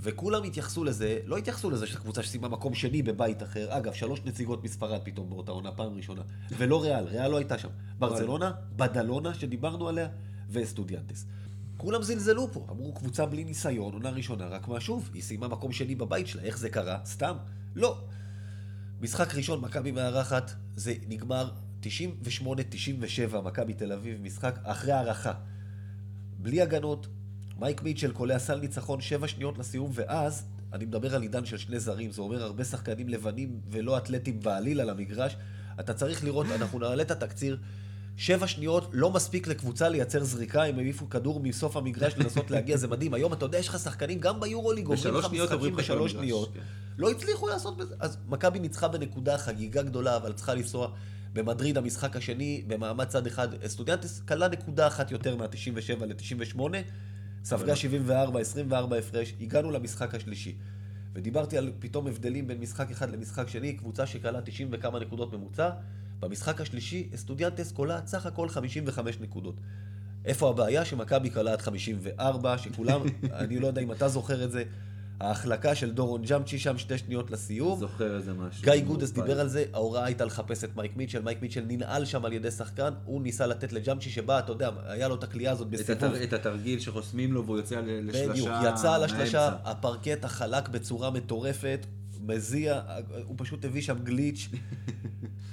וכולם 0.00 0.42
התייחסו 0.42 0.84
לזה, 0.84 1.18
לא 1.24 1.36
התייחסו 1.36 1.70
לזה 1.70 1.86
שהקבוצה 1.86 2.22
שסיימה 2.22 2.48
מקום 2.48 2.74
שני 2.74 3.02
בבית 3.02 3.42
אחר. 3.42 3.76
אגב, 3.76 3.92
שלוש 3.92 4.20
נציגות 4.24 4.64
מספרד 4.64 5.00
פתאום 5.04 5.30
באותה 5.30 5.52
עונה, 5.52 5.72
פעם 5.72 5.94
ראשונה. 5.94 6.22
ולא 6.58 6.82
ריאל, 6.82 7.04
ריאל 7.04 7.30
לא 7.30 7.36
הייתה 7.36 7.58
שם. 7.58 7.68
ברצלונה, 7.98 8.52
בדלונה 8.76 9.34
שדיברנו 9.34 9.88
עליה, 9.88 10.08
ואסטודיאנטס. 10.48 11.26
כולם 11.76 12.02
זלזלו 12.02 12.52
פה, 12.52 12.66
אמרו 12.70 12.92
קבוצה 12.92 13.26
בלי 13.26 13.44
ניסיון, 13.44 13.92
עונה 13.92 14.10
ראשונה, 14.10 14.46
רק 14.46 14.68
מה 14.68 14.80
שוב, 14.80 15.10
היא 15.14 15.22
סיימה 15.22 15.48
מקום 15.48 15.72
שני 15.72 15.94
בבית 15.94 16.26
שלה, 16.26 16.42
איך 16.42 16.58
זה 16.58 16.68
קרה? 16.68 16.98
סתם? 17.04 17.36
לא. 17.74 17.98
משחק 19.00 19.34
ראשון, 19.34 19.60
מכבי 19.60 19.90
מארחת, 19.90 20.52
זה 20.76 20.94
נגמר 21.08 21.50
98-97, 21.82 21.86
מכבי 23.44 23.74
תל 23.74 23.92
אביב, 23.92 24.20
משחק 24.22 24.58
אחרי 24.62 24.92
הערכה. 24.92 25.32
בלי 26.38 26.62
הגנות, 26.62 27.06
מייק 27.58 27.82
מיטשל 27.82 28.12
קולע 28.12 28.38
סל 28.38 28.60
ניצחון 28.60 29.00
שבע 29.00 29.28
שניות 29.28 29.58
לסיום, 29.58 29.90
ואז, 29.94 30.46
אני 30.72 30.84
מדבר 30.84 31.14
על 31.14 31.22
עידן 31.22 31.44
של 31.44 31.58
שני 31.58 31.80
זרים, 31.80 32.10
זה 32.10 32.20
אומר 32.20 32.42
הרבה 32.42 32.64
שחקנים 32.64 33.08
לבנים 33.08 33.60
ולא 33.70 33.98
אתלטים 33.98 34.40
בעליל 34.40 34.80
על 34.80 34.90
המגרש. 34.90 35.36
אתה 35.80 35.94
צריך 35.94 36.24
לראות, 36.24 36.46
אנחנו 36.46 36.78
נעלה 36.78 37.02
את 37.02 37.10
התקציר, 37.10 37.58
שבע 38.16 38.46
שניות 38.46 38.90
לא 38.92 39.10
מספיק 39.10 39.46
לקבוצה 39.46 39.88
לייצר 39.88 40.24
זריקה, 40.24 40.64
הם 40.64 40.78
העיפו 40.78 41.10
כדור 41.10 41.40
מסוף 41.40 41.76
המגרש 41.76 42.14
לנסות 42.16 42.50
להגיע, 42.50 42.76
זה 42.76 42.88
מדהים. 42.88 43.14
היום 43.14 43.32
אתה 43.32 43.44
יודע, 43.44 43.58
יש 43.58 43.68
לך 43.68 43.78
שחקנים, 43.78 44.20
גם 44.20 44.40
ביורוליג 44.40 44.86
עוברים 44.86 45.14
לך 45.14 45.32
משחקים 45.32 45.76
בשלוש 45.76 46.12
שניות. 46.12 46.50
כן. 46.54 46.60
לא 46.98 47.10
הצליחו 47.10 47.48
לעשות 47.48 47.76
בזה. 47.76 47.94
אז 48.00 48.16
מכבי 48.28 48.58
ניצחה 48.58 48.88
בנקודה, 48.88 49.38
חגיגה 49.38 49.82
גדולה, 49.82 50.16
אבל 50.16 50.32
צריכה 50.32 50.54
לנסוע 50.54 50.90
במדריד, 51.32 51.78
המשחק 51.78 52.16
השני, 52.16 52.64
במעמד 52.66 53.04
צד 53.04 53.26
אחד. 53.26 53.48
סטודיאנטס 53.66 54.20
קלעה 54.20 54.48
נקודה 54.48 54.86
אחת 54.86 55.10
יותר 55.10 55.36
מה-97 55.36 56.04
ל-98, 56.04 56.60
ספגה 57.44 57.76
74, 57.76 58.40
24 58.40 58.96
הפרש, 58.96 59.34
הגענו 59.40 59.70
למשחק 59.70 60.14
השלישי. 60.14 60.54
ודיברתי 61.12 61.58
על 61.58 61.72
פתאום 61.78 62.06
הבדלים 62.06 62.46
בין 62.46 62.60
משחק 62.60 62.90
אחד 62.90 63.10
למשחק 63.10 63.48
שני, 63.48 63.72
קבוצה 63.72 64.06
שקלעה 64.06 64.40
90 64.40 64.68
וכמה 64.72 65.00
נקודות 65.00 65.32
ממוצע. 65.32 65.70
במשחק 66.20 66.60
השלישי, 66.60 67.08
אסטודיאנטס 67.14 67.72
קולעת 67.72 68.06
סך 68.06 68.26
הכל 68.26 68.48
55 68.48 69.20
נקודות. 69.20 69.54
איפה 70.24 70.50
הבעיה? 70.50 70.84
שמכבי 70.84 71.30
קולעת 71.30 71.62
54, 71.62 72.58
שכולם, 72.58 73.00
אני 73.40 73.60
לא 73.60 73.66
יודע 73.66 73.80
אם 73.82 73.92
אתה 73.92 74.08
זוכר 74.08 74.44
את 74.44 74.50
זה, 74.52 74.64
ההחלקה 75.20 75.74
של 75.74 75.92
דורון 75.92 76.22
ג'אמצ'י 76.22 76.58
שם 76.58 76.78
שתי 76.78 76.98
שניות 76.98 77.30
לסיום. 77.30 77.78
זוכר 77.80 78.16
איזה 78.16 78.32
משהו. 78.32 78.62
גיא 78.62 78.80
גודס 78.80 79.10
דיבר 79.10 79.40
על 79.40 79.48
זה, 79.48 79.64
ההוראה 79.72 80.04
הייתה 80.04 80.24
לחפש 80.24 80.64
את 80.64 80.76
מייק 80.76 80.96
מיטשל, 80.96 81.22
מייק 81.22 81.42
מיטשל 81.42 81.64
ננעל 81.68 82.04
שם 82.04 82.24
על 82.24 82.32
ידי 82.32 82.50
שחקן, 82.50 82.92
הוא 83.04 83.22
ניסה 83.22 83.46
לתת 83.46 83.72
לג'אמצ'י 83.72 84.10
שבא, 84.10 84.38
אתה 84.38 84.52
יודע, 84.52 84.70
היה 84.86 85.08
לו 85.08 85.14
את 85.14 85.22
הקליעה 85.24 85.52
הזאת 85.52 85.66
את, 85.66 85.70
בסיבוב. 85.72 86.04
התר... 86.04 86.22
את 86.24 86.32
התרגיל 86.32 86.80
שחוסמים 86.80 87.32
לו 87.32 87.44
והוא 87.44 87.56
יוצא 87.56 87.80
ל- 87.80 88.08
לשלושה 88.08 88.28
בדיוק, 88.30 88.48
יצא 88.74 88.92
על 88.94 89.12
מהאמצע. 89.12 89.54
הפרקט 89.64 90.24
החלק 90.24 90.68
בצורה 90.68 91.10
מטורפת, 91.10 91.86
מזיע, 92.26 92.80
הוא 93.24 93.34
פשוט 93.38 93.64
הביא 93.64 93.82
שם 93.82 93.98
גליץ'. 93.98 94.48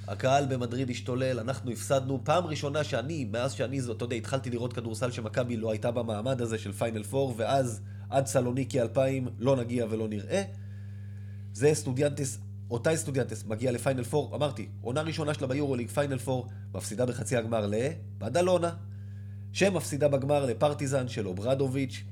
הקהל 0.08 0.46
במדריד 0.46 0.90
השתולל, 0.90 1.40
אנחנו 1.40 1.70
הפסדנו. 1.70 2.20
פעם 2.24 2.44
ראשונה 2.44 2.84
שאני, 2.84 3.24
מאז 3.24 3.52
שאני, 3.52 3.80
אתה 3.90 4.04
יודע, 4.04 4.16
התחלתי 4.16 4.50
לראות 4.50 4.72
כדורסל 4.72 5.10
שמכבי 5.10 5.56
לא 5.56 5.70
הייתה 5.70 5.90
במעמד 5.90 6.40
הזה 6.40 6.58
של 6.58 6.72
פיינל 6.72 7.02
פור, 7.02 7.34
ואז 7.36 7.80
עד 8.10 8.26
סלוניקי 8.26 8.80
2000 8.80 9.28
לא 9.38 9.56
נגיע 9.56 9.86
ולא 9.90 10.08
נראה. 10.08 10.42
זה 11.52 11.70
סטודיאנטס, 11.74 12.38
אותה 12.70 12.96
סטודיאנטס 12.96 13.44
מגיע 13.44 13.72
לפיינל 13.72 14.04
פור, 14.04 14.36
אמרתי, 14.36 14.68
עונה 14.80 15.02
ראשונה 15.02 15.34
שלה 15.34 15.46
ביורוליג, 15.46 15.88
פיינל 15.88 16.18
פור, 16.18 16.48
מפסידה 16.74 17.06
בחצי 17.06 17.36
הגמר 17.36 17.66
לבדלונה, 17.66 18.70
שמפסידה 19.52 20.08
בגמר 20.08 20.46
לפרטיזן 20.46 21.08
של 21.08 21.26
אוברדוביץ', 21.26 22.02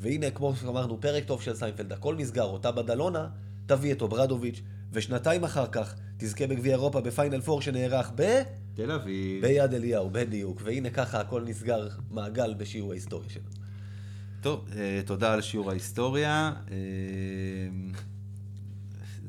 והנה, 0.00 0.30
כמו 0.30 0.56
שאמרנו, 0.56 1.00
פרק 1.00 1.24
טוב 1.24 1.42
של 1.42 1.54
סיינפלד, 1.54 1.92
הכל 1.92 2.16
נסגר, 2.16 2.44
אותה 2.44 2.72
בדלונה, 2.72 3.28
תביא 3.68 3.92
את 3.92 4.02
אוברדוביץ', 4.02 4.62
ושנתיים 4.92 5.44
אחר 5.44 5.66
כך 5.66 5.94
תזכה 6.16 6.46
בגביע 6.46 6.72
אירופה 6.72 7.00
בפיינל 7.00 7.40
פור 7.40 7.62
שנערך 7.62 8.12
ב... 8.14 8.42
תל 8.74 8.90
אביב. 8.90 9.42
ביד 9.42 9.74
אליהו, 9.74 10.10
בדיוק. 10.10 10.60
והנה 10.64 10.90
ככה 10.90 11.20
הכל 11.20 11.42
נסגר 11.44 11.88
מעגל 12.10 12.54
בשיעור 12.54 12.92
ההיסטוריה 12.92 13.30
שלנו. 13.30 13.46
טוב, 14.40 14.68
אה, 14.76 15.00
תודה 15.06 15.32
על 15.32 15.40
שיעור 15.40 15.70
ההיסטוריה. 15.70 16.52
אה, 16.70 16.76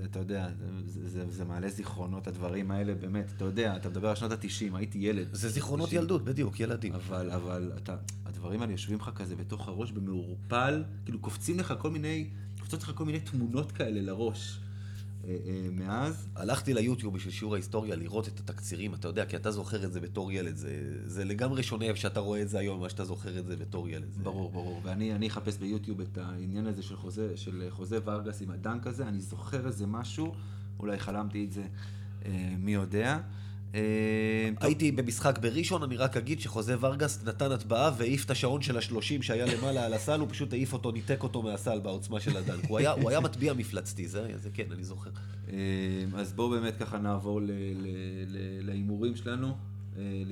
אתה 0.06 0.20
יודע, 0.20 0.48
זה, 0.86 1.10
זה, 1.10 1.32
זה 1.32 1.46
מעלה 1.46 1.70
זיכרונות, 1.70 2.28
הדברים 2.28 2.72
האלה, 2.72 2.96
באמת, 2.96 3.26
אתה 3.38 3.46
יודע, 3.46 3.76
אתה 3.76 3.90
מדבר 3.90 4.10
על 4.10 4.16
שנות 4.16 4.32
ה-90, 4.32 4.76
הייתי 4.76 4.98
ילד. 4.98 5.28
זה 5.32 5.50
זיכרונות 5.50 5.88
90. 5.88 6.02
ילדות, 6.02 6.26
בדיוק, 6.26 6.60
ילדים. 6.60 6.94
אבל, 6.94 7.32
אבל 7.32 7.72
אתה, 7.78 7.96
הדברים 8.26 8.62
האלה 8.62 8.72
יושבים 8.72 8.98
לך 8.98 9.12
כזה 9.16 9.36
בתוך 9.36 9.68
הראש 9.68 9.92
במעורפל, 9.92 10.84
כאילו 11.06 11.20
קופצים 11.20 11.60
לך 11.60 11.74
כל 11.80 11.90
מיני, 11.90 12.30
קופצות 12.70 12.90
לך 12.90 12.98
כל 12.98 13.06
מיני 13.06 13.20
תמונות 13.20 13.72
כאלה 13.72 14.02
לראש 14.02 14.60
אה, 15.24 15.38
אה, 15.46 15.68
מאז. 15.72 16.28
הלכתי 16.36 16.74
ליוטיוב 16.74 17.14
בשביל 17.14 17.34
שיעור 17.34 17.54
ההיסטוריה 17.54 17.96
לראות 17.96 18.28
את 18.28 18.40
התקצירים, 18.40 18.94
אתה 18.94 19.08
יודע, 19.08 19.26
כי 19.26 19.36
אתה 19.36 19.52
זוכר 19.52 19.86
את 19.86 19.94
זה 19.94 20.00
בתור 20.00 20.32
ילד, 20.32 20.56
זה, 20.56 20.70
זה 21.06 21.26
לגמרי 21.26 21.64
שונה 21.64 21.96
שאתה 21.96 22.20
רואה 22.20 22.42
את 22.42 22.50
זה 22.50 22.60
היום, 22.60 22.80
ממה 22.80 22.90
שאתה 22.90 23.06
זוכר 23.06 23.40
את 23.40 23.46
זה 23.46 23.56
בתור 23.58 23.90
ילד. 23.90 24.12
זה... 24.12 24.24
ברור, 24.24 24.52
ברור. 24.52 24.82
ואני 24.84 25.14
אני 25.16 25.28
אחפש 25.28 25.58
ביוטיוב 25.58 26.02
את 26.02 26.18
העניין 26.18 26.68
הזה 26.68 26.84
של 26.84 26.96
חוזה, 26.96 27.38
של 27.38 27.68
חוזה 27.70 28.00
ורגס 28.06 28.42
עם 28.42 28.52
הדנק 28.52 28.88
הזה, 28.88 29.08
אני 29.08 29.20
זוכר 29.20 29.68
איזה 29.68 29.88
משהו, 29.88 30.34
אולי 30.80 31.00
חלמתי 31.00 31.46
את 31.46 31.52
זה, 31.52 31.64
אה, 32.26 32.54
מי 32.60 32.74
יודע. 32.74 33.20
אה, 33.76 34.50
הייתי 34.62 34.92
במשחק 34.92 35.40
בראשון, 35.40 35.84
אני 35.84 35.98
רק 35.98 36.18
אגיד 36.18 36.40
שחוזה 36.40 36.76
ורגס 36.80 37.24
נתן 37.26 37.52
הטבעה 37.52 37.92
והעיף 37.98 38.26
את 38.26 38.32
השעון 38.32 38.62
של 38.62 38.78
השלושים 38.78 39.22
שהיה 39.22 39.46
למעלה 39.46 39.86
על 39.86 39.94
הסל, 39.94 40.20
הוא 40.20 40.28
פשוט 40.30 40.54
העיף 40.54 40.74
אותו, 40.74 40.92
ניתק 40.92 41.24
אותו 41.24 41.42
מהסל 41.42 41.80
בעוצמה 41.80 42.20
של 42.20 42.38
הדנק. 42.38 42.66
הוא 42.68 42.80
היה, 43.10 43.20
מטביע 43.20 43.54
מפלצתי, 43.54 44.08
זה, 44.08 44.32
זה 44.36 44.50
כן, 44.54 44.72
אני 44.72 44.84
זוכר. 44.84 45.10
אה, 45.50 45.56
אז 46.16 46.34
בואו 46.34 46.50
באמת 46.50 46.76
ככה 46.78 46.98
נעבור 46.98 47.42
להימורים 48.62 49.16
שלנו 49.16 49.48
אה, 49.98 50.24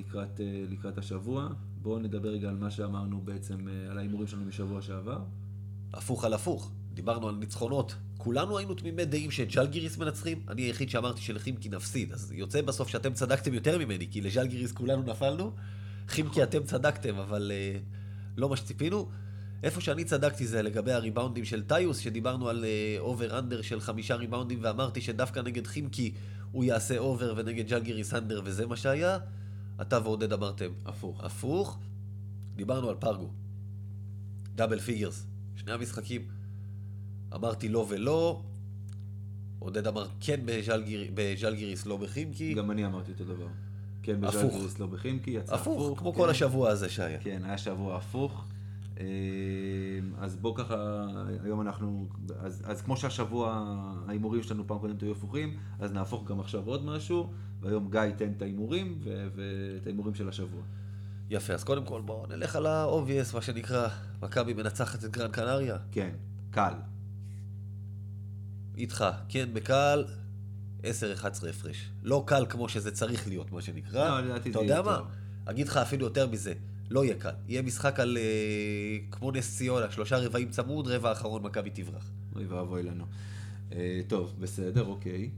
לקראת, 0.70 0.98
השבוע. 0.98 1.50
בואו 1.82 2.00
נדבר 2.00 2.30
רגע 2.30 2.50
על 2.50 2.56
מה 2.56 2.72
שאמרנו 2.72 3.22
בעצם, 3.24 3.68
על 3.92 3.98
ההימורים 3.98 4.28
שלנו 4.28 4.46
משבוע 4.46 4.82
שעבר. 4.82 5.20
הפוך 5.94 6.26
על 6.26 6.34
הפוך, 6.34 6.72
דיברנו 6.98 7.28
על 7.28 7.36
ניצחונות. 7.36 7.96
כולנו 8.18 8.58
היינו 8.58 8.74
תמימי 8.74 9.06
דעים 9.06 9.32
שג'לגיריס 9.32 9.98
מנצחים, 9.98 10.42
אני 10.48 10.62
היחיד 10.62 10.90
שאמרתי 10.90 11.22
שלחימקי 11.22 11.70
נפסיד, 11.70 12.14
אז 12.14 12.32
יוצא 12.32 12.62
בסוף 12.62 12.88
שאתם 12.88 13.14
צדקתם 13.14 13.54
יותר 13.54 13.78
ממני, 13.78 14.08
כי 14.12 14.22
לג'לגיריס 14.22 14.72
כולנו 14.72 15.04
נפלנו, 15.04 15.52
חימקי 16.08 16.44
אתם 16.44 16.64
צדקתם, 16.64 17.16
אבל 17.16 17.52
אה, 17.52 17.80
לא 18.38 18.50
מה 18.50 18.58
שציפינו. 18.58 19.10
איפה 19.64 19.82
שאני 19.82 20.04
צדקתי 20.04 20.48
זה 20.48 20.62
לגבי 20.62 20.92
הריבאונדים 20.92 21.46
של 21.46 21.64
טיוס, 21.64 21.98
שדיברנו 21.98 22.50
על 22.50 22.66
over 23.00 23.40
under 23.40 23.62
של 23.62 23.80
חמישה 23.80 24.16
ריבאונדים, 24.16 24.60
ואמרתי 24.62 25.02
שדווקא 25.02 25.40
נגד 25.40 25.68
חימקי 25.68 26.14
הוא 26.52 26.64
יעשה 26.64 26.98
over 26.98 27.34
ונגד 27.38 27.68
ג'לגיריס 27.68 28.14
under, 28.14 28.42
וזה 28.46 28.68
מה 28.68 28.76
שהיה. 28.76 29.18
אתה 29.82 30.00
ועודד 30.04 30.34
אמרתם 30.34 30.72
הפוך. 30.86 31.24
הפוך. 31.24 31.80
דיברנו 32.56 32.90
על 32.90 32.96
פרגו. 32.96 33.30
double 34.56 34.80
figures. 34.80 35.26
שני 35.56 35.72
המשחקים. 35.72 36.37
אמרתי 37.36 37.70
לא 37.70 37.86
ולא. 37.90 38.42
עודד 39.60 39.88
אמר 39.88 40.08
כן 40.20 40.40
בז'לגיר, 40.46 41.12
בז'לגיריס, 41.14 41.86
לא 41.86 41.98
בחימקי. 41.98 42.54
גם 42.54 42.72
אני 42.72 42.86
אמרתי 42.86 43.12
אותו 43.12 43.24
דבר. 43.24 43.48
כן. 44.04 44.22
בז'לגיריס, 44.22 44.80
לא 44.80 44.88
בחימקי, 44.88 45.32
יצא 45.32 45.56
הפוך. 45.56 45.82
הפוך, 45.82 46.00
כמו 46.00 46.14
כן. 46.14 46.18
כל 46.18 46.30
השבוע 46.30 46.70
הזה 46.70 46.90
שהיה. 46.90 47.20
כן, 47.20 47.42
היה 47.46 47.58
שבוע 47.58 47.98
הפוך. 47.98 48.46
אה, 49.00 49.06
אז 50.18 50.36
בואו 50.36 50.56
ככה, 50.56 51.06
היום 51.44 51.62
אנחנו, 51.62 52.08
אז, 52.40 52.64
אז 52.66 52.82
כמו 52.82 52.98
שהשבוע 52.98 53.64
ההימורים 54.08 54.44
שלנו 54.44 54.68
פעם 54.68 54.80
קודמת 54.80 55.02
היו 55.02 55.12
הפוכים, 55.12 55.58
אז 55.80 55.92
נהפוך 55.92 56.28
גם 56.28 56.40
עכשיו 56.40 56.66
עוד 56.66 56.86
משהו, 56.86 57.30
והיום 57.62 57.92
גיא 57.92 58.00
ייתן 58.00 58.32
את 58.38 58.42
ההימורים 58.42 59.00
ואת 59.04 59.86
ההימורים 59.86 60.16
של 60.16 60.30
השבוע. 60.30 60.62
יפה, 61.30 61.54
אז 61.54 61.64
קודם 61.64 61.86
כל 61.86 62.02
בואו 62.02 62.26
נלך 62.28 62.56
על 62.56 62.66
ה-obvious, 62.66 63.36
מה 63.36 63.42
שנקרא, 63.42 63.88
מכבי 64.22 64.54
מנצחת 64.54 65.04
את 65.04 65.12
גרן 65.12 65.32
קנריה. 65.32 65.78
כן, 65.92 66.10
קל. 66.52 66.74
איתך, 68.78 69.06
כן, 69.30 69.50
בקהל, 69.54 70.06
10-11 70.84 70.86
הפרש. 71.50 71.90
לא 72.04 72.24
קל 72.28 72.46
כמו 72.50 72.70
שזה 72.70 72.92
צריך 72.92 73.28
להיות, 73.28 73.52
מה 73.52 73.62
שנקרא. 73.62 74.10
לא, 74.10 74.28
לדעתי 74.28 74.50
אתה 74.50 74.60
זה 74.60 74.66
יודע 74.66 74.74
יהיה 74.74 74.84
מה? 74.84 74.98
טוב. 74.98 75.08
אגיד 75.46 75.68
לך 75.68 75.78
אפילו 75.78 76.06
יותר 76.06 76.28
מזה, 76.28 76.54
לא 76.90 77.06
יהיה 77.06 77.16
קל. 77.16 77.32
יהיה 77.48 77.62
משחק 77.62 78.00
על... 78.00 78.18
אה, 78.18 78.98
כמו 79.12 79.32
נס 79.32 79.58
ציונה, 79.58 79.92
שלושה 79.92 80.18
רבעים 80.18 80.50
צמוד, 80.50 80.88
רבע 80.88 81.10
האחרון 81.10 81.44
מכבי 81.44 81.70
תברח. 81.70 82.12
אוי 82.36 82.46
ואבוי 82.46 82.84
לנו. 82.84 83.06
אה, 83.74 84.02
טוב, 84.08 84.36
בסדר, 84.40 84.86
אוקיי. 84.86 85.30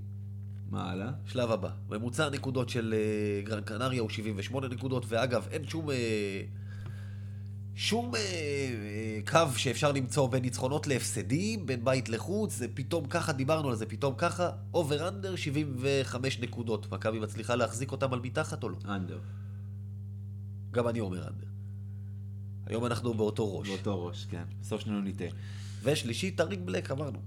מה 0.69 0.91
הלאה? 0.91 1.11
שלב 1.25 1.51
הבא. 1.51 1.69
ממוצע 1.89 2.25
הנקודות 2.25 2.69
של 2.69 2.93
אה, 2.97 3.41
גרן 3.41 3.61
קנריה 3.61 4.01
הוא 4.01 4.09
78 4.09 4.67
נקודות, 4.67 5.05
ואגב, 5.07 5.47
אין 5.51 5.67
שום... 5.67 5.89
אה, 5.89 6.41
שום 7.79 8.15
אה, 8.15 8.19
אה, 8.19 9.19
קו 9.27 9.57
שאפשר 9.57 9.91
למצוא 9.91 10.29
בין 10.29 10.41
ניצחונות 10.41 10.87
להפסדים, 10.87 11.65
בין 11.65 11.85
בית 11.85 12.09
לחוץ, 12.09 12.53
זה 12.53 12.67
פתאום 12.73 13.07
ככה, 13.07 13.31
דיברנו 13.31 13.69
על 13.69 13.75
זה, 13.75 13.85
פתאום 13.85 14.13
ככה, 14.17 14.51
over 14.73 15.07
under 15.07 15.35
75 15.35 16.39
נקודות. 16.39 16.91
מכבי 16.91 17.19
מצליחה 17.19 17.55
להחזיק 17.55 17.91
אותם 17.91 18.13
על 18.13 18.19
מתחת 18.19 18.63
או 18.63 18.69
לא? 18.69 18.77
under. 18.85 19.19
גם 20.71 20.87
אני 20.87 20.99
אומר 20.99 21.27
under. 21.27 21.47
היום 22.65 22.85
אנחנו 22.85 23.13
באותו 23.13 23.57
ראש. 23.57 23.69
באותו 23.69 24.05
ראש, 24.05 24.25
כן. 24.25 24.43
בסוף 24.61 24.81
שנינו 24.81 25.01
ניטה. 25.01 25.25
ושלישי, 25.83 26.31
טאריק 26.31 26.59
בלק, 26.65 26.91
אמרנו. 26.91 27.19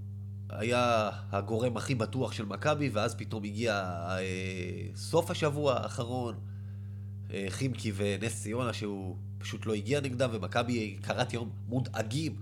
היה 0.49 1.09
הגורם 1.31 1.77
הכי 1.77 1.95
בטוח 1.95 2.31
של 2.31 2.45
מכבי, 2.45 2.89
ואז 2.89 3.15
פתאום 3.15 3.43
הגיע 3.43 3.73
אה, 4.09 4.87
סוף 4.95 5.31
השבוע 5.31 5.73
האחרון, 5.73 6.35
חימקי 7.49 7.91
ונס 7.95 8.41
ציונה, 8.41 8.73
שהוא 8.73 9.15
פשוט 9.37 9.65
לא 9.65 9.73
הגיע 9.73 10.01
נגדם, 10.01 10.29
ומכבי, 10.33 10.97
קראתי 11.01 11.35
היום, 11.35 11.49
מודאגים 11.67 12.35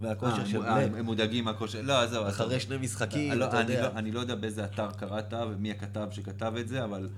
מהכושר 0.00 0.40
אה, 0.40 0.46
של 0.46 0.62
אה, 0.62 0.74
בלק. 0.74 0.98
הם 0.98 1.04
מודאגים 1.04 1.44
מהכושר. 1.44 1.80
לא, 1.82 2.02
עזוב. 2.02 2.26
אחרי. 2.26 2.60
שני 2.60 2.76
משחקים, 2.76 3.32
לא- 3.32 3.44
אתה 3.44 3.60
יודע. 3.60 3.82
לא- 3.82 3.98
אני 3.98 4.12
לא 4.12 4.20
יודע 4.20 4.34
באיזה 4.34 4.64
אתר 4.64 4.90
קראת 4.90 5.34
ומי 5.50 5.70
הכתב 5.70 6.08
שכתב 6.10 6.52
את 6.60 6.68
זה, 6.68 6.84
אבל 6.84 7.08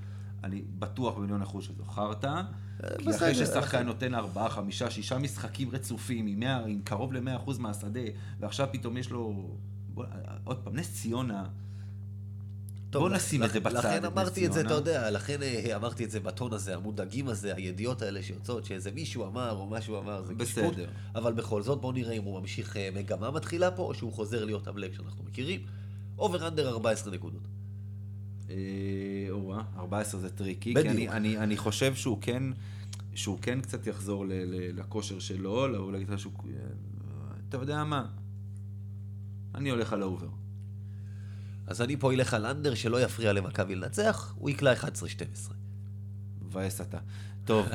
אני 0.44 0.62
בטוח 0.78 1.14
במיליון 1.14 1.42
אחוז 1.42 1.64
שזו 1.64 1.84
חרטא. 1.84 2.42
כי 2.98 3.04
בסדר, 3.04 3.16
אחרי 3.16 3.34
ששחקן 3.34 3.86
נותן 3.86 4.14
ארבעה, 4.14 4.50
חמישה, 4.50 4.90
שישה 4.90 5.18
משחקים 5.18 5.70
רצופים 5.70 6.26
עם, 6.26 6.40
100, 6.40 6.64
עם 6.66 6.80
קרוב 6.84 7.12
ל-100% 7.12 7.50
מהשדה, 7.58 8.00
ועכשיו 8.40 8.68
פתאום 8.72 8.96
יש 8.96 9.10
לו... 9.10 9.50
בוא, 9.94 10.04
עוד 10.44 10.56
פעם, 10.64 10.76
נס 10.76 10.92
ציונה, 11.02 11.44
טוב, 12.92 13.02
בוא 13.02 13.16
נשים 13.16 13.44
את 13.44 13.50
זה 13.50 13.60
בצד, 13.60 13.76
לכן 13.76 14.04
אמרתי 14.04 14.46
את 14.46 14.52
זה, 14.52 14.60
אתה. 14.60 14.74
יודע, 14.74 15.10
לכן 15.10 15.42
אה, 15.42 15.76
אמרתי 15.76 16.04
את 16.04 16.10
זה 16.10 16.20
בטון 16.20 16.52
הזה, 16.52 16.74
המודאגים 16.74 17.28
הזה, 17.28 17.54
הידיעות 17.54 18.02
האלה 18.02 18.22
שיוצאות, 18.22 18.64
שאיזה 18.64 18.90
מישהו 18.90 19.26
אמר 19.26 19.50
או 19.50 19.66
משהו 19.66 19.98
אמר, 19.98 20.22
זה 20.22 20.34
בסדר. 20.34 20.70
קשקוש. 20.70 20.84
אבל 21.14 21.32
בכל 21.32 21.62
זאת, 21.62 21.80
בואו 21.80 21.92
נראה 21.92 22.12
אם 22.12 22.22
הוא 22.22 22.40
ממשיך 22.40 22.76
אה, 22.76 22.88
מגמה 22.94 23.30
מתחילה 23.30 23.70
פה, 23.70 23.82
או 23.82 23.94
שהוא 23.94 24.12
חוזר 24.12 24.44
להיות 24.44 24.66
הבלק 24.66 24.94
שאנחנו 24.94 25.24
מכירים. 25.24 25.60
over 26.18 26.48
under 26.48 26.68
14 26.68 27.12
נקודות. 27.12 27.48
אה, 28.50 28.56
או-אה, 29.30 29.62
14 29.78 30.20
זה 30.20 30.30
tricky, 30.30 30.74
בדיוק. 30.74 30.86
כי 30.86 31.08
אני, 31.08 31.08
אני, 31.08 31.38
אני 31.38 31.56
חושב 31.56 31.94
שהוא 31.94 32.18
כן, 32.20 32.42
שהוא 33.14 33.38
כן 33.42 33.60
קצת 33.60 33.86
יחזור 33.86 34.26
ל, 34.26 34.32
ל, 34.32 34.80
לכושר 34.80 35.18
שלו, 35.18 35.90
להגיד 35.90 36.10
לך 36.10 36.18
שהוא... 36.18 36.32
אה, 36.46 36.60
אתה 37.48 37.56
יודע 37.56 37.84
מה? 37.84 38.06
אני 39.54 39.70
הולך 39.70 39.92
על 39.92 40.02
ה 40.02 40.09
over. 40.09 40.41
אז 41.66 41.82
אני 41.82 41.96
פה 41.96 42.12
אלך 42.12 42.34
על 42.34 42.46
under 42.46 42.74
שלא 42.74 43.00
יפריע 43.00 43.32
למכבי 43.32 43.74
לנצח, 43.74 44.34
הוא 44.38 44.50
יקלע 44.50 44.72
11-12. 44.74 44.76
מבאס 46.42 46.80
אתה. 46.80 46.98
טוב, 47.44 47.66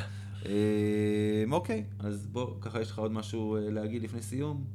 אה, 0.45 1.43
אוקיי, 1.51 1.83
אז 1.99 2.27
בוא, 2.27 2.61
ככה 2.61 2.81
יש 2.81 2.91
לך 2.91 2.99
עוד 2.99 3.11
משהו 3.11 3.55
אה, 3.55 3.69
להגיד 3.69 4.03
לפני 4.03 4.21
סיום? 4.21 4.65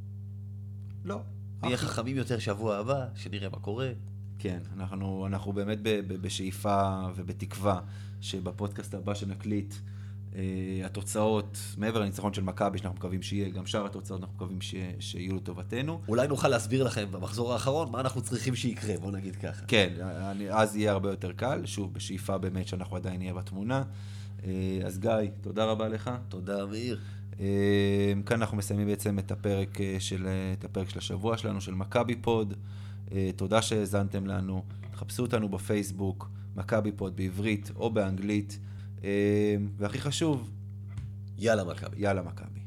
לא. 1.05 1.21
נהיה. 1.63 1.77
חכמים 1.77 2.17
יותר 2.17 2.39
שבוע 2.39 2.77
הבא, 2.77 3.07
שנראה 3.15 3.49
מה 3.49 3.59
קורה. 3.59 3.91
כן, 4.39 4.59
אנחנו, 4.77 5.27
אנחנו 5.27 5.53
באמת 5.53 5.79
ב, 5.83 5.89
ב, 5.89 6.23
בשאיפה 6.23 7.07
ובתקווה 7.17 7.81
שבפודקאסט 8.21 8.95
הבא 8.95 9.15
שנקליט, 9.15 9.75
התוצאות, 10.85 11.59
מעבר 11.79 12.01
לניצחון 12.01 12.33
של 12.35 12.43
מכבי, 12.43 12.79
שאנחנו 12.79 12.97
מקווים 12.97 13.23
שיהיה, 13.23 13.49
גם 13.49 13.67
שאר 13.67 13.87
התוצאות 13.87 14.21
אנחנו 14.21 14.35
מקווים 14.35 14.61
ש, 14.61 14.75
שיהיו 15.01 15.37
לטובתנו. 15.37 16.01
אולי 16.09 16.29
נוכל 16.29 16.49
להסביר 16.49 16.83
לכם 16.85 17.07
במחזור 17.11 17.53
האחרון 17.53 17.91
מה 17.91 18.01
אנחנו 18.01 18.23
צריכים 18.23 18.55
שיקרה, 18.55 18.95
בוא 19.01 19.11
נגיד 19.13 19.37
ככה. 19.37 19.65
כן, 19.67 19.93
אני, 20.03 20.51
אז 20.51 20.77
יהיה 20.77 20.93
הרבה 20.93 21.11
יותר 21.11 21.33
קל, 21.33 21.67
שוב, 21.67 21.95
בשאיפה 21.95 22.39
באמת 22.39 22.69
שאנחנו 22.69 22.97
עדיין 22.97 23.19
נהיה 23.19 23.35
בתמונה. 23.35 23.83
אה, 24.45 24.81
אז 24.85 24.99
גיא, 24.99 25.11
תודה 25.41 25.65
רבה 25.65 25.89
לך. 25.89 26.11
תודה, 26.29 26.67
מאיר. 26.67 27.01
אה, 27.41 28.13
כאן 28.27 28.41
אנחנו 28.41 28.57
מסיימים 28.57 28.87
בעצם 28.87 29.19
את 29.19 29.33
הפרק 29.33 29.81
אה, 29.81 29.97
של, 29.99 30.27
אה, 30.27 30.53
את 30.59 30.65
הפרק 30.65 30.89
של 30.89 30.99
השבוע 30.99 31.39
שלנו, 31.39 31.61
של 31.61 31.75
מכבי 31.75 32.17
פוד. 32.17 32.55
אה, 33.13 33.31
תודה 33.37 33.63
שהאזנתם 33.63 34.27
לנו. 34.27 34.63
תחפשו 34.91 35.23
אותנו 35.23 35.49
בפייסבוק, 35.49 36.31
מכבי 36.57 36.93
פוד 36.93 37.17
בעברית 37.17 37.71
או 37.77 37.91
באנגלית. 37.91 38.59
אה, 39.05 39.57
והכי 39.77 40.01
חשוב, 40.01 40.51
יאללה, 41.39 41.65
מכבי. 41.65 41.97
יאללה 41.99 42.23
מכבי. 42.23 42.62